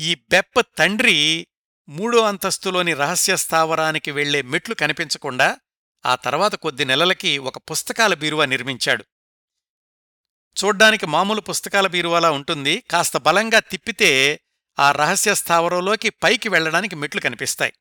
ఈ 0.00 0.14
బెప్ 0.14 0.66
తండ్రి 0.78 1.46
మూడో 1.88 2.20
అంతస్తులోని 2.20 2.94
రహస్య 2.94 3.36
స్థావరానికి 3.36 4.10
వెళ్ళే 4.10 4.42
మెట్లు 4.42 4.74
కనిపించకుండా 4.74 5.56
ఆ 6.06 6.14
తర్వాత 6.14 6.54
కొద్ది 6.54 6.84
నెలలకి 6.84 7.38
ఒక 7.38 7.58
పుస్తకాల 7.58 8.14
బీరువా 8.14 8.44
నిర్మించాడు. 8.44 9.04
చూడ్డానికి 10.64 11.06
మామూలు 11.06 11.40
పుస్తకాల 11.40 11.86
బీరువాలా 11.86 12.30
ఉంటుంది 12.30 12.80
కాస్త 12.80 13.16
బలంగా 13.16 13.58
తిప్పితే 13.58 14.40
ఆ 14.78 14.92
రహస్య 14.92 15.34
స్థావరంలోకి 15.34 16.10
పైకి 16.10 16.48
వెళ్ళడానికి 16.48 16.96
మెట్లు 16.96 17.20
కనిపిస్తాయి. 17.20 17.72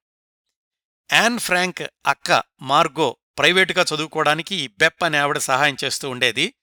యాన్ 1.14 1.40
ఫ్రాంక్ 1.40 1.82
అక్క 2.06 2.44
మార్గో 2.62 3.18
ప్రైవేటుగా 3.38 3.86
చదువుకోవడానికి 3.96 4.56
ఈ 4.56 4.68
బెప్ 4.68 5.04
అనే 5.04 5.18
ఆవిడ 5.18 5.38
సహాయం 5.38 5.78
చేస్తూ 5.84 6.10
ఉండేది. 6.10 6.54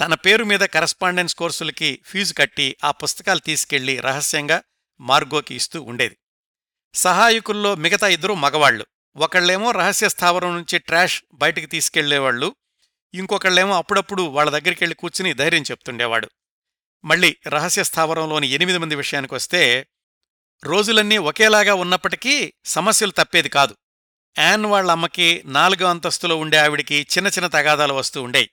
తన 0.00 0.14
పేరు 0.14 0.44
మీద 0.44 0.60
కరస్పాండెన్స్ 0.60 1.34
కోర్సులకి 1.34 2.00
ఫీజు 2.04 2.34
కట్టి 2.34 2.76
ఆ 2.84 2.90
పుస్తకాలు 2.90 3.38
తీసుకెళ్ళి 3.38 4.00
రహస్యంగా 4.00 4.62
మార్గోకి 5.00 5.54
ఇస్తూ 5.54 5.82
ఉండేది. 5.82 6.16
సహాయకుల్లో 6.94 7.74
మిగతా 7.74 8.08
ఇద్దరు 8.08 8.34
మగవాళ్ళు 8.34 8.86
ఒకళ్ళేమో 9.16 9.70
రహస్య 9.70 10.08
స్థావరం 10.08 10.56
నుంచి 10.56 10.78
ట్రాష్ 10.78 11.22
బయటికి 11.34 11.66
తీసుకెళ్ళేవాళ్ళు 11.66 12.54
ఇంకొకళ్ళేమో 13.14 13.76
అప్పుడప్పుడు 13.76 14.22
వాళ్ళ 14.22 14.50
దగ్గరికెళ్ళి 14.50 14.94
కూర్చుని 14.94 15.34
ధైర్యం 15.34 15.62
చెప్తుండేవాడు. 15.62 16.30
మళ్ళీ 17.04 17.36
రహస్య 17.48 17.84
స్థావరంలోని 17.84 18.48
ఎనిమిది 18.48 18.78
మంది 18.78 18.94
విషయానికొస్తే 18.94 19.86
రోజులన్నీ 20.64 21.18
ఒకేలాగా 21.18 21.74
ఉన్నప్పటికీ 21.74 22.52
సమస్యలు 22.64 23.10
తప్పేది 23.10 23.48
కాదు. 23.48 23.76
యాన్ 24.38 24.66
వాళ్ళ 24.66 24.90
అమ్మకి 24.90 25.42
నాలుగో 25.44 25.86
అంతస్తులో 25.86 26.36
ఉండే 26.36 26.56
ఆవిడికి 26.56 27.06
చిన్న 27.16 27.28
చిన్న 27.28 27.46
తగాదాలు 27.46 27.94
వస్తూ 27.94 28.22
ఉండేవి 28.22 28.50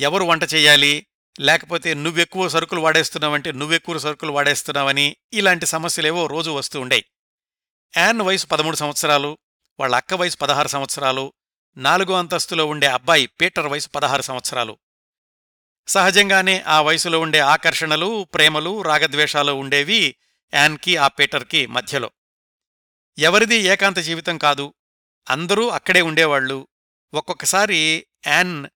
ఎవరు 0.00 0.24
వంట 0.24 0.54
చేయాలి? 0.54 1.06
లేకపోతే 1.40 1.94
నువ్వెక్కువ 1.94 2.48
సరుకులు 2.48 2.80
వాడేస్తున్నావంటే 2.80 3.52
నువ్వెక్కువ 3.52 3.98
సరుకులు 3.98 4.32
వాడేస్తున్నావని 4.32 5.16
ఇలాంటి 5.32 5.66
సమస్యలేవో 5.66 6.26
రోజు 6.26 6.50
వస్తూ 6.50 6.80
ఉండేవి 6.80 7.04
యాన్ 7.96 8.20
వయసు 8.20 8.46
పదమూడు 8.46 8.76
సంవత్సరాలు 8.76 9.38
వాళ్ళ 9.80 9.96
అక్క 9.96 10.14
వయసు 10.14 10.36
పదహారు 10.36 10.68
సంవత్సరాలు 10.68 11.32
నాలుగో 11.76 12.14
అంతస్తులో 12.14 12.66
ఉండే 12.66 12.86
అబ్బాయి 12.86 13.26
పీటర్ 13.26 13.66
వయసు 13.66 13.88
పదహారు 13.88 14.22
సంవత్సరాలు. 14.22 14.78
సహజంగానే 15.88 16.64
ఆ 16.66 16.80
వయసులో 16.80 17.20
ఉండే 17.20 17.38
ఆకర్షణలు 17.38 18.28
ప్రేమలు 18.34 18.82
రాగద్వేషాలు 18.82 19.52
ఉండేవి 19.52 20.16
యాన్కి 20.54 20.96
ఆ 20.96 21.08
పీటర్కి 21.08 21.66
మధ్యలో. 21.66 22.10
ఎవరిది 23.18 23.56
ఏకాంత 23.56 23.98
జీవితం 23.98 24.38
కాదు 24.38 24.74
అందరూ 25.28 25.68
అక్కడే 25.68 26.00
ఉండేవాళ్ళు 26.00 26.68
ఒక్కొక్కసారి 27.14 28.06
యాన్ 28.26 28.66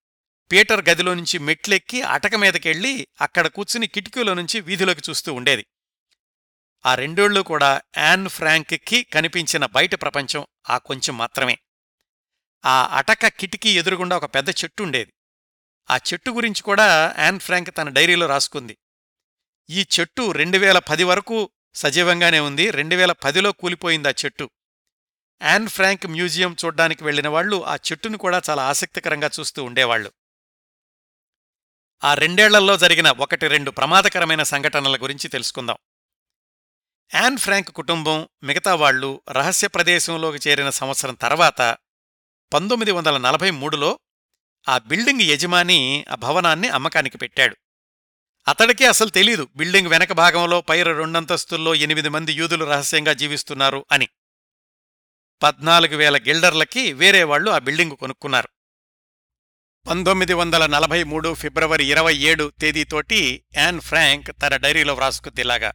పీటర్ 0.53 0.89
గదిలో 0.89 1.15
నుంచి 1.15 1.39
మెట్లెక్కి 1.39 2.03
అటక 2.03 2.35
మీదకెళ్ళి 2.35 3.07
అక్కడ 3.21 3.47
కూర్చుని 3.47 3.87
కిటికీలో 3.87 4.35
నుంచి 4.35 4.61
వీధిలోకి 4.61 5.03
చూస్తూ 5.11 5.35
ఉండేది. 5.35 5.67
ఆ 6.87 6.95
రెండోళ్ళు 6.95 7.41
కూడా 7.41 7.81
యాన్ 7.99 8.29
ఫ్రాంక్కి 8.29 9.03
కనిపించిన 9.03 9.67
బయట 9.67 10.03
ప్రపంచం 10.03 10.47
ఆ 10.71 10.79
కొంచెం 10.79 11.19
మాత్రమే. 11.19 11.59
ఆ 12.65 12.99
అటక 12.99 13.27
కిటికీ 13.27 13.79
ఎదురుగుండా 13.79 14.17
ఒక 14.17 14.25
పెద్ద 14.25 14.49
చెట్టు 14.51 14.83
ఉండేది. 14.83 15.13
ఆ 15.91 15.97
చెట్టు 15.97 16.31
గురించి 16.31 16.63
కూడా 16.63 17.15
యాన్ 17.19 17.41
ఫ్రాంక్ 17.41 17.79
తన 17.79 17.89
డైరీలో 17.89 18.27
రాసుకుంది. 18.27 18.79
ఈ 19.71 19.87
చెట్టు 20.01 20.33
రెండు 20.33 20.59
వేల 20.59 20.79
పది 20.79 21.05
వరకు 21.05 21.51
సజీవంగానే 21.75 22.41
ఉంది 22.41 22.71
రెండు 22.71 22.95
వేల 22.97 23.13
పదిలో 23.13 23.53
కూలిపోయింది 23.53 24.09
ఆ 24.09 24.13
చెట్టు. 24.25 24.51
యాన్ 25.43 25.69
ఫ్రాంక్ 25.69 26.07
మ్యూజియం 26.07 26.57
చూడ్డానికి 26.65 27.05
వెళ్ళిన 27.05 27.29
వాళ్ళు 27.29 27.65
ఆ 27.65 27.75
చెట్టును 27.75 28.19
కూడా 28.19 28.43
చాలా 28.51 28.63
ఆసక్తికరంగా 28.69 29.31
చూస్తూ 29.41 29.65
ఉండేవాళ్ళు 29.65 30.13
ఆ 32.05 32.15
రెండేళ్ళలో 32.15 32.77
జరిగిన 32.77 33.11
ఒకటి 33.11 33.49
రెండు 33.49 33.71
ప్రమాదకరమైన 33.71 34.43
సంఘటనల 34.43 34.97
గురించి 34.97 35.29
తెలుసుకుందాం. 35.29 35.77
యాన్ 37.15 37.39
ఫ్రాంక్ 37.39 37.69
కుటుంబం 37.69 38.29
మిగతా 38.43 38.75
వాళ్ళు 38.75 39.21
రహస్య 39.31 39.69
ప్రదేశంలోకి 39.69 40.49
చేరిన 40.49 40.71
సంవత్సరం 40.71 41.15
తర్వాత 41.15 41.77
పంతొమ్మిది 42.53 42.93
వందల 42.93 43.17
నలభై 43.19 43.51
మూడులో 43.51 43.99
ఆ 44.69 44.79
బిల్డింగ్ 44.79 45.21
యజమాని 45.21 46.05
ఆ 46.11 46.15
భవనాన్ని 46.15 46.69
అమ్మకానికి 46.69 47.19
పెట్టాడు. 47.19 47.57
అతడికే 48.49 48.87
అసలు 48.87 49.09
తెలీదు 49.09 49.49
బిల్డింగ్ 49.57 49.89
వెనక 49.89 50.13
భాగంలో 50.13 50.61
పైర 50.61 50.93
రెండంతస్తుల్లో 50.93 51.75
ఎనిమిది 51.75 52.09
మంది 52.09 52.33
యూదులు 52.33 52.65
రహస్యంగా 52.65 53.13
జీవిస్తున్నారు 53.13 53.87
అని. 53.93 54.09
పద్నాలుగు 55.43 55.97
వేల 55.97 56.19
గిల్డర్లకి 56.19 56.93
వేరే 56.93 57.23
వాళ్ళు 57.23 57.51
ఆ 57.51 57.59
బిల్డింగ్ 57.59 57.97
కొనుక్కున్నారు. 57.97 58.49
పంతొమ్మిది 59.89 60.35
వందల 60.35 60.67
నలభై 60.67 61.05
మూడు 61.05 61.35
ఫిబ్రవరి 61.35 61.85
ఇరవై 61.85 62.15
ఏడు 62.15 62.53
తేదీతోటి 62.61 63.45
యాన్ 63.57 63.81
ఫ్రాంక్ 63.81 64.27
తన 64.43 64.57
డైరీలో 64.57 64.95
వ్రాసుకుద్దిలాగా 64.95 65.73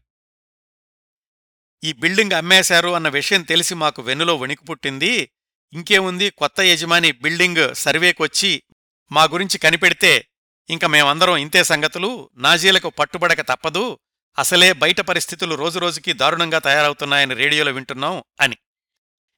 ఈ 1.83 1.93
బిల్డింగ్ 1.93 2.31
అమ్మేశారు 2.31 2.89
అన్న 2.89 3.09
విషయం 3.09 3.41
తెలిసి 3.41 3.75
మాకు 3.75 4.01
వెన్నులో 4.01 4.35
వణికి 4.35 4.65
పుట్టింది. 4.65 5.31
ఇంకేముంది? 5.73 6.29
కొత్త 6.29 6.59
యజమాని 6.59 7.11
బిల్డింగ్ 7.11 7.75
సర్వేకొచ్చి 7.75 8.63
మా 9.11 9.23
గురించి 9.23 9.57
కనిపెడితే 9.57 10.27
ఇంక 10.69 10.85
మేమందరం 10.85 11.37
ఇంతే 11.37 11.63
సంగతులు. 11.63 12.29
నాజీలకు 12.35 12.89
పట్టుబడక 12.89 13.41
తప్పదు. 13.41 13.99
అసలే 14.39 14.73
బయట 14.73 15.01
పరిస్థితులు 15.01 15.55
రోజురోజుకి 15.55 16.13
దారుణంగా 16.13 16.59
తయారవుతున్నాయని 16.59 17.33
రేడియోలో 17.33 17.71
వింటున్నాం 17.71 18.23
అని. 18.41 18.57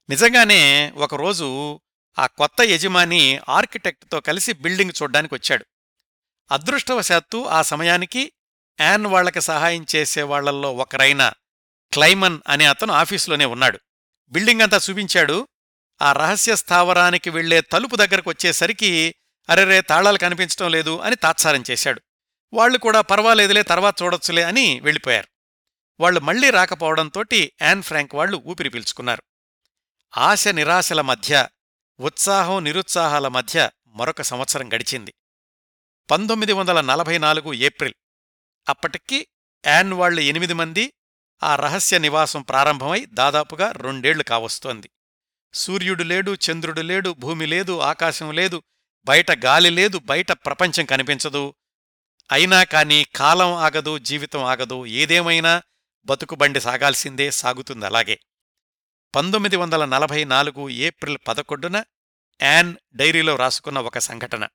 నిజంగానే 0.08 0.90
ఒకరోజు 0.90 1.80
ఆ 2.18 2.26
కొత్త 2.26 2.60
యజమాని 2.60 3.40
ఆర్కిటెక్ట్తో 3.48 4.20
కలిసి 4.20 4.52
బిల్డింగ్ 4.52 4.90
చూడ్డానికి 5.02 5.34
వచ్చాడు. 5.34 5.66
అదృష్టవశాత్తు 6.50 7.46
ఆ 7.46 7.62
సమయానికి 7.62 8.32
యాన్ 8.80 9.06
వాళ్ళకి 9.06 9.40
సహాయం 9.40 9.86
చేసేవాళ్ళల్లో 9.96 10.74
ఒకరైన 10.74 11.32
క్లైమన్ 11.92 12.40
అనే 12.48 12.64
అతను 12.64 12.92
ఆఫీసులోనే 12.92 13.44
ఉన్నాడు. 13.44 13.80
బిల్డింగ్ 14.30 14.60
అంతా 14.60 14.80
చూపించాడు. 14.90 15.48
ఆ 16.02 16.12
రహస్య 16.12 16.56
స్థావరానికి 16.56 17.30
వెళ్ళే 17.30 17.60
తలుపు 17.60 17.96
దగ్గరకు 17.96 18.30
వచ్చేసరికి 18.30 19.14
అరెరే 19.48 19.80
తాళాలు 19.80 20.18
కనిపించడం 20.18 20.70
లేదు 20.70 20.98
అని 20.98 21.16
తాత్సారం 21.16 21.64
చేశాడు. 21.70 22.02
వాళ్ళు 22.52 22.78
కూడా 22.78 23.00
పర్వాలేదులే 23.00 23.62
తర్వాత 23.62 24.02
చూడొచ్చులే 24.02 24.42
అని 24.42 24.80
వెళ్ళిపోయారు. 24.80 25.28
వాళ్ళు 26.00 26.20
మళ్ళీ 26.20 26.50
రాకపోవడంతోటి 26.50 27.52
యాన్ 27.62 27.82
ఫ్రాంక్ 27.82 28.14
వాళ్ళు 28.14 28.36
ఊపిరి 28.36 28.68
పీల్చుకున్నారు. 28.68 29.22
ఆశ 30.16 30.48
నిరాశల 30.48 31.00
మధ్య 31.00 31.48
ఉత్సాహం 32.00 32.64
నిరుత్సాహాల 32.64 33.28
మధ్య 33.28 33.70
మరొక 33.86 34.22
సంవత్సరం 34.22 34.72
గడిచింది. 34.74 35.14
పంతొమ్మిది 36.10 36.52
వందల 36.52 36.80
నలభై 36.80 37.18
నాలుగు 37.18 37.52
ఏప్రిల్. 37.52 37.94
అప్పటికి 38.68 39.26
యాన్ 39.66 39.92
వాళ్ళు 39.92 40.20
ఎనిమిది 40.20 40.52
మంది 40.52 40.92
ఆ 41.42 41.56
రహస్య 41.56 41.98
నివాసం 41.98 42.42
ప్రారంభమై 42.42 43.04
దాదాపుగా 43.04 43.72
రెండేళ్ళు 43.72 44.24
కావస్తోంది. 44.24 44.90
సూర్యుడు 45.54 46.02
లేడు 46.02 46.36
చంద్రుడు 46.50 46.80
లేడు 46.80 47.10
భూమి 47.10 47.46
లేదు 47.46 47.78
ఆకాశం 47.78 48.32
లేదు 48.32 48.62
బయట 49.04 49.44
గాలి 49.44 49.70
లేదు 49.70 49.98
బయట 49.98 50.32
ప్రపంచం 50.32 50.84
కనిపించదు. 50.84 51.54
అయినా 52.32 52.64
కాని 52.64 53.06
కాలం 53.16 53.52
ఆగదు 53.52 53.98
జీవితం 53.98 54.44
ఆగదు 54.44 54.86
ఏదేమైనా 54.86 55.62
బతుకుబండి 56.04 56.60
సాగాల్సిందే 56.60 57.30
సాగుతుంది 57.30 57.86
అలాగే. 57.86 58.18
పంతొమ్మిది 59.14 59.56
వందల 59.56 59.84
నలభై 59.84 60.24
నాలుగు 60.24 60.68
ఏప్రిల్ 60.68 61.18
పదకొండున 61.28 61.84
యాన్ 62.42 62.76
డైరీలో 62.94 63.36
రాసుకున్న 63.36 63.78
ఒక 63.78 63.98
సంఘటన. 63.98 64.48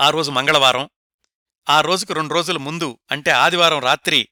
ఆ 0.00 0.10
రోజు 0.10 0.30
మంగళవారం 0.30 0.90
ఆ 1.70 1.80
రోజుకు 1.80 2.12
రెండు 2.12 2.34
రోజుల 2.34 2.58
ముందు 2.58 2.98
అంటే 3.10 3.30
ఆదివారం 3.30 3.78
రాత్రి 3.78 4.28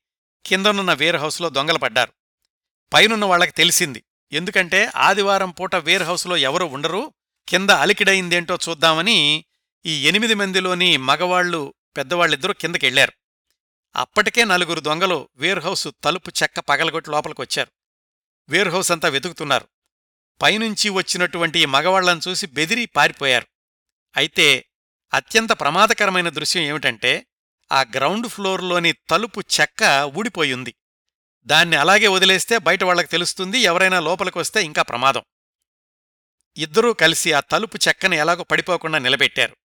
కిందనున్న 0.47 0.93
వేర్ 0.93 1.17
హౌస్లో 1.17 1.49
దొంగలు 1.49 1.79
పడ్డారు. 1.79 2.13
పైనున్న 2.93 3.25
వాళ్ళకి 3.25 3.53
తెలిసింది 3.53 4.05
ఎందుకంటే 4.33 4.91
ఆదివారం 4.97 5.51
పూట 5.51 5.75
వేర్ 5.75 6.03
హౌస్లో 6.03 6.37
ఎవరూ 6.37 6.67
ఉండరు 6.67 7.13
కింద 7.49 7.71
అలికిడైందేంటో 7.71 8.59
చూద్దామని 8.69 9.45
ఈ 9.87 10.09
ఎనిమిది 10.09 10.35
మందిలోని 10.35 10.97
మగవాళ్ళు 10.97 11.75
పెద్దవాళ్ళిద్దరూ 11.97 12.53
కిందకెళ్ళారు 12.53 13.13
అప్పటికే 13.97 14.45
నలుగురు 14.45 14.81
దొంగలు 14.81 15.29
వేర్ 15.37 15.59
హౌస్ 15.59 15.89
తలుపు 16.05 16.31
చెక్క 16.43 16.61
పగలగొట్టి 16.61 17.11
లోపలికొచ్చారు. 17.11 17.76
వేర్హౌస్ 18.49 18.93
అంతా 18.93 19.09
వెతుకుతున్నారు. 19.09 19.69
పైనుంచి 20.43 20.89
వచ్చినటువంటి 20.89 21.59
ఈ 21.59 21.65
మగవాళ్ళను 21.65 22.21
చూసి 22.29 22.47
బెదిరి 22.47 22.87
పారిపోయారు. 22.87 23.47
అయితే 24.17 24.65
అత్యంత 25.15 25.53
ప్రమాదకరమైన 25.53 26.29
దృశ్యం 26.29 26.63
ఏమిటంటే 26.63 27.27
ఆ 27.73 27.81
గ్రౌండ్ 27.81 28.29
ఫ్లోర్లోని 28.29 28.93
తలుపు 28.93 29.41
చెక్క 29.41 30.11
ఊడిపోయింది. 30.17 30.75
దాన్ని 31.45 31.77
అలాగే 31.77 32.07
వదిలేస్తే 32.07 32.59
బయట 32.59 32.85
వాళ్ళకు 32.85 33.07
తెలుస్తుంది 33.07 33.59
ఎవరైనా 33.59 34.01
లోపలికొస్తే 34.01 34.65
ఇంకా 34.65 34.83
ప్రమాదం. 34.83 35.23
ఇద్దరూ 36.57 36.93
కలిసి 36.93 37.33
ఆ 37.33 37.41
తలుపు 37.41 37.79
చెక్కను 37.89 38.15
ఎలాగో 38.15 38.45
పడిపోకుండా 38.45 38.99
నిలబెట్టారు. 38.99 39.57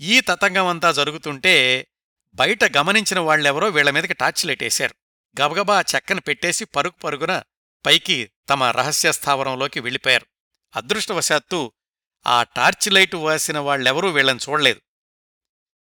ఈ 0.00 0.20
తతంగమంతా 0.20 0.92
జరుగుతుంటే 0.92 1.86
బయట 2.34 2.76
గమనించిన 2.76 3.18
వాళ్ళెవరో 3.18 3.68
వీళ్ళ 3.68 3.90
మీదకి 3.90 4.14
టార్చిలెట్టేశారు 4.14 4.94
గబగబా 5.40 5.78
ఆ 5.78 5.82
చెక్కను 5.94 6.20
పెట్టేసి 6.20 6.64
పరుగు 6.64 6.92
పరుగున 6.92 7.42
పైకి 7.86 8.30
తమ 8.48 8.64
రహస్య 8.64 9.12
స్థావరంలోకి 9.12 9.80
వెళ్ళిపోయారు. 9.80 10.26
అదృష్టవశాత్తు 10.76 11.72
ఆ 12.26 12.42
టార్చ్ 12.42 12.92
లైట్ 12.92 13.14
వాసిన 13.14 13.58
వాళ్ళెవరూ 13.58 14.10
వీళ్ళని 14.10 14.38
చూడలేదు. 14.48 14.80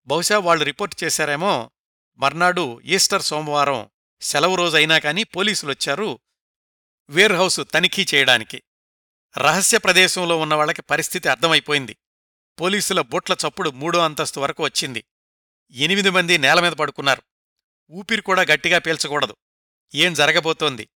బహుశా 0.07 0.39
వాళ్ళు 0.39 0.65
రిపోర్ట్ 0.65 1.05
చేశారేమో 1.05 1.71
మర్నాడు 2.17 2.81
ఈస్టర్ 2.85 3.23
సోమవారం 3.23 3.91
సెలవు 4.21 4.57
రోజైనా 4.57 4.99
కానీ 4.99 5.25
పోలీసులొచ్చారు 5.25 6.19
వేర్హౌస్ 7.11 7.61
తనిఖీ 7.75 8.07
చేయడానికి. 8.15 8.63
రహస్య 9.37 9.79
ప్రదేశంలో 9.79 10.39
ఉన్న 10.39 10.55
వాళ్ళకి 10.55 10.83
పరిస్థితి 10.83 11.29
అర్థమైపోయింది. 11.29 11.97
పోలీసుల 12.61 13.01
బొట్ల 13.01 13.37
చప్పుడు 13.49 13.71
మూడో 13.71 13.99
అంతస్తు 13.99 14.41
వరకు 14.41 14.65
వచ్చింది. 14.65 15.05
ఎనిమిది 15.71 16.11
మంది 16.11 16.39
నేల 16.39 16.61
మీద 16.61 16.73
పడుకున్నారు. 16.73 17.23
ఊపిరి 17.91 18.23
కూడా 18.23 18.43
గట్టిగా 18.43 18.79
పీల్చకూడదు. 18.79 19.37
ఏం 19.95 20.15
జరగబోతోంది? 20.15 20.89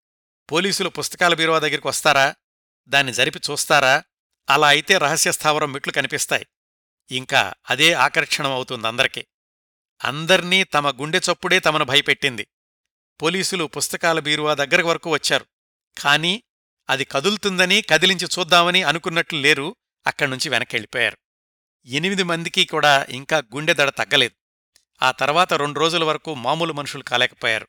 పోలీసులు 0.53 0.89
పుస్తకాల 0.89 1.35
బీరువా 1.35 1.59
దగ్గరికి 1.59 1.89
వస్తారా? 1.89 2.35
దాన్ని 2.89 3.13
జరిపి 3.13 3.41
చూస్తారా? 3.51 4.05
అలా 4.51 4.69
అయితే 4.69 4.99
రహస్య 4.99 5.33
స్థావరం 5.33 5.73
మెట్లు 5.73 5.93
కనిపిస్తాయి. 5.93 6.47
ఇంకా 7.11 7.55
అదే 7.71 7.93
ఆకర్షణం 7.93 8.53
అవుతుంది 8.53 8.87
అందరికీ. 8.89 9.27
అందర్నీ 10.05 10.65
తమ 10.65 10.91
గుండె 11.01 11.19
చప్పుడే 11.19 11.59
తమను 11.59 11.85
భయపెట్టింది. 11.85 12.47
పోలీసులు 13.23 13.65
పుస్తకాల 13.65 14.21
బీరువా 14.21 14.55
దగ్గర 14.55 14.83
వరకు 14.83 15.11
వచ్చారు. 15.11 15.47
కానీ 16.03 16.43
అది 16.89 17.05
కదులుతుందని 17.05 17.83
కదిలించి 17.83 18.27
చూద్దామని 18.39 18.83
అనుకున్నట్లు 18.83 19.39
లేరు. 19.39 19.77
అక్కడ్నుంచి 20.07 20.49
వెనకెళ్ళిపోయారు 20.49 21.19
ఎనిమిది 21.87 22.23
మందికి 22.23 22.65
కూడా 22.65 23.07
ఇంకా 23.11 23.39
గుండె 23.39 23.75
దడ 23.75 23.89
తగ్గలేదు. 23.89 24.35
ఆ 25.03 25.11
తర్వాత 25.11 25.55
రెండు 25.55 25.81
రోజుల 25.81 26.05
వరకు 26.05 26.35
మామూలు 26.35 26.73
మనుషులు 26.73 27.03
కాలేకపోయారు. 27.03 27.69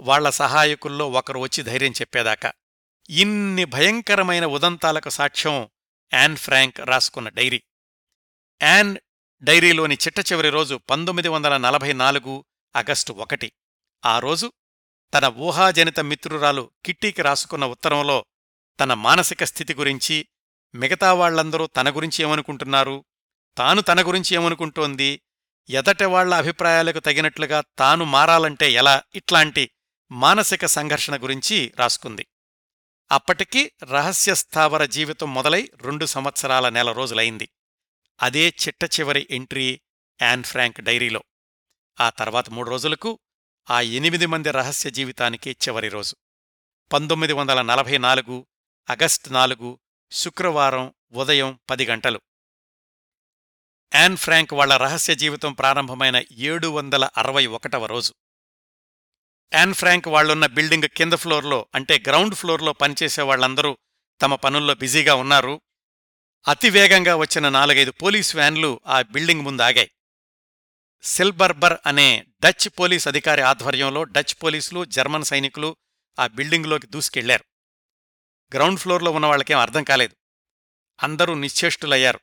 వాళ్ళ 0.00 0.30
సహాయకుల్లో 0.30 1.10
ఒకరు 1.10 1.38
వచ్చి 1.38 1.62
ధైర్యం 1.64 1.92
చెప్పేదాకా. 1.92 2.52
ఇన్ని 3.10 3.64
భయంకరమైన 3.64 4.46
ఉదంతాలకు 4.46 5.08
సాక్ష్యం 5.08 5.68
యాన్ 6.14 6.36
ఫ్రాంక్ 6.36 6.80
రాసుకున్న 6.80 7.28
డైరీ. 7.28 7.62
యాన్ 8.62 8.96
డైరీలోని 9.42 9.94
చిట్ట 9.94 10.32
చివరి 10.32 10.50
రోజు 10.50 10.74
పంతొమ్మిది 10.74 11.28
వందల 11.28 11.56
నలభై 11.56 11.92
నాలుగు 11.92 12.44
ఆగస్టు 12.76 13.12
ఒకటి. 13.12 13.52
ఆ 14.06 14.18
రోజు 14.18 14.52
తన 15.14 15.26
ఊహాజనిత 15.26 16.00
మిత్రురాలు 16.00 16.70
కిట్టీకి 16.84 17.22
రాసుకున్న 17.22 17.64
ఉత్తరంలో 17.64 18.24
తన 18.80 18.94
మానసిక 18.94 19.44
స్థితి 19.44 19.74
గురించి 19.74 20.28
మిగతా 20.74 21.12
వాళ్ళందరూ 21.12 21.66
తన 21.66 21.96
గురించి 21.96 22.22
ఏమనుకుంటున్నారు? 22.22 23.04
తాను 23.58 23.82
తన 23.82 24.08
గురించి 24.08 24.34
ఏమనుకుంటోంది? 24.34 25.22
ఎదటి 25.70 26.04
వాళ్ళ 26.04 26.34
అభిప్రాయాలకు 26.34 26.98
తగినట్లుగా 26.98 27.62
తాను 27.78 28.04
మారాలంటే 28.04 28.72
ఎలా? 28.72 29.02
ఇట్లాంటి 29.14 29.70
మానసిక 30.12 30.66
సంఘర్షణ 30.66 31.22
గురించి 31.22 31.72
రాసుకుంది. 31.78 32.26
అప్పటికి 33.12 33.72
రహస్యస్థావర 33.90 34.84
జీవితం 34.84 35.34
మొదలై 35.34 35.70
రెండు 35.82 36.06
సంవత్సరాల 36.06 36.68
నెల 36.68 36.92
రోజులైంది. 36.92 37.48
అదే 38.22 38.48
చిట్ట 38.48 38.84
చివరి 38.84 39.26
ఎంట్రీ 39.30 39.80
యాన్ 40.22 40.44
ఫ్రాంక్ 40.44 40.80
డైరీలో. 40.80 41.24
ఆ 42.00 42.10
తర్వాత 42.10 42.50
మూడు 42.50 42.70
రోజులకు 42.70 43.18
ఆ 43.70 43.80
ఎనిమిది 43.80 44.26
మంది 44.26 44.50
రహస్య 44.50 44.90
జీవితానికి 44.90 45.50
చివరి 45.50 45.88
రోజు. 45.88 46.16
పంతొమ్మిది 46.92 47.32
వందల 47.32 47.62
నలభై 47.62 47.98
నాలుగు 47.98 48.46
అగస్ట్ 48.90 49.32
నాలుగు 49.32 49.80
శుక్రవారం 50.12 50.94
ఉదయం 51.12 51.60
పది 51.70 51.86
గంటలు. 51.86 52.20
యాన్ 53.94 54.16
ఫ్రాంక్ 54.16 54.52
వాళ్ళ 54.52 54.76
రహస్య 54.76 55.14
జీవితం 55.14 55.52
ప్రారంభమైన 55.52 56.22
ఏడు 56.32 56.68
వందల 56.68 57.08
అరవై 57.16 57.46
ఒకటవ 57.46 57.86
రోజు. 57.86 58.14
యాన్ 59.54 59.74
ఫ్రాంక్ 59.74 60.08
వాళ్ళున్న 60.08 60.46
బిల్డింగ్ 60.46 60.88
కింద 60.88 61.12
ఫ్లోర్లో 61.12 61.66
అంటే 61.74 62.02
గ్రౌండ్ 62.06 62.34
ఫ్లోర్లో 62.34 62.72
పనిచేసే 62.72 63.22
వాళ్ళందరూ 63.22 63.78
తమ 64.20 64.34
పనుల్లో 64.34 64.74
బిజీగా 64.74 65.14
ఉన్నారు. 65.14 65.60
అతివేగంగా 66.48 67.16
వచ్చిన 67.16 67.48
నాలుగైదు 67.48 67.90
పోలీస్ 67.90 68.36
వ్యాన్లు 68.36 68.80
ఆ 68.86 69.02
బిల్డింగ్ 69.02 69.40
ముందాగాయి 69.40 69.90
సిల్బర్బర్ 71.02 71.78
అనే 71.86 72.24
డచ్ 72.44 72.68
పోలీస్ 72.78 73.08
అధికారి 73.08 73.42
ఆధ్వర్యంలో 73.42 74.04
డచ్ 74.04 74.42
పోలీసులు 74.42 74.84
జర్మన్ 74.84 75.24
సైనికులు 75.24 75.76
ఆ 76.18 76.26
బిల్డింగులోకి 76.26 76.86
దూసుకెళ్ళారు. 76.86 77.44
గ్రౌండ్ 78.54 78.80
ఫ్లోర్లో 78.80 79.10
ఉన్న 79.10 79.26
వాళ్ళకేం 79.26 79.58
అర్థం 79.58 79.84
కాలేదు. 79.84 80.16
అందరూ 81.02 81.34
నిశ్చేష్టులయ్యారు. 81.34 82.20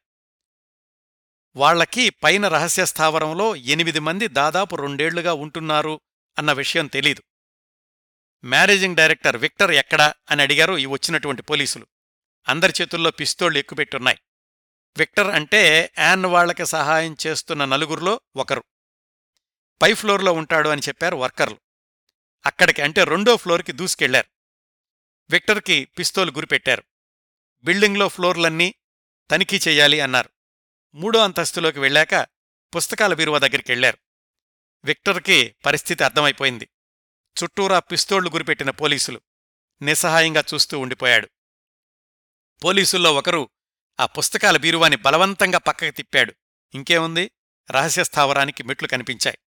వాళ్ళకి 1.56 2.10
పైన 2.10 2.48
రహస్య 2.48 2.86
స్థావరంలో 2.86 3.56
ఎనిమిది 3.56 4.00
మంది 4.00 4.28
దాదాపు 4.28 4.76
రెండేళ్ళుగా 4.76 5.34
ఉంటున్నారు 5.34 6.02
అన్న 6.40 6.52
విషయం 6.52 6.88
తెలీదు. 6.88 7.24
మేనేజింగ్ 8.44 8.96
డైరెక్టర్ 8.96 9.38
విక్టర్ 9.38 9.72
ఎక్కడా 9.72 10.14
అని 10.32 10.42
అడిగారు 10.42 10.78
ఈ 10.78 10.86
వచ్చినటువంటి 10.86 11.42
పోలీసులు. 11.42 11.88
అందరి 12.48 12.74
చేతుల్లో 12.82 13.12
పిస్తోళ్ళు 13.12 13.60
ఎక్కుపెట్టున్నాయి. 13.60 14.20
విక్టర్ 14.98 15.28
అంటే 15.28 15.94
యాన్ 15.98 16.26
వాళ్ళకి 16.26 16.66
సహాయం 16.66 17.18
చేస్తున్న 17.28 17.66
నలుగురిలో 17.66 18.22
ఒకరు. 18.36 18.64
పై 19.82 19.94
ఫ్లోర్లో 19.94 20.34
ఉంటాడు 20.34 20.70
అని 20.70 20.82
చెప్పారు 20.88 21.16
వర్కర్లు. 21.16 21.60
అక్కడికి 22.46 22.82
అంటే 22.82 23.04
రెండో 23.04 23.38
ఫ్లోర్కి 23.38 23.72
దూసుకెళ్ళారు. 23.72 24.28
విక్టర్కి 25.30 25.86
పిస్తోలు 25.86 26.32
గురిపెట్టారు. 26.32 26.84
బిల్డింగ్లో 27.64 28.08
ఫ్లోర్లన్నీ 28.08 28.76
తనిఖీ 29.32 29.58
చెయ్యాలి 29.58 30.00
అన్నారు. 30.00 30.30
మూడో 30.94 31.20
అంతస్తులోకి 31.20 31.80
వెళ్ళాక 31.80 32.16
పుస్తకాల 32.76 33.14
బీరువ 33.14 33.40
దగ్గరికెళ్ళారు. 33.40 33.98
విక్టర్కి 34.86 35.56
పరిస్థితి 35.66 36.04
అర్థమైపోయింది. 36.04 36.70
చుట్టూరా 37.44 37.80
పిస్తోళ్ళు 37.80 38.30
గురిపెట్టిన 38.30 38.70
పోలీసులు 38.70 39.22
నిస్సహాయంగా 39.82 40.44
చూస్తూ 40.54 40.80
ఉండిపోయాడు. 40.80 41.30
పోలీసుల్లో 42.64 43.16
ఒకరు 43.16 43.50
ఆ 44.00 44.06
పుస్తకాల 44.06 44.58
బీరువాని 44.58 44.96
బలవంతంగా 44.96 45.58
పక్కకి 45.58 45.92
తిప్పాడు. 45.92 46.34
ఇంకేముంది? 46.74 47.32
రహస్య 47.72 48.04
స్థావరానికి 48.04 48.64
మెట్లు 48.64 48.88
కనిపించాయి. 48.88 49.38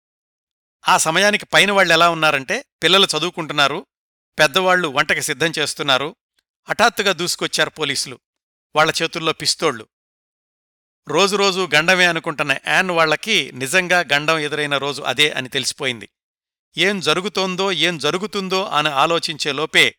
ఆ 0.88 0.96
సమయానికి 0.96 1.46
పైన 1.46 1.72
వాళ్ళెలా 1.72 2.10
ఉన్నారంటే 2.10 2.64
పిల్లలు 2.82 3.06
చదువుకుంటున్నారు 3.18 3.86
పెద్దవాళ్ళు 4.38 4.88
వంటకి 4.88 5.22
సిద్ధం 5.22 5.52
చేస్తున్నారు 5.58 6.16
హఠాత్తుగా 6.68 7.12
దూసుకొచ్చారు 7.12 7.70
పోలీసులు. 7.70 8.20
వాళ్ళ 8.76 8.92
చేతుల్లో 9.02 9.32
పిస్తోళ్ళు 9.32 9.88
రోజురోజు 11.08 11.68
గండమే 11.74 12.06
అనుకుంటున్న 12.06 12.56
యాన్ 12.66 12.90
వాళ్ళకి 12.90 13.52
నిజంగా 13.52 14.00
గండం 14.00 14.38
ఎదురైన 14.38 14.76
రోజు 14.76 15.02
అదే 15.02 15.30
అని 15.30 15.48
తెలిసిపోయింది. 15.48 16.08
ఏం 16.76 17.00
జరుగుతోందో 17.00 17.72
ఏం 17.72 17.98
జరుగుతుందో 17.98 18.64
అని 18.64 18.88
ఆలోచించే 18.88 19.52
లోపే 19.52 19.96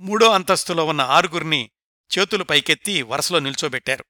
మూడో 0.00 0.30
అంతస్తులో 0.30 0.84
ఉన్న 0.86 1.00
ఆరుగురిని 1.00 1.70
చేతులు 2.18 2.44
పైకెత్తి 2.44 3.02
వరుసలో 3.02 3.38
నిల్చోబెట్టారు. 3.38 4.04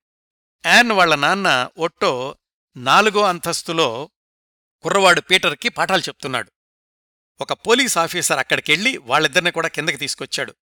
యాన్ 0.67 0.93
వాళ్ళ 0.93 1.15
నాన్న 1.15 1.69
ఒట్టో 1.79 2.39
నాలుగో 2.77 3.23
అంతస్తులో 3.23 4.11
కుర్రవాడు 4.83 5.21
పీటర్కి 5.21 5.69
పాఠాలు 5.69 6.01
చెప్తున్నాడు. 6.01 6.53
ఒక 7.41 7.53
పోలీస్ 7.53 7.99
ఆఫీసర్ 7.99 8.39
అక్కడికెళ్ళి 8.39 8.97
వాళ్ళిద్దరిని 8.97 9.51
కూడా 9.51 9.69
కిందకి 9.69 9.97
తీసుకొచ్చాడు. 9.97 10.55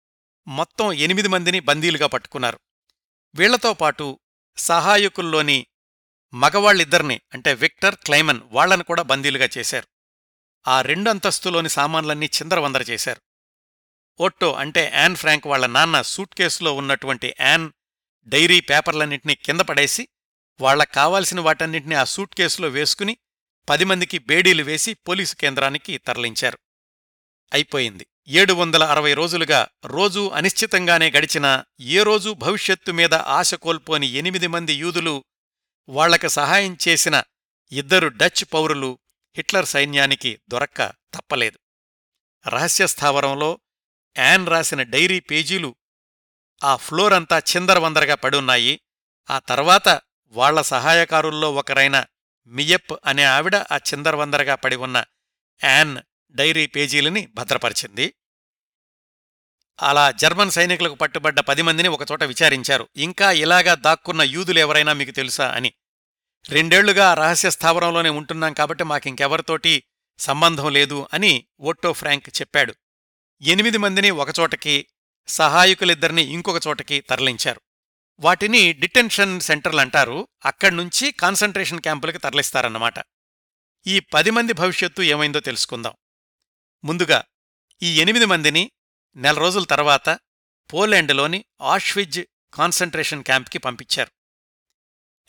మొత్తం 0.46 0.92
ఎనిమిది 0.92 1.28
మందిని 1.28 1.60
బందీలుగా 1.60 2.06
పట్టుకున్నారు. 2.06 2.60
వీళ్ళతో 3.34 3.74
పాటు 3.74 4.18
సహాయకుల్లోని 4.56 5.66
మగవాళ్ళిద్దరిని 6.34 7.20
అంటే 7.34 7.54
విక్టర్ 7.54 7.96
క్లైమన్ 7.96 8.40
వాళ్ళను 8.44 8.84
కూడా 8.84 9.02
బందీలుగా 9.02 9.48
చేశారు. 9.58 9.86
ఆ 10.68 10.82
రెండు 10.82 11.10
అంతస్తులోని 11.10 11.68
సామాన్లన్నీ 11.68 12.26
చిందరవందర 12.26 12.82
చేశారు. 12.82 13.20
ఓట్టో 14.20 14.52
అంటే 14.52 14.92
యాన్ 14.94 15.16
ఫ్రాంక్ 15.16 15.46
వాళ్ళ 15.46 15.66
నాన్న 15.66 16.02
సూట్ 16.02 16.34
కేసులో 16.34 16.72
ఉన్నటువంటి 16.72 17.34
యాన్ 17.40 17.70
డైరీ 18.26 18.60
పేపర్లన్నింటినీ 18.60 19.34
కింద 19.34 19.60
పడేసి 19.60 20.08
వాళ్ళకు 20.60 20.92
కావాల్సిన 20.92 21.40
వాటన్నింటినీ 21.40 21.94
ఆ 21.94 22.04
సూట్ 22.04 22.34
కేసులో 22.34 22.68
వేసుకుని 22.68 23.16
పది 23.68 23.84
మందికి 23.84 24.18
బేడీలు 24.18 24.62
వేసి 24.62 24.94
పోలీసు 24.94 25.36
కేంద్రానికి 25.36 25.98
తరలించారు. 25.98 26.58
అయిపోయింది. 27.52 28.06
ఏడు 28.28 28.52
వందల 28.52 28.84
అరవై 28.84 29.14
రోజులుగా 29.14 29.68
రోజూ 29.84 30.28
అనిశ్చితంగానే 30.28 31.10
గడిచిన 31.10 31.64
ఏ 31.80 32.02
రోజూ 32.02 32.34
భవిష్యత్తు 32.34 32.92
మీద 32.92 33.14
ఆశ 33.14 33.54
కోల్పోని 33.54 34.06
ఎనిమిది 34.06 34.46
మంది 34.46 34.74
యూదులు 34.74 35.24
వాళ్ళకు 35.88 36.28
సహాయం 36.28 36.76
చేసిన 36.88 37.22
ఇద్దరు 37.72 38.08
డచ్ 38.08 38.44
పౌరులు 38.52 38.98
హిట్లర్ 39.36 39.66
సైన్యానికి 39.66 40.38
దొరక్క 40.48 40.86
తప్పలేదు. 40.86 41.58
రహస్యస్థావరంలో 42.46 43.60
యాన్ 44.18 44.46
రాసిన 44.46 44.82
డైరీ 44.82 45.20
పేజీలు 45.20 45.74
ఆ 46.64 46.76
ఫ్లోరంతా 46.76 47.38
చిందరవందరగా 47.38 48.14
పడున్నాయి. 48.14 48.80
ఆ 49.30 49.38
తర్వాత 49.38 50.00
వాళ్ళ 50.28 50.62
సహాయకారుల్లో 50.62 51.54
ఒకరైన 51.54 52.04
మియప్ 52.46 52.92
అనే 53.06 53.24
ఆవిడ 53.24 53.56
ఆ 53.56 53.76
చిందరవందరగా 53.76 54.54
పడి 54.54 54.76
ఉన్న 54.76 55.04
యాన్ 55.64 55.98
డైరీ 56.32 56.66
పేజీలని 56.66 57.28
భద్రపరిచింది. 57.34 58.14
అలా 59.82 60.10
జర్మన్ 60.10 60.50
సైనికులకు 60.50 60.94
పట్టుబడ్డ 60.94 61.40
పది 61.40 61.62
మందిని 61.62 61.88
ఒకచోట 61.88 62.24
విచారించారు. 62.24 62.88
ఇంకా 62.96 63.32
ఇలాగా 63.32 63.74
దాక్కున్న 63.74 64.22
యూదులెవరైనా 64.22 64.92
మీకు 64.92 65.10
తెలుసా 65.10 65.48
అని. 65.50 65.72
రెండేళ్ళుగా 66.48 67.14
రహస్య 67.14 67.50
స్థావరంలోనే 67.50 68.08
ఉంటున్నాం 68.08 68.52
కాబట్టి 68.52 68.84
మాకింకెవరితోటి 68.84 69.84
సంబంధం 70.18 70.72
లేదు 70.72 71.08
అని 71.12 71.46
ఓట్టో 71.60 71.92
ఫ్రాంక్ 71.92 72.28
చెప్పాడు. 72.28 72.74
ఎనిమిది 73.42 73.78
మందిని 73.78 74.10
ఒకచోటకి 74.10 74.86
సహాయకులిద్దరిని 75.26 76.22
ఇంకొక 76.22 76.66
చోటకి 76.66 77.00
తరలించారు. 77.00 77.60
వాటిని 78.20 78.72
డిటెన్షన్ 78.72 79.40
సెంటర్లంటారు 79.40 80.28
అక్కడ్నుంచి 80.44 81.10
కాన్సంట్రేషన్ 81.10 81.80
క్యాంపులకి 81.80 82.18
తరలిస్తారన్నమాట. 82.18 82.94
ఈ 83.86 84.00
పది 84.00 84.30
మంది 84.30 84.52
భవిష్యత్తు 84.52 85.02
ఏమైందో 85.02 85.40
తెలుసుకుందాం. 85.40 85.92
ముందుగా 86.84 87.24
ఈ 87.82 88.00
ఎనిమిది 88.00 88.24
మందిని 88.24 88.70
నెల 89.16 89.38
రోజుల 89.38 89.64
తర్వాత 89.64 90.08
పోలాండ్లోని 90.72 91.44
ఆష్విజ్ 91.62 92.20
కాన్సంట్రేషన్ 92.54 93.24
క్యాంప్కి 93.24 93.58
పంపించారు. 93.58 94.10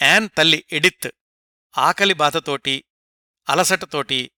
యాన్ 0.02 0.30
తల్లి 0.38 0.66
ఎడిత్ 0.72 1.12
ఆకలి 1.78 2.14
బాధతోటి 2.14 2.84
అలసటతోటి 3.50 4.32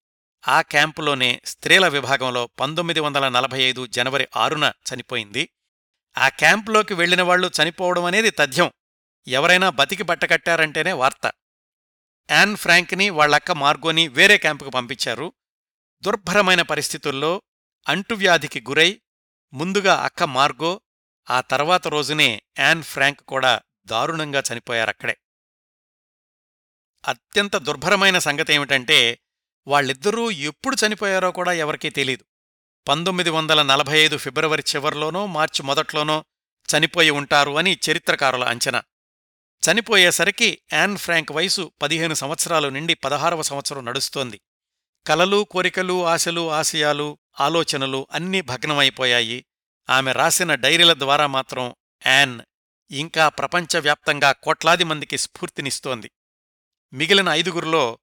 ఆ 0.48 0.62
క్యాంపులోనే 0.62 1.42
స్త్రీల 1.46 1.88
విభాగంలో 1.88 2.48
పంతొమ్మిది 2.48 3.00
వందల 3.00 3.30
నలభై 3.30 3.62
ఐదు 3.62 3.88
జనవరి 3.88 4.28
ఆరున 4.36 4.72
చనిపోయింది. 4.94 5.50
ఆ 6.18 6.30
క్యాంపులోకి 6.30 6.94
వెళ్ళిన 6.94 7.22
వాళ్ళు 7.22 7.52
చనిపోవడం 7.64 8.06
అనేది 8.06 8.30
తథ్యం. 8.30 8.72
ఎవరైనా 9.28 9.70
బతికి 9.70 10.04
బట్టకట్టారంటేనే 10.04 10.92
వార్త. 10.92 11.32
యాన్ 12.32 12.58
ఫ్రాంక్ని 12.58 13.10
వాళ్ళక్క 13.10 13.52
మార్గోని 13.52 14.08
వేరే 14.08 14.38
క్యాంపుకు 14.38 14.70
పంపించారు. 14.70 15.34
దుర్భరమైన 16.06 16.62
పరిస్థితుల్లో 16.62 17.42
అంటువ్యాధికి 17.88 18.62
గురై 18.62 19.02
ముందుగా 19.54 19.96
అక్క 19.96 20.24
మార్గో 20.24 20.82
ఆ 21.30 21.42
తర్వాత 21.42 21.88
రోజునే 21.88 22.44
యాన్ 22.60 22.84
ఫ్రాంక్ 22.84 23.20
కూడా 23.20 23.62
దారుణంగా 23.86 24.44
చనిపోయారక్కడే. 24.54 25.18
అత్యంత 27.08 27.56
దుర్భరమైన 27.56 28.20
సంగతేమిటంటే 28.20 29.20
వాళ్ళిద్దరూ 29.68 30.32
ఎప్పుడు 30.32 30.78
చనిపోయారో 30.88 31.32
కూడా 31.32 31.52
ఎవరికీ 31.52 31.90
తెలీదు. 31.90 32.26
పంతొమ్మిది 32.88 33.30
వందల 33.30 33.62
నలభై 33.62 34.00
ఐదు 34.00 34.18
ఫిబ్రవరి 34.18 34.64
చివర్లోనో 34.76 35.26
మార్చి 35.26 35.64
మొదట్లోనో 35.64 36.26
చనిపోయి 36.78 37.10
ఉంటారు 37.10 37.58
అని 37.58 37.80
చరిత్రకారుల 37.90 38.44
అంచనా. 38.44 38.84
చనిపోయేసరికి 39.72 40.62
యాన్ 40.74 40.98
ఫ్రాంక్ 40.98 41.32
వయసు 41.32 41.72
పదిహేను 41.82 42.14
సంవత్సరాలు 42.14 42.68
నిండి 42.68 42.94
పదహారవ 42.94 43.42
సంవత్సరం 43.42 43.86
నడుస్తోంది. 43.86 44.42
కలలు 45.08 45.48
కోరికలు 45.52 46.06
ఆశలు 46.06 46.52
ఆశయాలు 46.52 47.18
ఆలోచనలు 47.40 48.08
అన్నీ 48.12 48.42
భగ్నమైపోయాయి. 48.42 49.46
ఆమె 49.90 50.12
రాసిన 50.12 50.56
డైరీల 50.56 50.94
ద్వారా 50.94 51.28
మాత్రం 51.28 51.76
యాన్ 52.08 52.42
ఇంకా 52.92 53.30
ప్రపంచవ్యాప్తంగా 53.30 54.32
కోట్లాది 54.32 54.84
మందికి 54.84 55.18
స్ఫూర్తినిస్తోంది. 55.18 56.12
మిగిలిన 56.94 57.30
ఐదుగురులో 57.30 58.00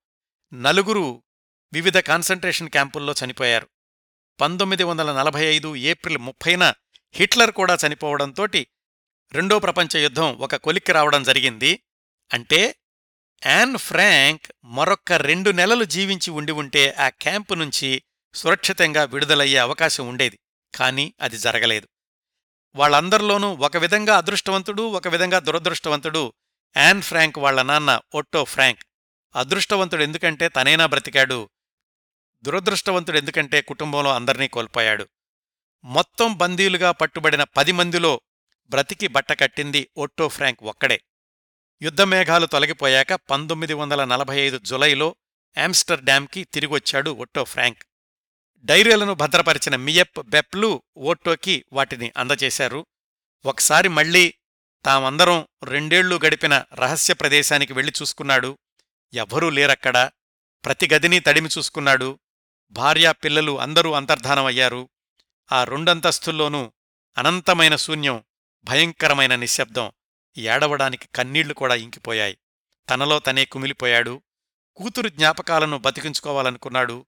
నలుగురు 0.55 1.22
వివిధ 1.72 1.98
కాన్సంట్రేషన్ 1.98 2.70
క్యాంపుల్లో 2.70 3.14
చనిపోయారు. 3.24 3.68
పంతొమ్మిది 4.40 4.84
వందల 4.84 5.18
నలభై 5.18 5.44
ఐదు 5.44 5.76
ఏప్రిల్ 5.76 6.18
ముప్పైన 6.18 6.74
హిట్లర్ 7.12 7.50
కూడా 7.50 7.76
చనిపోవడంతోటి 7.86 8.66
రెండో 9.32 9.59
ప్రపంచ 9.59 9.98
యుద్ధం 9.98 10.36
ఒక 10.36 10.57
కొలిక్కి 10.57 10.92
రావడం 10.92 11.22
జరిగింది. 11.22 11.82
అంటే 12.32 12.74
యాన్ 13.47 13.76
ఫ్రాంక్ 13.76 14.53
మరొక్క 14.64 15.12
రెండు 15.12 15.51
నెలలు 15.51 15.84
జీవించి 15.84 16.30
ఉండి 16.30 16.53
ఉంటే 16.53 16.93
ఆ 16.93 17.09
క్యాంపు 17.09 17.55
నుంచి 17.55 18.03
సురక్షితంగా 18.34 19.05
విడుదలయ్యే 19.05 19.59
అవకాశం 19.59 20.09
ఉండేది 20.09 20.38
కాని 20.74 21.14
అది 21.20 21.38
జరగలేదు. 21.38 21.88
వాళ్ళందరిలోనూ 22.74 23.55
ఒక 23.55 23.76
విధంగా 23.76 24.16
అదృష్టవంతుడు 24.16 24.82
ఒక 24.82 25.09
విధంగా 25.09 25.38
దురదృష్టవంతుడు 25.38 26.32
యాన్ 26.76 27.03
ఫ్రాంక్ 27.03 27.38
వాళ్ళ 27.38 27.62
నాన్న 27.62 28.01
ఒట్టో 28.14 28.45
ఫ్రాంక్. 28.45 28.80
అదృష్టవంతుడు 29.36 30.03
ఎందుకంటే 30.03 30.49
తనేనా 30.49 30.86
బ్రతికాడు? 30.86 31.51
దురదృష్టవంతుడు 32.43 33.18
ఎందుకంటే 33.18 33.61
కుటుంబంలో 33.61 34.14
అందర్నీ 34.14 34.49
కోల్పోయాడు? 34.49 35.09
మొత్తం 35.84 36.38
బందీలుగా 36.38 36.90
పట్టుబడిన 36.90 37.45
పది 37.45 37.72
మందిలో 37.72 38.20
బ్రతికి 38.70 39.07
బట్టకట్టింది 39.07 39.90
ఒట్టో 39.97 40.28
ఫ్రాంక్ 40.28 40.62
ఒక్కడే. 40.62 41.01
యుద్ధమేఘాలు 41.83 42.47
తొలగిపోయాక 42.47 43.12
పంతొమ్మిది 43.12 43.74
వందల 43.74 44.05
నలభై 44.05 44.41
ఐదు 44.41 44.59
జులైలో 44.59 45.16
ఆమ్స్టర్డామ్కి 45.64 46.45
తిరిగొచ్చాడు 46.45 47.11
ఒట్టో 47.11 47.45
ఫ్రాంక్. 47.45 47.83
డైరీలను 48.64 49.14
భద్రపరిచిన 49.14 49.76
మియప్ 49.76 50.22
బెప్లు 50.26 50.83
ఓట్టోకి 50.97 51.64
వాటిని 51.72 52.12
అందజేశారు. 52.16 52.87
ఒకసారి 53.47 53.89
మళ్ళీ 53.89 54.35
తామందరం 54.85 55.49
రెండేళ్ళు 55.64 56.20
గడిపిన 56.26 56.64
రహస్య 56.74 57.14
ప్రదేశానికి 57.14 57.72
వెళ్ళి 57.72 57.93
చూసుకున్నాడు. 58.03 58.59
ఎవ్వరూ 59.14 59.51
లేరక్కడ. 59.51 60.11
ప్రతి 60.64 60.89
గదిని 60.95 61.20
తడిమి 61.20 61.49
చూసుకున్నాడు. 61.59 62.18
భార్యా 62.70 63.12
పిల్లలు 63.12 63.61
అందరూ 63.61 63.93
అంతర్ధానమయ్యారు 63.93 64.89
ఆ 65.53 65.64
రెండంతస్తుల్లోనూ 65.64 66.72
అనంతమైన 67.18 67.76
శూన్యం 67.76 68.24
భయంకరమైన 68.64 69.35
నిశ్శబ్దం. 69.35 69.93
ఏడవడానికి 70.37 71.09
కన్నీళ్ళు 71.14 71.55
కూడా 71.55 71.74
ఇంకిపోయాయి. 71.74 72.39
తనలో 72.91 73.18
తనే 73.18 73.45
కుమిలిపోయాడు. 73.45 74.22
కూతురు 74.76 75.09
జ్ఞాపకాలను 75.09 75.78
బతికించుకోవాలనుకున్నాడు. 75.78 77.07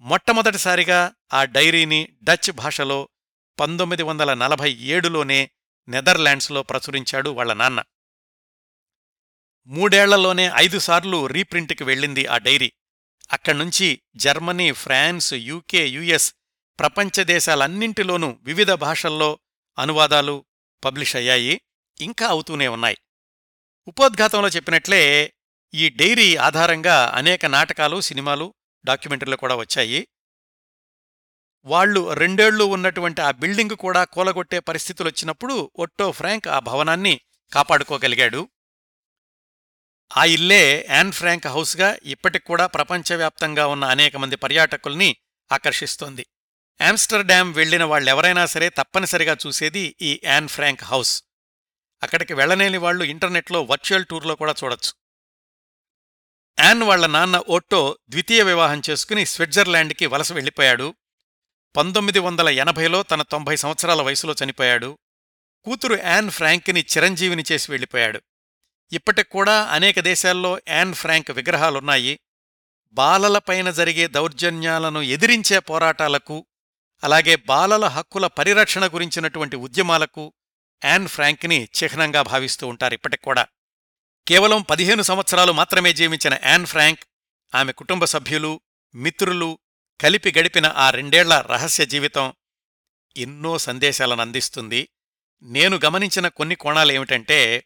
మొట్టమొదటిసారిగా 0.00 1.12
ఆ 1.32 1.44
డైరీని 1.44 2.08
డచ్ 2.22 2.52
భాషలో 2.52 3.08
పంతొమ్మిది 3.60 4.02
వందల 4.02 4.34
నలభై 4.34 4.72
ఏడులోనే 4.72 5.50
నెదర్లాండ్స్లో 5.88 6.62
ప్రచురించాడు 6.62 7.30
వాళ్ళ 7.30 7.52
నాన్న. 7.52 7.82
మూడేళ్ళలోనే 9.66 10.50
ఐదుసార్లు 10.54 11.26
రీప్రింట్కి 11.26 11.84
వెళ్ళింది 11.84 12.26
ఆ 12.26 12.38
డైరీ. 12.38 12.72
అక్కడ్నుంచి 13.32 14.02
జర్మనీ 14.16 14.72
ఫ్రాన్స్ 14.72 15.34
యూకే 15.34 15.88
యుఎస్ 15.88 16.34
ప్రపంచ 16.78 17.24
దేశాలన్నింటిలోనూ 17.24 18.38
వివిధ 18.42 18.72
భాషల్లో 18.72 19.38
అనువాదాలు 19.78 20.44
పబ్లిష్ 20.84 21.16
అయ్యాయి 21.16 21.60
ఇంకా 22.00 22.26
అవుతూనే 22.26 22.68
ఉన్నాయి. 22.68 22.98
ఉపోద్ఘాతంలో 23.88 24.48
చెప్పినట్లే 24.48 25.32
ఈ 25.74 25.88
డైరీ 25.88 26.36
ఆధారంగా 26.36 27.12
అనేక 27.14 27.46
నాటకాలు 27.46 28.00
సినిమాలు 28.00 28.54
డాక్యుమెంటరీలు 28.84 29.36
కూడా 29.36 29.54
వచ్చాయి. 29.54 30.08
వాళ్ళు 31.64 32.12
రెండేళ్ళు 32.12 32.64
ఉన్నటువంటి 32.64 33.20
ఆ 33.20 33.30
బిల్డింగ్ 33.30 33.70
కూడా 33.70 34.04
కూలగొట్టే 34.04 34.58
పరిస్థితులొచ్చినప్పుడు 34.58 35.70
ఒట్టో 35.76 36.12
ఫ్రాంక్ 36.12 36.48
ఆ 36.48 36.58
భవనాన్ని 36.58 37.20
కాపాడుకోగలిగాడు. 37.52 38.48
ఆ 40.16 40.24
ఇల్లే 40.24 40.86
యాన్ 40.90 41.12
ఫ్రాంక్ 41.12 41.46
హౌస్గా 41.46 41.98
ఇప్పటికి 42.02 42.44
ప్రపంచవ్యాప్తంగా 42.64 43.66
ఉన్న 43.66 43.84
అనేక 43.84 44.16
మంది 44.16 44.36
పర్యాటకుల్ని 44.36 45.16
ఆకర్షిస్తోంది. 45.52 46.26
ఆమ్స్టర్డామ్ 46.82 47.54
వెళ్ళిన 47.54 47.84
వాళ్ళెవరైనా 47.84 48.46
సరే 48.46 48.68
తప్పనిసరిగా 48.68 49.36
చూసేది 49.46 49.96
ఈ 50.02 50.20
యాన్ 50.24 50.48
ఫ్రాంక్ 50.48 50.84
హౌస్. 50.84 51.29
అక్కడికి 52.02 52.34
వెళ్ళనేని 52.34 52.78
వాళ్ళు 52.78 53.04
ఇంటర్నెట్లో 53.04 53.62
వర్చువల్ 53.62 54.06
టూర్లో 54.06 54.34
కూడా 54.34 54.54
చూడొచ్చు. 54.64 54.92
యాన్ 56.64 56.82
వాళ్ళ 56.82 57.06
నాన్న 57.06 57.38
ఓట్టో 57.38 57.98
ద్వితీయ 58.08 58.42
వివాహం 58.42 58.82
చేసుకుని 58.90 59.26
స్విట్జర్లాండ్కి 59.26 60.06
వలస 60.06 60.32
వెళ్ళిపోయాడు 60.32 60.94
పంతొమ్మిది 61.76 62.18
వందల 62.18 62.48
ఎనభైలో 62.48 63.02
తన 63.02 63.22
తొంభై 63.22 63.56
సంవత్సరాల 63.56 64.02
వయసులో 64.02 64.34
చనిపోయాడు. 64.44 64.98
కూతురు 65.64 65.94
యాన్ 65.94 66.30
ఫ్రాంక్ని 66.30 66.80
చిరంజీవిని 66.80 67.44
చేసి 67.52 67.70
వెళ్ళిపోయాడు 67.70 68.20
ఇప్పటికూడా 68.92 69.64
అనేక 69.64 70.00
దేశాల్లో 70.00 70.60
యాన్ 70.68 70.94
ఫ్రాంక్ 70.94 71.30
విగ్రహాలున్నాయి. 71.30 72.20
బాలలపైన 72.92 73.70
జరిగే 73.70 74.06
దౌర్జన్యాలను 74.06 75.02
ఎదిరించే 75.02 75.58
పోరాటాలకు 75.58 76.46
అలాగే 77.04 77.36
బాలల 77.36 77.84
హక్కుల 77.84 78.26
పరిరక్షణ 78.26 78.86
గురించినటువంటి 78.86 79.56
ఉద్యమాలకు 79.56 80.32
యాన్ 80.84 81.08
ఫ్రాంక్ని 81.08 81.68
చిహ్నంగా 81.82 82.22
భావిస్తూ 82.22 82.66
ఉంటారు 82.66 82.94
ఇప్పటికూడా 82.94 83.46
కేవలం 84.28 84.62
పదిహేను 84.62 85.02
సంవత్సరాలు 85.02 85.52
మాత్రమే 85.52 85.92
జీవించిన 85.92 86.38
యాన్ 86.44 86.66
ఫ్రాంక్ 86.66 87.00
ఆమె 87.54 87.72
కుటుంబ 87.72 88.04
సభ్యులు 88.04 88.60
మిత్రులు 88.94 89.58
కలిపి 90.00 90.32
గడిపిన 90.38 90.66
ఆ 90.66 90.90
రెండేళ్ళ 90.90 91.40
రహస్య 91.40 91.86
జీవితం 91.86 92.32
ఎన్నో 93.16 93.58
సందేశాలను 93.58 94.20
అందిస్తుంది. 94.20 94.88
నేను 95.42 95.80
గమనించిన 95.84 96.28
కొన్ని 96.28 96.54
కోణాలేమిటంటే 96.54 97.64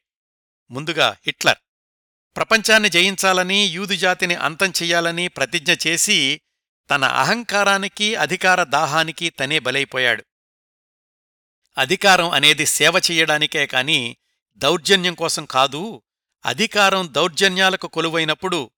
ముందుగా 0.71 1.17
హిట్లర్ 1.27 1.59
ప్రపంచాన్ని 2.37 2.89
జయించాలని 2.89 3.65
యూదుజాతిని 3.65 4.35
అంతం 4.35 4.71
చెయ్యాలని 4.71 5.29
ప్రతిజ్ఞ 5.29 5.75
చేసి 5.87 6.41
తన 6.91 7.05
అహంకారానికి 7.05 8.15
అధికార 8.15 8.65
దాహానికి 8.65 9.31
తనే 9.31 9.59
బలైపోయాడు. 9.59 10.25
అధికారం 11.79 12.31
అనేది 12.31 12.67
సేవ 12.67 12.93
చెయ్యడానికే 12.97 13.67
కాని 13.67 14.17
దౌర్జన్యం 14.57 15.15
కోసం 15.15 15.45
కాదు. 15.45 16.03
అధికారం 16.47 17.09
దౌర్జన్యాలకు 17.13 17.89
కొలువైనప్పుడు 17.89 18.71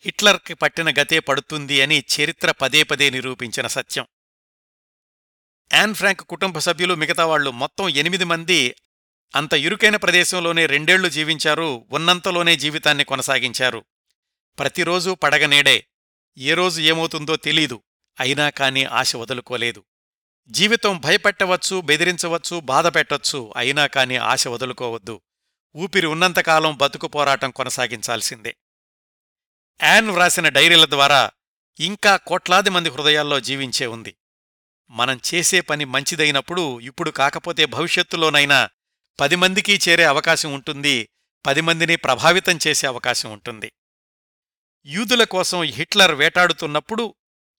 హిట్లర్కి 0.00 0.54
పట్టిన 0.54 0.90
గతే 0.90 1.18
పడుతుంది 1.18 1.82
అని 1.82 1.98
చరిత్ర 1.98 2.50
పదే 2.50 2.82
పదే 2.82 3.10
నిరూపించిన 3.10 3.66
సత్యం. 3.66 4.06
యాన్ 5.72 5.94
ఫ్రాంక్ 5.94 6.20
కుటుంబ 6.20 6.58
సభ్యులు 6.58 6.94
మిగతావాళ్ళు 6.94 7.50
మొత్తం 7.50 7.88
ఎనిమిది 7.88 8.24
మంది 8.24 8.74
అంత 9.36 9.52
ఇరుకైన 9.52 9.96
ప్రదేశంలోనే 9.96 10.66
రెండేళ్ళు 10.66 11.08
జీవించారు 11.08 11.86
ఉన్నంతలోనే 11.90 12.56
జీవితాన్ని 12.56 13.04
కొనసాగించారు. 13.04 13.84
ప్రతిరోజూ 14.58 15.14
పడగనేడే 15.14 15.86
ఏ 16.38 16.54
రోజు 16.54 16.80
ఏమవుతుందో 16.80 17.36
తెలీదు. 17.36 17.82
అయినా 18.20 18.50
కాని 18.50 18.84
ఆశ 18.84 19.16
వదులుకోలేదు. 19.16 19.84
జీవితం 20.48 20.98
భయపెట్టవచ్చు 20.98 21.80
బెదిరించవచ్చు 21.80 22.60
బాధ 22.60 22.86
పెట్టవచ్చు 22.86 23.52
అయినా 23.56 23.86
కాని 23.86 24.16
ఆశ 24.16 24.48
వదులుకోవద్దు. 24.48 25.20
ఊపిరి 25.76 26.06
ఉన్నంతకాలం 26.06 26.76
బతుకు 26.76 27.08
పోరాటం 27.08 27.50
కొనసాగించాల్సిందే. 27.50 28.56
యాన్ 29.82 30.10
వ్రాసిన 30.10 30.48
డైరీల 30.48 30.84
ద్వారా 30.84 31.30
ఇంకా 31.80 32.16
కోట్లాది 32.16 32.70
మంది 32.70 32.88
హృదయాల్లో 32.88 33.40
జీవించే 33.40 33.86
ఉంది. 33.86 34.16
మనం 34.90 35.20
చేసే 35.34 35.60
పని 35.60 35.84
మంచిదైనప్పుడు 35.84 36.80
ఇప్పుడు 36.80 37.10
కాకపోతే 37.10 37.66
భవిష్యత్తులోనైనా 37.66 38.70
పది 39.20 39.36
మందికి 39.36 39.80
చేరే 39.88 40.04
అవకాశం 40.04 40.52
ఉంటుంది 40.52 41.08
పది 41.46 41.60
మందిని 41.60 41.96
ప్రభావితం 41.96 42.58
చేసే 42.66 42.86
అవకాశం 42.86 43.32
ఉంటుంది. 43.32 43.72
యూదుల 44.86 45.24
కోసం 45.24 45.62
హిట్లర్ 45.62 46.14
వేటాడుతున్నప్పుడు 46.14 47.14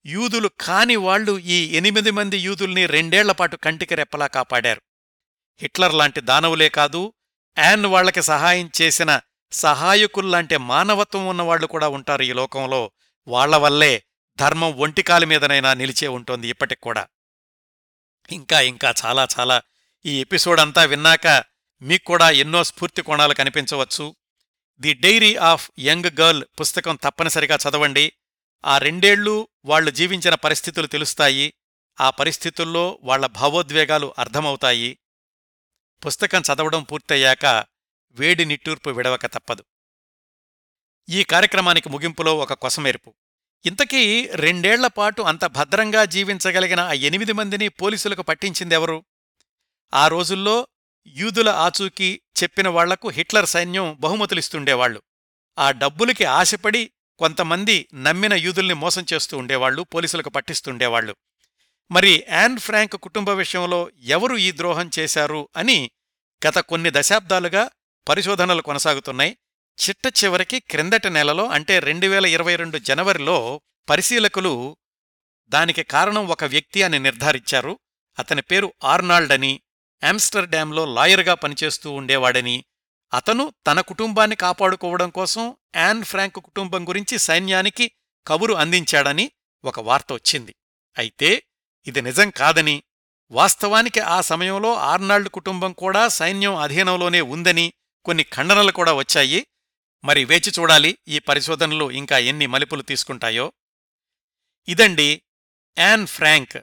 యూదులు 0.05 0.49
కాని 0.61 0.95
వాళ్ళు 0.95 1.39
ఈ 1.39 1.75
ఎనిమిది 1.77 2.11
మంది 2.11 2.37
యూదుల్ని 2.37 2.85
రెండేళ్ళపాటు 2.85 3.55
కంటికి 3.55 3.95
రెప్పలా 3.95 4.27
కాపాడారు. 4.27 4.81
హిట్లర్ 5.61 5.93
లాంటి 5.93 6.21
దానవులే 6.21 6.69
కాదు 6.69 7.13
యాన్ 7.59 7.85
వాళ్ళకి 7.85 8.21
సహాయం 8.21 8.69
చేసిన 8.81 9.19
సహాయకుల్లాంటి 9.51 10.57
మానవత్వం 10.57 11.27
ఉన్నవాళ్ళు 11.27 11.67
కూడా 11.67 11.87
ఉంటారు 11.87 12.23
ఈ 12.23 12.33
లోకంలో. 12.33 12.91
వాళ్ళ 13.27 13.55
వల్లే 13.57 14.03
ధర్మం 14.39 14.73
ఒంటికాలి 14.77 15.25
మీదనైనా 15.25 15.73
నిలిచే 15.73 16.07
ఉంటుంది 16.07 16.47
ఇప్పటికూడా 16.47 17.07
ఇంకా 18.31 18.61
ఇంకా 18.61 18.93
చాలా 19.05 19.27
చాలా 19.39 19.61
ఈ 20.05 20.21
ఎపిసోడ్ 20.21 20.59
అంతా 20.59 20.83
విన్నాక 20.83 21.43
మీక్కూడా 21.81 22.29
ఎన్నో 22.29 22.63
స్ఫూర్తి 22.63 23.01
కోణాలు 23.01 23.33
కనిపించవచ్చు. 23.33 24.15
The 24.79 24.93
diary 24.93 25.35
of 25.35 25.71
young 25.79 26.21
girl 26.21 26.43
పుస్తకం 26.59 26.95
తప్పనిసరిగా 26.95 27.57
చదవండి. 27.69 28.13
ఆ 28.66 28.78
రెండేళ్ళు 28.78 29.47
వాళ్ళు 29.66 29.91
జీవించిన 29.91 30.36
పరిస్థితులు 30.36 30.88
తెలుస్తాయి. 30.88 31.53
ఆ 32.01 32.09
పరిస్థితుల్లో 32.09 32.99
వాళ్ళ 33.03 33.26
భావోద్వేగాలు 33.26 34.14
అర్థమవుతాయి. 34.20 34.99
పుస్తకం 36.05 36.41
చదవడం 36.41 36.84
పూర్తయ్యాక 36.84 37.66
వేడి 38.11 38.45
నిట్టూర్పు 38.45 38.89
విడవక 38.89 39.26
తప్పదు. 39.26 39.64
ఈ 41.09 41.24
కార్యక్రమానికి 41.24 41.89
ముగింపులో 41.89 42.38
ఒక 42.38 42.53
కొసమెరుపు. 42.53 43.14
ఇంతకీ 43.66 44.28
రెండేళ్ళపాటు 44.28 45.22
అంత 45.22 45.45
భద్రంగా 45.45 46.05
జీవించగలిగిన 46.05 46.80
ఆ 46.80 46.91
ఎనిమిది 46.91 47.32
మందిని 47.32 47.68
పోలీసులకు 47.68 48.22
పట్టించిందెవరు? 48.22 49.05
ఆ 49.93 50.07
రోజుల్లో 50.07 50.68
యూదుల 51.07 51.49
ఆచూకీ 51.49 52.22
చెప్పిన 52.43 52.68
వాళ్ళకు 52.68 53.09
హిట్లర్ 53.09 53.45
సైన్యం 53.45 53.97
బహుమతులిస్తుండేవాళ్ళు 53.99 55.01
ఆ 55.59 55.72
డబ్బులకి 55.72 56.26
ఆశపడి 56.26 56.92
కొంతమంది 57.20 57.88
నమ్మిన 57.93 58.34
యూదుల్ని 58.34 58.74
మోసం 58.74 59.05
చేస్తూ 59.14 59.38
ఉండేవాళ్ళు 59.38 59.82
పోలీసులకు 59.82 60.30
పట్టిస్తుండేవాళ్ళు 60.30 61.16
మరి 61.91 62.26
యాన్ 62.30 62.59
ఫ్రాంక్ 62.59 62.93
కుటుంబ 62.93 63.30
విషయంలో 63.30 63.89
ఎవరు 64.01 64.36
ఈ 64.36 64.51
ద్రోహం 64.51 64.89
చేశారు 64.99 65.49
అని 65.57 65.91
గత 66.47 66.57
కొన్ని 66.57 66.91
దశాబ్దాలుగా 66.93 67.70
పరిశోధనలు 68.09 68.61
కొనసాగుతున్నాయి. 68.61 69.38
చిట్ట 69.88 70.24
చివరికి 70.24 70.59
క్రిందటి 70.59 71.09
నెలలో 71.09 71.47
అంటే 71.47 71.80
రెండు 71.80 72.07
వేల 72.07 72.26
ఇరవై 72.26 72.55
రెండు 72.55 72.78
జనవరిలో 72.78 73.61
పరిశీలకులు 73.89 74.78
దానికి 75.49 75.84
కారణం 75.84 76.28
ఒక 76.28 76.43
వ్యక్తి 76.43 76.84
అని 76.84 76.99
నిర్ధారించారు. 76.99 77.80
అతని 78.20 78.41
పేరు 78.41 78.74
ఆర్నాల్డ్ 78.84 79.34
అని. 79.34 79.61
ఆమ్స్టర్డామ్లో 80.03 80.93
లాయర్గా 80.93 81.34
పనిచేస్తూ 81.34 81.91
ఉండేవాడని 81.91 82.66
అతను 83.14 83.53
తన 83.68 83.82
కుటుంబాన్ని 83.82 84.36
కాపాడుకోవడం 84.36 85.09
కోసం 85.09 85.57
యాన్ 85.76 86.03
ఫ్రాంక్ 86.03 86.36
కుటుంబం 86.36 86.89
గురించి 86.89 87.20
సైన్యానికి 87.20 87.91
కబురు 88.28 88.53
అందించాడని 88.53 89.32
ఒక 89.66 89.80
వార్త 89.80 90.14
వచ్చింది. 90.14 90.55
అయితే 90.97 91.43
ఇది 91.88 92.01
నిజం 92.01 92.30
కాదని 92.30 92.84
వాస్తవానికి 93.32 93.99
ఆ 93.99 94.22
సమయంలో 94.22 94.74
ఆర్నాల్డ్ 94.74 95.30
కుటుంబం 95.30 95.74
కూడా 95.74 96.07
సైన్యం 96.07 96.55
అధీనంలోనే 96.55 97.22
ఉందని 97.22 97.74
కొన్ని 98.05 98.24
ఖండనలు 98.24 98.72
కూడా 98.72 98.93
వచ్చాయి. 98.93 99.47
మరి 100.03 100.26
వేచి 100.26 100.51
చూడాలి 100.59 100.97
ఈ 101.07 101.20
పరిశోధనలు 101.20 101.91
ఇంకా 101.91 102.18
ఎన్ని 102.18 102.47
మలుపులు 102.47 102.82
తీసుకుంటాయో. 102.82 103.53
ఇదండి 104.68 105.22
యాన్ 105.78 106.07
ఫ్రాంక్ 106.07 106.57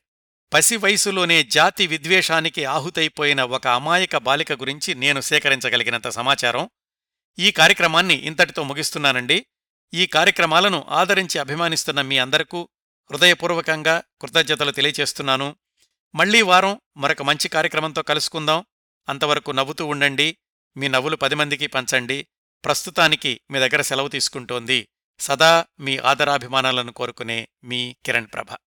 పసి 0.52 0.76
వయసులోనే 0.76 1.42
జాతి 1.42 1.86
విద్వేషానికి 1.86 2.64
ఆహుతైపోయిన 2.64 3.42
ఒక 3.42 3.66
అమాయక 3.66 4.16
బాలిక 4.16 4.52
గురించి 4.52 4.94
నేను 4.94 5.20
సేకరించగలిగినంత 5.20 6.08
సమాచారం 6.08 6.70
ఈ 7.38 7.50
కార్యక్రమాన్ని 7.50 8.14
ఇంతటితో 8.14 8.62
ముగిస్తున్నానండి. 8.62 9.46
ఈ 9.94 10.06
కార్యక్రమాలను 10.06 10.86
ఆదరించి 10.88 11.38
అభిమానిస్తున్న 11.38 12.00
మీ 12.00 12.18
అందరికూ 12.18 12.68
హృదయపూర్వకంగా 13.10 14.02
కృతజ్ఞతలు 14.20 14.70
తెలియచేస్తున్నాను. 14.70 15.56
మళ్ళీ 16.14 16.42
వారం 16.42 16.80
మరొక 16.96 17.22
మంచి 17.22 17.48
కార్యక్రమంతో 17.48 18.02
కలుసుకుందాం. 18.02 18.64
అంతవరకు 19.08 19.50
నవ్వుతూ 19.50 19.86
ఉండండి. 19.86 20.36
మీ 20.76 20.88
నవ్వులు 20.88 21.16
పది 21.16 21.34
మందికి 21.34 21.66
పంచండి. 21.66 22.26
ప్రస్తుతానికి 22.64 23.40
మీ 23.50 23.58
దగ్గర 23.58 23.82
సెలవు 23.82 24.08
తీసుకుంటోంది 24.08 24.88
సదా 25.20 25.66
మీ 25.80 25.96
ఆదరాభిమానాలను 25.96 26.92
కోరుకునే 26.92 27.48
మీ 27.64 27.96
కిరణ్ 28.04 28.26
ప్రభ. 28.34 28.60